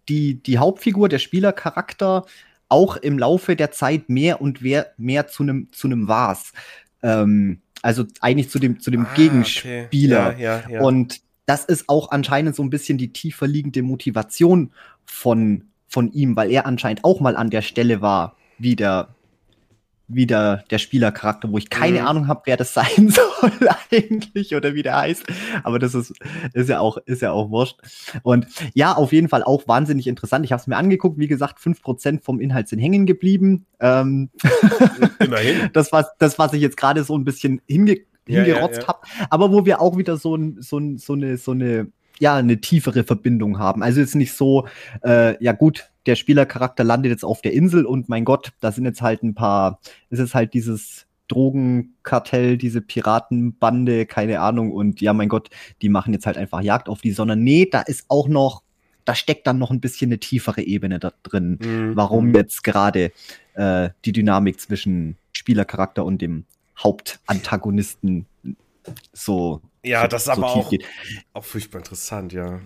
[0.08, 2.26] die, die Hauptfigur, der Spielercharakter,
[2.70, 6.54] auch im Laufe der Zeit mehr und mehr, mehr zu einem zu einem Was.
[7.02, 10.32] Ähm, also eigentlich zu dem, zu dem ah, Gegenspieler.
[10.32, 10.44] Okay.
[10.44, 10.82] Ja, ja, ja.
[10.82, 14.72] Und das ist auch anscheinend so ein bisschen die tiefer liegende Motivation
[15.06, 19.16] von, von ihm, weil er anscheinend auch mal an der Stelle war, wie der,
[20.08, 22.08] wieder der Spielercharakter, wo ich keine mhm.
[22.08, 23.52] Ahnung habe, wer das sein soll
[23.92, 25.26] eigentlich oder wie der heißt.
[25.64, 26.14] Aber das ist,
[26.54, 27.78] ist ja auch, ist ja auch wurscht.
[28.24, 30.46] Und ja, auf jeden Fall auch wahnsinnig interessant.
[30.46, 31.18] Ich habe es mir angeguckt.
[31.18, 33.66] Wie gesagt, fünf Prozent vom Inhalt sind hängen geblieben.
[33.80, 34.30] Ähm,
[35.20, 35.70] Immerhin.
[35.74, 38.88] das, was, das, was ich jetzt gerade so ein bisschen hinge hingerotzt ja, ja, ja.
[38.88, 39.00] habe.
[39.30, 42.60] Aber wo wir auch wieder so, ein, so, ein, so eine, so eine ja, eine
[42.60, 43.84] tiefere Verbindung haben.
[43.84, 44.68] Also jetzt nicht so,
[45.04, 48.86] äh, ja gut, der Spielercharakter landet jetzt auf der Insel und mein Gott, da sind
[48.86, 49.80] jetzt halt ein paar,
[50.10, 55.50] es ist halt dieses Drogenkartell, diese Piratenbande, keine Ahnung, und ja, mein Gott,
[55.82, 58.64] die machen jetzt halt einfach Jagd auf die, sondern nee, da ist auch noch,
[59.06, 61.96] da steckt dann noch ein bisschen eine tiefere Ebene da drin, mhm.
[61.96, 63.12] warum jetzt gerade
[63.56, 66.46] äh, die Dynamik zwischen Spielercharakter und dem
[66.82, 68.26] Hauptantagonisten
[69.12, 69.62] so.
[69.84, 70.72] Ja, so, das ist so aber auch,
[71.34, 72.60] auch furchtbar interessant, ja.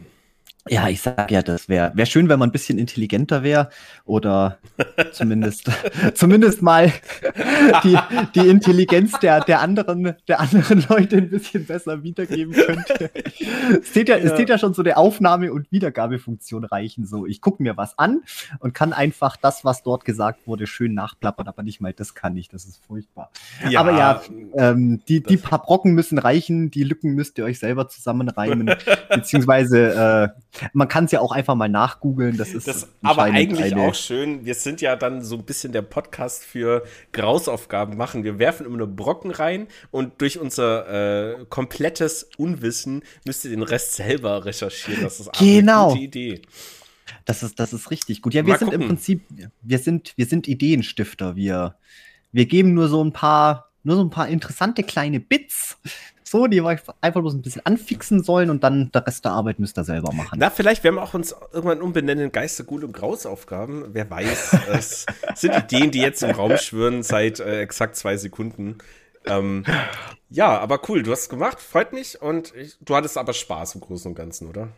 [0.69, 3.69] Ja, ich sag ja, das wäre wär schön, wenn man ein bisschen intelligenter wäre
[4.05, 4.59] oder
[5.11, 5.69] zumindest
[6.13, 6.91] zumindest mal
[7.83, 7.97] die,
[8.35, 13.09] die Intelligenz der, der anderen der anderen Leute ein bisschen besser wiedergeben könnte.
[13.81, 14.23] es steht ja, ja.
[14.23, 17.05] es steht ja schon so eine Aufnahme- und Wiedergabefunktion reichen.
[17.05, 18.21] So, ich gucke mir was an
[18.59, 22.37] und kann einfach das, was dort gesagt wurde, schön nachplappern, aber nicht mal das kann
[22.37, 22.49] ich.
[22.49, 23.31] Das ist furchtbar.
[23.69, 24.21] Ja, aber ja,
[24.55, 28.75] ähm, die, die paar Brocken müssen reichen, die Lücken müsst ihr euch selber zusammenreimen,
[29.09, 32.37] beziehungsweise äh, man kann es ja auch einfach mal nachgoogeln.
[32.37, 34.45] Das ist das aber eigentlich auch schön.
[34.45, 36.83] Wir sind ja dann so ein bisschen der Podcast für
[37.13, 38.23] Grausaufgaben machen.
[38.23, 43.63] Wir werfen immer nur Brocken rein und durch unser äh, komplettes Unwissen müsst ihr den
[43.63, 45.03] Rest selber recherchieren.
[45.03, 45.91] Das ist genau.
[45.91, 46.41] eine gute Idee.
[47.25, 48.33] Das ist, das ist richtig gut.
[48.33, 48.81] Ja, wir mal sind gucken.
[48.81, 49.23] im Prinzip,
[49.61, 51.35] wir sind, wir sind Ideenstifter.
[51.35, 51.75] Wir,
[52.31, 55.77] wir geben nur so ein paar, nur so ein paar interessante kleine Bits
[56.31, 56.69] so, die wir
[57.01, 60.13] einfach bloß ein bisschen anfixen sollen und dann der Rest der Arbeit müsst ihr selber
[60.13, 60.39] machen.
[60.39, 63.93] Na, vielleicht werden wir auch uns irgendwann umbenennen, Geister, Gul und Grausaufgaben.
[63.93, 64.57] Wer weiß.
[64.71, 65.05] Es
[65.35, 68.77] sind Ideen, die jetzt im Raum schwören seit äh, exakt zwei Sekunden.
[69.25, 69.65] Ähm,
[70.29, 73.75] ja, aber cool, du hast es gemacht, freut mich und ich, du hattest aber Spaß
[73.75, 74.69] im Großen und Ganzen, oder?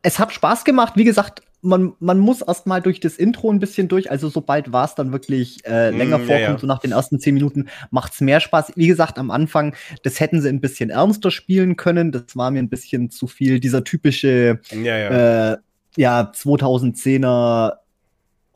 [0.00, 0.94] Es hat Spaß gemacht.
[0.96, 4.10] Wie gesagt, man, man muss erst mal durch das Intro ein bisschen durch.
[4.10, 6.58] Also sobald war es dann wirklich äh, mm, länger mm, vorkommt, ja, ja.
[6.58, 8.72] so nach den ersten zehn Minuten, macht es mehr Spaß.
[8.74, 12.10] Wie gesagt, am Anfang, das hätten sie ein bisschen ernster spielen können.
[12.10, 13.60] Das war mir ein bisschen zu viel.
[13.60, 15.52] Dieser typische ja.
[15.52, 15.58] Äh,
[15.96, 17.74] ja 2010er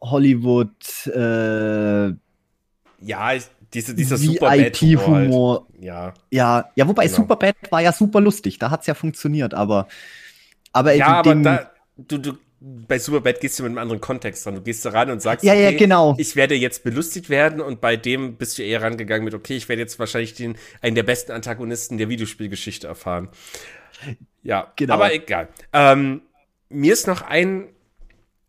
[0.01, 2.13] Hollywood äh,
[3.01, 5.67] ja, ich, diese, dieser VIP-Humor.
[5.73, 5.85] Halt.
[5.85, 6.15] Ja.
[6.31, 7.17] ja, ja, wobei genau.
[7.17, 9.87] Superbad war ja super lustig, da hat es ja funktioniert, aber
[10.73, 12.33] aber ja, aber da, du, du,
[12.89, 14.57] bei Superbad gehst du mit einem anderen Kontext dran.
[14.57, 16.17] Du gehst da ran und sagst, ja, okay, ja, genau.
[16.19, 19.69] ich werde jetzt belustigt werden und bei dem bist du eher rangegangen mit, okay, ich
[19.69, 23.29] werde jetzt wahrscheinlich den, einen der besten Antagonisten der Videospielgeschichte erfahren.
[24.43, 24.95] Ja, genau.
[24.95, 25.49] aber egal.
[25.73, 26.23] Ähm,
[26.69, 27.69] mir ist noch ein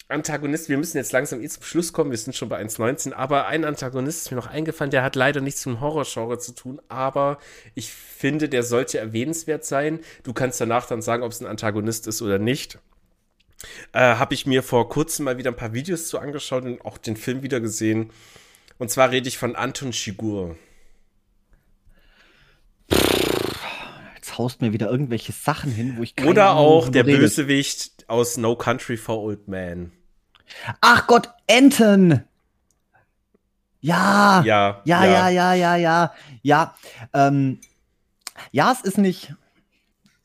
[0.09, 3.47] Antagonist, wir müssen jetzt langsam eh zum Schluss kommen, wir sind schon bei 1,19, aber
[3.47, 6.81] ein Antagonist ist mir noch eingefallen, der hat leider nichts mit dem Horrorgenre zu tun,
[6.87, 7.39] aber
[7.75, 9.99] ich finde, der sollte erwähnenswert sein.
[10.23, 12.79] Du kannst danach dann sagen, ob es ein Antagonist ist oder nicht.
[13.93, 16.97] Äh, Habe ich mir vor kurzem mal wieder ein paar Videos zu angeschaut und auch
[16.97, 18.11] den Film wieder gesehen.
[18.77, 20.57] Und zwar rede ich von Anton Chigur.
[24.15, 27.21] Jetzt haust mir wieder irgendwelche Sachen hin, wo ich keine Oder Ahnung, auch der redet.
[27.21, 29.91] Bösewicht aus No Country for Old Men.
[30.81, 32.23] Ach Gott, Anton!
[33.79, 36.75] Ja, ja, ja, ja, ja, ja, ja, ja.
[37.13, 37.59] Ähm,
[38.51, 39.33] ja, es ist nicht,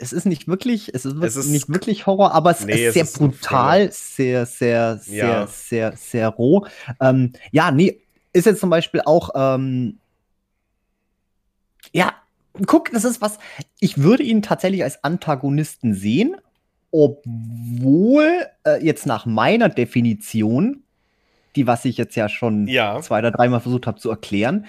[0.02, 2.94] es ist nicht wirklich, es ist, es ist nicht wirklich Horror, aber es nee, ist
[2.94, 5.46] sehr es ist brutal, sehr, sehr, sehr, ja.
[5.46, 6.66] sehr, sehr, sehr roh.
[7.00, 8.00] Ähm, ja, nee,
[8.32, 9.98] ist jetzt zum Beispiel auch, ähm,
[11.92, 12.14] ja,
[12.66, 13.38] guck, das ist was,
[13.78, 16.34] ich würde ihn tatsächlich als Antagonisten sehen,
[16.90, 20.82] obwohl äh, jetzt nach meiner Definition,
[21.54, 23.00] die was ich jetzt ja schon ja.
[23.02, 24.66] zwei oder dreimal versucht habe zu erklären,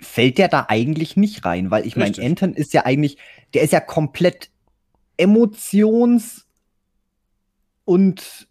[0.00, 3.18] fällt der da eigentlich nicht rein, weil ich meine, Anton ist ja eigentlich,
[3.54, 4.50] der ist ja komplett
[5.18, 6.46] emotions-
[7.84, 8.48] und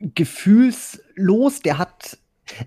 [0.00, 1.60] gefühlslos.
[1.60, 2.18] Der hat,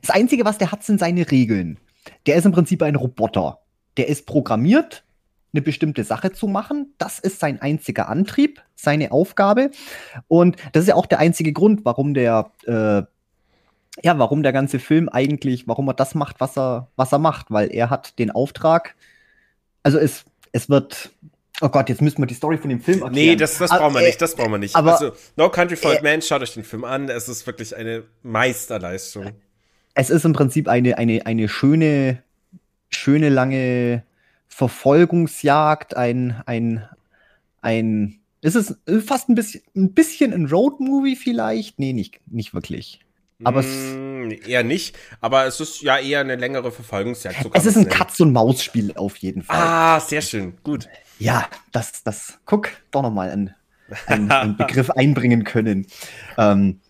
[0.02, 1.78] das Einzige, was der hat, sind seine Regeln.
[2.26, 3.60] Der ist im Prinzip ein Roboter.
[3.98, 5.04] Der ist programmiert,
[5.54, 6.94] eine bestimmte Sache zu machen.
[6.98, 9.72] Das ist sein einziger Antrieb, seine Aufgabe.
[10.28, 13.04] Und das ist ja auch der einzige Grund, warum der äh,
[14.02, 17.52] ja, warum der ganze Film eigentlich, warum er das macht, was er, was er macht,
[17.52, 18.95] weil er hat den Auftrag.
[19.84, 21.11] Also es, es wird.
[21.61, 23.14] Oh Gott, jetzt müssen wir die Story von dem Film erklären.
[23.14, 24.76] Nee, das, das brauchen wir äh, nicht, das brauchen wir nicht.
[24.76, 27.10] Aber, also, No Country for Old Man, schaut euch den Film an.
[27.10, 29.32] Es ist wirklich eine Meisterleistung.
[29.94, 32.24] Es ist im Prinzip eine, eine, eine schöne,
[32.90, 34.03] schöne, lange
[34.48, 36.88] Verfolgungsjagd, ein, ein,
[37.61, 41.78] ein, ist es fast ein bisschen, ein bisschen ein Roadmovie vielleicht?
[41.78, 43.02] Nee, nicht, nicht wirklich.
[43.44, 47.44] Aber mm, eher nicht, aber es ist ja eher eine längere Verfolgungsjagd.
[47.44, 49.57] So es ist ein Katz-und-Maus-Spiel auf jeden Fall.
[49.57, 50.90] Ah, sehr schön, gut.
[51.20, 53.56] Ja, das, das, guck, doch nochmal einen,
[54.07, 55.88] einen, einen Begriff einbringen können.
[56.38, 56.82] Ähm,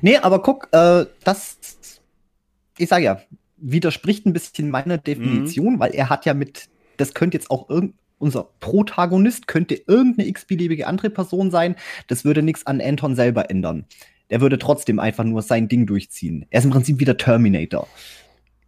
[0.00, 1.58] nee, aber guck, äh, das,
[2.78, 3.20] ich sage ja,
[3.58, 5.80] widerspricht ein bisschen meiner Definition, mhm.
[5.80, 10.86] weil er hat ja mit, das könnte jetzt auch irgend, unser Protagonist könnte irgendeine x-beliebige
[10.86, 11.76] andere Person sein.
[12.06, 13.84] Das würde nichts an Anton selber ändern
[14.32, 16.46] der würde trotzdem einfach nur sein Ding durchziehen.
[16.48, 17.86] Er ist im Prinzip wie der Terminator.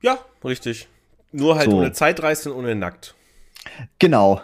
[0.03, 0.89] Ja, richtig.
[1.32, 1.78] Nur halt so.
[1.78, 3.15] ohne Zeitreise und ohne nackt.
[3.99, 4.43] Genau.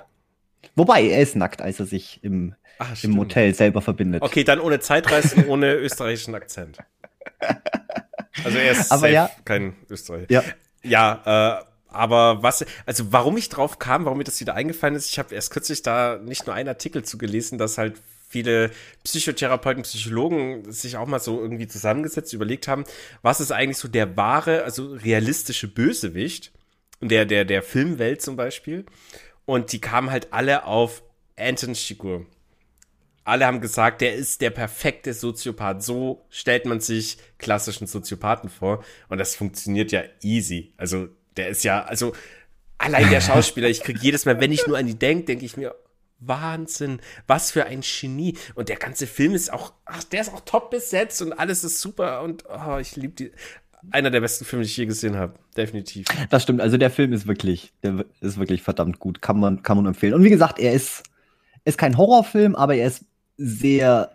[0.77, 4.23] Wobei, er ist nackt, als er sich im, Ach, im Hotel selber verbindet.
[4.23, 6.79] Okay, dann ohne Zeitreisen, ohne österreichischen Akzent.
[8.43, 10.25] Also er ist aber ja, kein Österreicher.
[10.31, 10.43] Ja,
[10.83, 15.11] ja äh, aber was, also warum ich drauf kam, warum mir das wieder eingefallen ist,
[15.11, 18.71] ich habe erst kürzlich da nicht nur einen Artikel zu gelesen, dass halt viele
[19.03, 22.85] Psychotherapeuten, Psychologen sich auch mal so irgendwie zusammengesetzt, überlegt haben,
[23.23, 26.53] was ist eigentlich so der wahre, also realistische Bösewicht
[27.01, 28.87] der, der, der Filmwelt zum Beispiel.
[29.47, 31.03] Und die kamen halt alle auf
[31.37, 32.25] Anton Chigurh.
[33.25, 35.83] Alle haben gesagt, der ist der perfekte Soziopath.
[35.83, 38.85] So stellt man sich klassischen Soziopathen vor.
[39.09, 40.73] Und das funktioniert ja easy.
[40.77, 42.13] Also, der ist ja, also,
[42.79, 45.57] allein der Schauspieler, ich kriege jedes Mal, wenn ich nur an die denke, denke ich
[45.57, 45.75] mir,
[46.21, 48.37] Wahnsinn, was für ein Genie.
[48.55, 51.81] Und der ganze Film ist auch, ach, der ist auch top besetzt und alles ist
[51.81, 53.33] super und oh, ich liebe die.
[53.91, 56.07] Einer der besten Filme, die ich je gesehen habe, definitiv.
[56.29, 59.79] Das stimmt, also der Film ist wirklich, der ist wirklich verdammt gut, kann man, kann
[59.79, 60.13] man empfehlen.
[60.13, 61.03] Und wie gesagt, er ist,
[61.65, 63.07] ist kein Horrorfilm, aber er ist
[63.39, 64.11] sehr,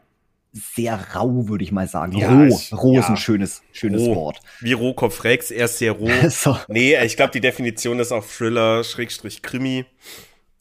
[0.54, 2.16] sehr rau, würde ich mal sagen.
[2.16, 2.60] Ja, roh.
[2.74, 3.00] roh ja.
[3.00, 4.16] ist ein schönes, schönes roh.
[4.16, 4.40] Wort.
[4.62, 6.10] Wie Rohkopf Rex, er ist sehr roh.
[6.30, 6.58] so.
[6.68, 9.86] Nee, ich glaube, die Definition ist auch Thriller, Schrägstrich, Krimi.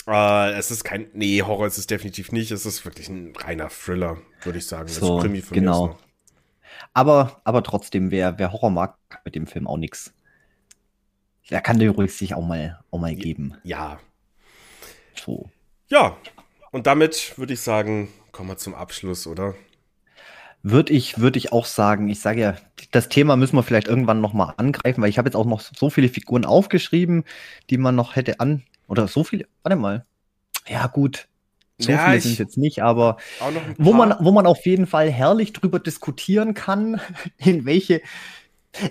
[0.06, 2.50] Uh, es ist kein, nee, Horror ist es definitiv nicht.
[2.50, 4.88] Es ist wirklich ein reiner Thriller, würde ich sagen.
[4.88, 5.98] So, Krimi von genau.
[6.92, 10.12] Aber, aber trotzdem, wer, wer Horror mag, mit dem Film auch nichts.
[11.48, 13.56] Da kann der ruhig sich auch mal, auch mal geben.
[13.64, 13.98] Ja.
[15.14, 15.50] So.
[15.88, 16.16] Ja.
[16.70, 19.54] Und damit würde ich sagen, kommen wir zum Abschluss, oder?
[20.62, 22.56] Würde ich, würde ich auch sagen, ich sage ja,
[22.90, 25.90] das Thema müssen wir vielleicht irgendwann nochmal angreifen, weil ich habe jetzt auch noch so
[25.90, 27.24] viele Figuren aufgeschrieben,
[27.70, 30.04] die man noch hätte an, oder so viele, warte mal.
[30.68, 31.28] Ja, gut.
[31.78, 33.16] So ja, viele sind es jetzt nicht, aber
[33.78, 37.00] wo man, wo man auf jeden Fall herrlich drüber diskutieren kann,
[37.38, 38.00] in welche.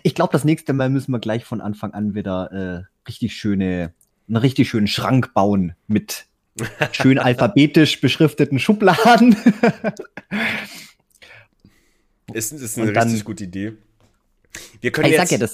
[0.04, 3.94] Ich glaube, das nächste Mal müssen wir gleich von Anfang an wieder äh, richtig schöne,
[4.28, 6.26] einen richtig schönen Schrank bauen mit
[6.92, 9.36] schön alphabetisch beschrifteten Schubladen.
[12.34, 13.74] ist, ist eine dann, richtig gute Idee.
[14.82, 15.48] Wir können, jetzt, ja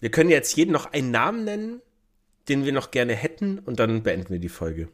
[0.00, 1.80] wir können jetzt jeden noch einen Namen nennen
[2.48, 4.88] den wir noch gerne hätten und dann beenden wir die Folge.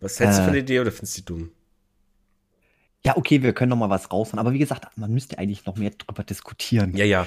[0.00, 1.50] Was hältst äh, du von der Idee oder findest du die dumm?
[3.04, 4.38] Ja, okay, wir können noch mal was raushauen.
[4.38, 6.96] Aber wie gesagt, man müsste eigentlich noch mehr drüber diskutieren.
[6.96, 7.26] Ja, ja.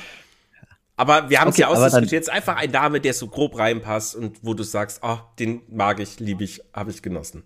[0.98, 2.12] Aber wir haben es okay, ja ausdiskutiert.
[2.12, 6.00] Jetzt einfach ein Name, der so grob reinpasst und wo du sagst, oh, den mag
[6.00, 7.44] ich, liebe ich, habe ich genossen.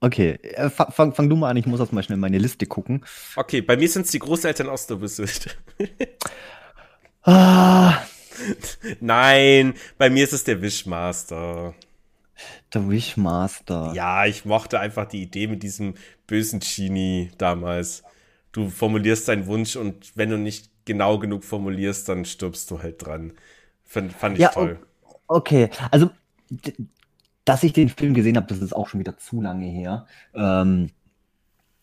[0.00, 2.38] Okay, äh, fa- fang, fang du mal an, ich muss erst mal schnell in meine
[2.38, 3.04] Liste gucken.
[3.34, 5.58] Okay, bei mir sind es die Großeltern aus der Bösewicht.
[7.22, 7.98] Ah,
[9.00, 11.74] Nein, bei mir ist es der Wishmaster.
[12.74, 13.92] der Wishmaster.
[13.94, 15.94] Ja, ich mochte einfach die Idee mit diesem
[16.26, 18.02] bösen Genie damals.
[18.52, 23.04] Du formulierst deinen Wunsch und wenn du nicht genau genug formulierst, dann stirbst du halt
[23.04, 23.32] dran.
[23.84, 24.78] Fand, fand ich Ja, toll.
[25.26, 26.10] Okay, also,
[27.44, 30.06] dass ich den Film gesehen habe, das ist auch schon wieder zu lange her.
[30.34, 30.90] Ähm,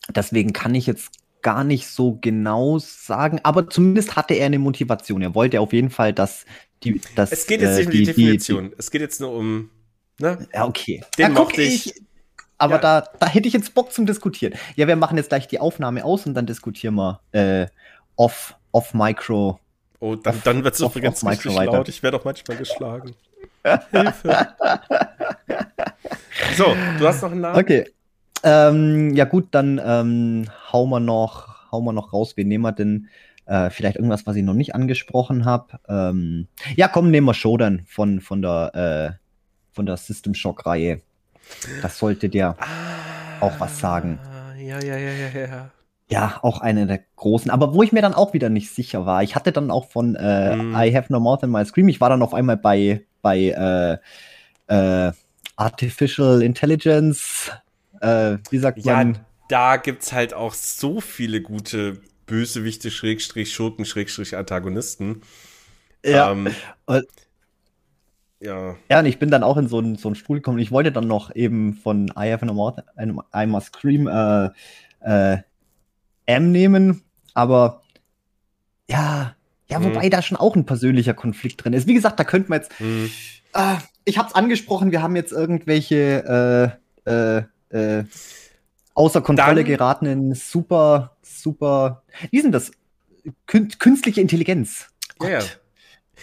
[0.08, 1.10] deswegen kann ich jetzt
[1.46, 5.22] gar nicht so genau sagen, aber zumindest hatte er eine Motivation.
[5.22, 6.44] Er wollte auf jeden Fall, dass
[6.82, 7.00] die.
[7.14, 8.72] Dass, Es geht jetzt äh, nicht um die, Definition.
[8.76, 9.70] es geht jetzt nur um.
[10.18, 10.48] Ne?
[10.52, 11.04] ja, okay.
[11.16, 11.94] Den ja, guck, ich.
[12.58, 12.80] aber Ja.
[12.80, 14.54] da, da hätte ich jetzt Bock zum Diskutieren.
[14.74, 17.68] Ja, wir machen jetzt gleich die Aufnahme aus und dann diskutieren wir äh,
[18.16, 19.60] off, off Micro.
[20.00, 21.70] Oh, dann, dann wird es übrigens auf richtig weiter.
[21.74, 21.88] laut.
[21.88, 23.14] Ich werde auch manchmal geschlagen.
[23.92, 24.48] Hilfe.
[26.56, 27.60] So, du hast noch einen Namen?
[27.60, 27.86] Okay.
[28.46, 32.36] Ähm, ja gut, dann ähm, hauen wir noch, hauen wir noch raus.
[32.36, 33.08] Wen nehmen wir denn?
[33.44, 35.78] Äh, vielleicht irgendwas, was ich noch nicht angesprochen habe.
[35.88, 36.46] Ähm,
[36.76, 41.00] ja, komm, nehmen wir Shodan von, von der, äh, von der System Shock Reihe.
[41.82, 42.56] Das sollte der,
[43.40, 44.18] Auch was sagen.
[44.24, 45.70] Ah, Ja, ja, ja, ja, ja.
[46.08, 47.50] ja, auch eine der großen.
[47.50, 49.22] Aber wo ich mir dann auch wieder nicht sicher war.
[49.22, 50.74] Ich hatte dann auch von äh, Mm.
[50.74, 51.88] I Have No Mouth in My Scream.
[51.88, 54.00] Ich war dann auf einmal bei, bei
[54.68, 55.12] äh, äh,
[55.56, 57.50] Artificial Intelligence.
[58.00, 59.18] Äh, wie sagt Ja, man?
[59.48, 65.22] da gibt's halt auch so viele gute Bösewichte, Schrägstrich, Schurken, Schrägstrich, Antagonisten.
[66.04, 66.32] Ja.
[66.32, 66.48] Ähm,
[66.88, 67.02] Äh,
[68.40, 68.76] ja.
[68.90, 70.58] Ja, und ich bin dann auch in so einen so einen Stuhl gekommen.
[70.58, 72.76] Ich wollte dann noch eben von I Have No Mouth,
[73.34, 74.50] I Must Scream äh,
[75.00, 75.38] äh,
[76.26, 77.02] M nehmen,
[77.34, 77.82] aber
[78.90, 79.34] ja,
[79.68, 79.84] ja, Mhm.
[79.84, 81.86] wobei da schon auch ein persönlicher Konflikt drin ist.
[81.86, 83.10] Wie gesagt, da könnte man jetzt, Hm.
[83.54, 88.04] äh, ich hab's angesprochen, wir haben jetzt irgendwelche äh, äh, äh,
[88.94, 92.70] außer Kontrolle Dann- geratenen super, super, wie denn das?
[93.46, 94.88] Kün künstliche Intelligenz.
[95.20, 95.38] Ja, ja.
[95.40, 95.60] Gott.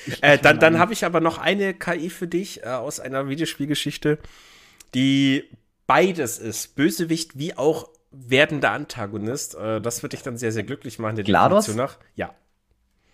[0.07, 3.28] Ich- Äh, dann dann habe ich aber noch eine KI für dich äh, aus einer
[3.30, 4.18] Videospielgeschichte,
[4.95, 5.44] die
[5.86, 9.53] beides ist, Bösewicht wie auch werdender Antagonist.
[9.56, 11.65] Äh, das wird dich dann sehr, sehr glücklich machen, der GLaDOS?
[11.65, 11.98] Definition nach.
[12.15, 12.34] Ja.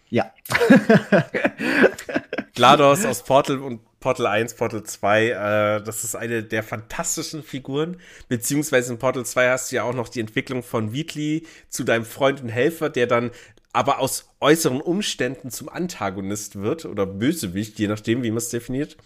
[0.10, 0.34] Ja.
[2.60, 7.98] GLaDOS aus Portal und Portal 1, Portal 2, äh, das ist eine der fantastischen Figuren.
[8.27, 12.06] Beziehungsweise in Portal 2 hast du ja auch noch die Entwicklung von Wheatley zu deinem
[12.06, 13.31] Freund und Helfer, der dann
[13.72, 18.98] aber aus äußeren Umständen zum Antagonist wird oder Bösewicht, je nachdem, wie man es definiert.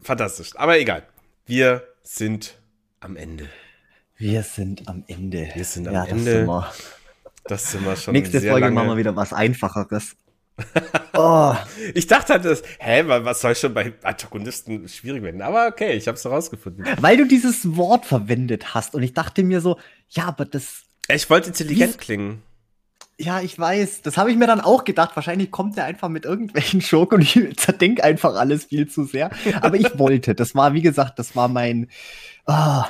[0.00, 0.56] Fantastisch.
[0.56, 1.04] Aber egal.
[1.46, 2.58] Wir sind
[3.00, 3.48] am Ende.
[4.16, 5.48] Wir sind am Ende.
[5.54, 6.32] Wir sind am ja, das Ende.
[6.32, 6.72] Sind wir.
[7.44, 8.74] Das sind wir schon Nächste Folge lange.
[8.74, 10.16] machen wir wieder was Einfacheres.
[11.14, 11.54] Oh,
[11.94, 15.42] Ich dachte halt, das, hä, wa- was soll schon bei Antagonisten schwierig werden?
[15.42, 16.84] Aber okay, ich habe es herausgefunden.
[17.00, 19.78] weil du dieses Wort verwendet hast und ich dachte mir so,
[20.10, 22.42] ja, aber das, Ich wollte intelligent Wie- klingen.
[23.18, 25.16] ja, ich weiß, das habe ich mir dann auch gedacht.
[25.16, 29.30] Wahrscheinlich kommt der einfach mit irgendwelchen Schurken und ich zerdenk einfach alles viel zu sehr.
[29.60, 31.88] Aber ich wollte, das war, wie gesagt, das war mein,
[32.46, 32.86] ah,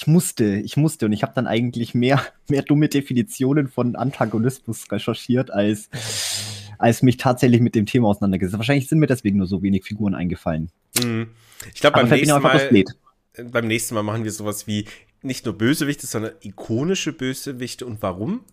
[0.00, 4.90] ich musste, ich musste und ich habe dann eigentlich mehr, mehr dumme Definitionen von Antagonismus
[4.92, 5.90] recherchiert, als,
[6.78, 8.58] als mich tatsächlich mit dem Thema auseinandergesetzt.
[8.58, 10.70] Wahrscheinlich sind mir deswegen nur so wenig Figuren eingefallen.
[11.02, 11.30] Mhm.
[11.74, 12.86] Ich glaube, beim nächsten Mal,
[13.50, 14.84] beim nächsten Mal machen wir sowas wie
[15.22, 18.44] nicht nur Bösewichte, sondern ikonische Bösewichte und warum?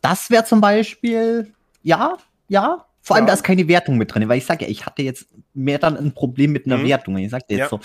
[0.00, 1.52] Das wäre zum Beispiel,
[1.82, 2.16] ja,
[2.48, 2.84] ja.
[3.00, 3.28] Vor allem, Ja.
[3.28, 5.96] da ist keine Wertung mit drin, weil ich sage ja, ich hatte jetzt mehr dann
[5.96, 6.86] ein Problem mit einer Mhm.
[6.86, 7.16] Wertung.
[7.18, 7.68] Ich sagte jetzt Ja.
[7.70, 7.80] so,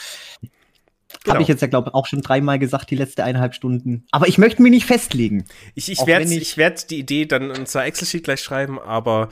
[1.24, 1.34] Genau.
[1.36, 4.06] habe ich jetzt ja, glaube ich, auch schon dreimal gesagt, die letzte eineinhalb Stunden.
[4.12, 5.46] Aber ich möchte mich nicht festlegen.
[5.76, 9.30] Ich, ich werde ich- ich werd die Idee dann in unser Excel-Sheet gleich schreiben, aber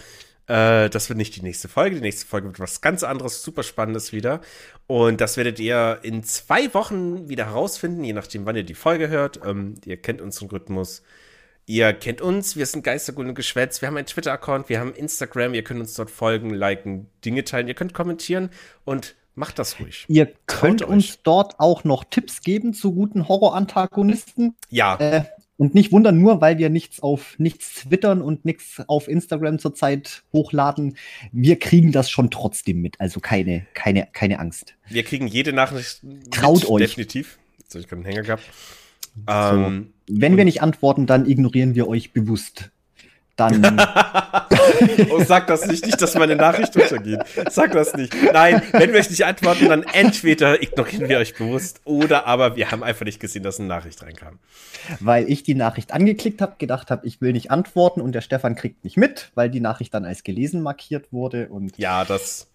[0.48, 1.96] äh, das wird nicht die nächste Folge.
[1.96, 4.42] Die nächste Folge wird was ganz anderes, super Spannendes wieder.
[4.88, 9.08] Und das werdet ihr in zwei Wochen wieder herausfinden, je nachdem, wann ihr die Folge
[9.10, 9.40] hört.
[9.46, 11.04] Ähm, ihr kennt unseren Rhythmus.
[11.68, 13.82] Ihr kennt uns, wir sind Geistergut und Geschwätz.
[13.82, 17.68] Wir haben einen Twitter-Account, wir haben Instagram, ihr könnt uns dort folgen, liken, Dinge teilen,
[17.68, 18.50] ihr könnt kommentieren
[18.84, 20.06] und macht das ruhig.
[20.08, 24.56] Ihr könnt uns dort auch noch Tipps geben zu guten Horror-Antagonisten.
[24.70, 25.24] Ja, Äh,
[25.58, 30.24] und nicht wundern, nur weil wir nichts auf nichts twittern und nichts auf Instagram zurzeit
[30.34, 30.98] hochladen.
[31.32, 33.00] Wir kriegen das schon trotzdem mit.
[33.00, 34.74] Also keine, keine, keine Angst.
[34.90, 36.02] wir kriegen jede Nachricht.
[36.32, 36.82] Traut euch.
[36.82, 37.38] Definitiv.
[37.60, 38.44] Jetzt habe ich gerade einen Hänger gehabt.
[39.28, 42.72] Ähm, Wenn wir nicht antworten, dann ignorieren wir euch bewusst.
[43.50, 43.82] Dann.
[45.12, 47.20] oh, sag das nicht, nicht, dass meine Nachricht untergeht.
[47.50, 48.14] Sag das nicht.
[48.34, 52.72] Nein, wenn wir euch nicht antworten, dann entweder ignorieren wir euch bewusst oder aber wir
[52.72, 54.40] haben einfach nicht gesehen, dass eine Nachricht reinkam.
[55.00, 58.56] weil ich die Nachricht angeklickt habe, gedacht habe, ich will nicht antworten und der Stefan
[58.56, 62.48] kriegt nicht mit, weil die Nachricht dann als gelesen markiert wurde und Ja, das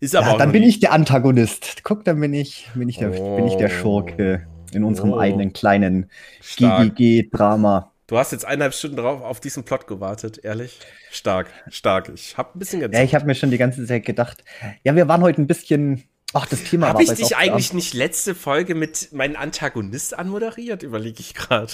[0.00, 1.82] Ist aber Ja, auch dann bin ich der Antagonist.
[1.84, 3.80] Guck, dann bin ich, bin ich, der, bin ich der Oh.
[3.80, 5.18] Schurke in unserem Oh.
[5.18, 6.10] eigenen kleinen.
[6.56, 7.91] GGG-Drama.
[8.12, 10.78] Du hast jetzt eineinhalb Stunden drauf auf diesen Plot gewartet, ehrlich?
[11.10, 12.10] Stark, stark.
[12.14, 12.94] Ich habe ein bisschen ganz.
[12.94, 14.44] Ja, ich habe mir schon die ganze Zeit gedacht,
[14.84, 16.02] ja, wir waren heute ein bisschen.
[16.34, 20.82] Ach, das Thema war Habe ich dich eigentlich nicht letzte Folge mit meinem Antagonist anmoderiert?
[20.82, 21.72] Überlege ich gerade.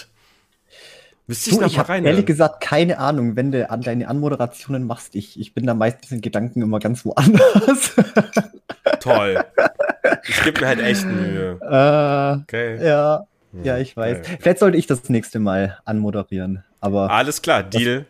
[1.27, 2.05] Müsste ich Du, noch ich mal rein.
[2.07, 5.17] ehrlich gesagt keine Ahnung, wenn du an deine Anmoderationen machst.
[5.17, 7.95] Ich, ich bin da meistens in Gedanken immer ganz woanders.
[9.01, 9.45] Toll.
[10.27, 11.59] Ich gebe mir halt echt Mühe.
[11.61, 12.87] äh, Okay.
[12.87, 13.27] ja,
[13.63, 14.19] ja, ich weiß.
[14.19, 14.37] Okay.
[14.41, 16.65] Vielleicht sollte ich das nächste Mal anmoderieren.
[16.81, 18.07] Aber Alles klar, Deal.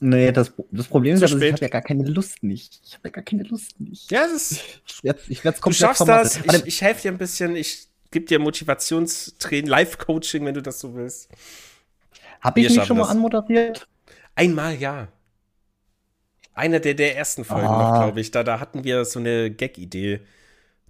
[0.00, 1.52] nee, das, das Problem ist Zu aber, ich spät.
[1.54, 2.80] habe ja gar keine Lust nicht.
[2.84, 4.10] Ich habe ja gar keine Lust nicht.
[4.10, 6.44] Ja, das ist, Ich werde ich werd's du komplett schaffst vermasseln.
[6.46, 6.56] das.
[6.62, 7.56] Ich, ich helfe dir ein bisschen.
[7.56, 11.28] Ich gebe dir Motivationstraining, Live-Coaching, wenn du das so willst.
[12.40, 13.10] Hab ich mich schon mal das.
[13.12, 13.86] anmoderiert?
[14.34, 15.08] Einmal ja.
[16.54, 17.90] Einer der, der ersten Folgen Ah.
[17.92, 18.30] noch, glaube ich.
[18.30, 20.20] Da, da hatten wir so eine Gag-Idee,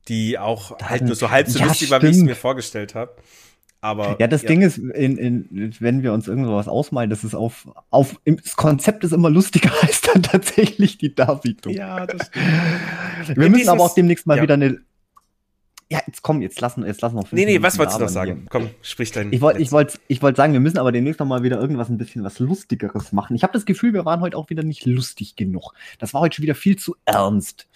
[0.08, 2.34] die auch Da halt nur so halb so Ja, lustig war, wie ich es mir
[2.34, 3.14] vorgestellt habe.
[3.84, 7.68] Aber Ja, das Ding ist, in, in, wenn wir uns irgendwas ausmalen, das ist auf,
[7.90, 11.74] auf, das Konzept ist immer lustiger als dann tatsächlich die Darbietung.
[11.74, 13.36] Ja, das stimmt.
[13.38, 14.42] wir In müssen aber dieses- auch demnächst mal ja.
[14.44, 14.78] wieder eine.
[15.90, 18.08] Ja, jetzt komm, jetzt lassen, jetzt lassen wir fünf Nee, nee, was wolltest du noch
[18.08, 18.36] sagen?
[18.42, 18.46] hier.
[18.48, 19.30] Komm, sprich dein.
[19.30, 21.90] Ich wollte ich wollt, ich wollt sagen, wir müssen aber demnächst noch mal wieder irgendwas
[21.90, 23.36] ein bisschen was Lustigeres machen.
[23.36, 25.74] Ich habe das Gefühl, wir waren heute auch wieder nicht lustig genug.
[25.98, 27.66] Das war heute schon wieder viel zu ernst.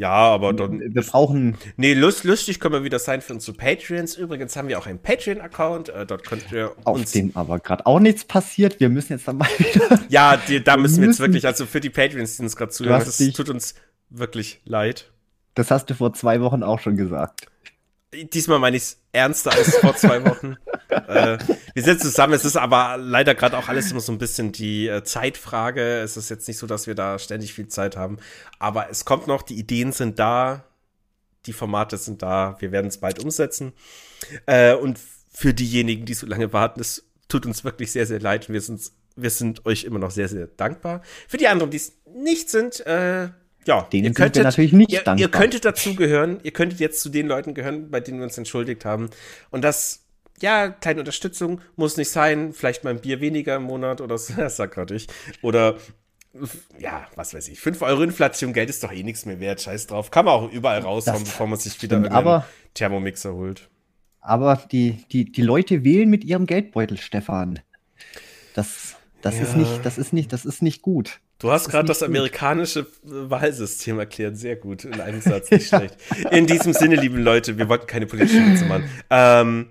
[0.00, 0.80] Ja, aber dann.
[0.80, 1.58] Wir brauchen.
[1.76, 4.16] Nee, lust, lustig können wir wieder sein für unsere Patreons.
[4.16, 5.90] Übrigens haben wir auch einen Patreon-Account.
[5.90, 7.12] Äh, dort könnt ihr Auf uns.
[7.12, 8.80] dem aber gerade auch nichts passiert.
[8.80, 10.00] Wir müssen jetzt dann mal wieder.
[10.08, 12.70] Ja, die, da Wir müssen wir jetzt wirklich, also für die Patreons, die uns gerade
[12.72, 13.74] zuhören, das tut uns
[14.08, 15.10] wirklich leid.
[15.54, 17.42] Das hast du vor zwei Wochen auch schon gesagt.
[18.12, 20.56] Diesmal meine ich es ernster als vor zwei Wochen.
[20.88, 21.38] äh,
[21.74, 24.88] wir sind zusammen, es ist aber leider gerade auch alles immer so ein bisschen die
[24.88, 26.00] äh, Zeitfrage.
[26.00, 28.18] Es ist jetzt nicht so, dass wir da ständig viel Zeit haben.
[28.58, 30.64] Aber es kommt noch, die Ideen sind da,
[31.46, 33.72] die Formate sind da, wir werden es bald umsetzen.
[34.46, 34.98] Äh, und
[35.32, 38.48] für diejenigen, die so lange warten, es tut uns wirklich sehr, sehr leid.
[38.48, 38.82] Wir sind,
[39.14, 41.02] wir sind euch immer noch sehr, sehr dankbar.
[41.28, 43.28] Für die anderen, die es nicht sind, äh,
[43.66, 45.18] ja, Denen sind wir natürlich nicht ihr, dankbar.
[45.18, 48.38] Ihr könntet dazu gehören, ihr könntet jetzt zu den Leuten gehören, bei denen wir uns
[48.38, 49.10] entschuldigt haben.
[49.50, 50.04] Und das,
[50.40, 54.32] ja, kleine Unterstützung muss nicht sein, vielleicht mal ein Bier weniger im Monat oder so,
[54.36, 55.06] das sag gerade ich.
[55.42, 55.76] Oder,
[56.78, 59.88] ja, was weiß ich, 5 Euro Inflation, Geld ist doch eh nichts mehr wert, scheiß
[59.88, 60.10] drauf.
[60.10, 63.68] Kann man auch überall raushauen, bevor man sich wieder stimmt, aber- Thermomixer holt.
[64.22, 67.60] Aber die, die, die Leute wählen mit ihrem Geldbeutel, Stefan.
[69.22, 69.58] Das, das ist Ja.
[69.58, 71.20] nicht, das ist nicht, das ist nicht gut.
[71.38, 75.96] Du hast gerade das amerikanische Wahlsystem erklärt, sehr gut, in einem Satz, nicht schlecht.
[76.30, 78.84] In diesem Sinne, lieben Leute, wir wollten keine politischen Witze machen.
[79.10, 79.70] Ähm,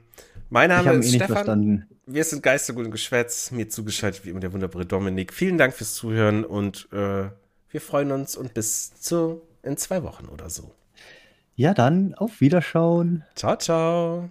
[0.49, 1.85] mein Name eh ist nicht Stefan.
[2.07, 3.51] Wir sind Geistergut und Geschwätz.
[3.51, 5.31] Mir zugeschaltet wie immer der wunderbare Dominik.
[5.31, 7.30] Vielen Dank fürs Zuhören und äh,
[7.71, 10.71] wir freuen uns und bis zu in zwei Wochen oder so.
[11.55, 13.26] Ja, dann auf Wiederschauen.
[13.35, 14.30] Ciao, ciao.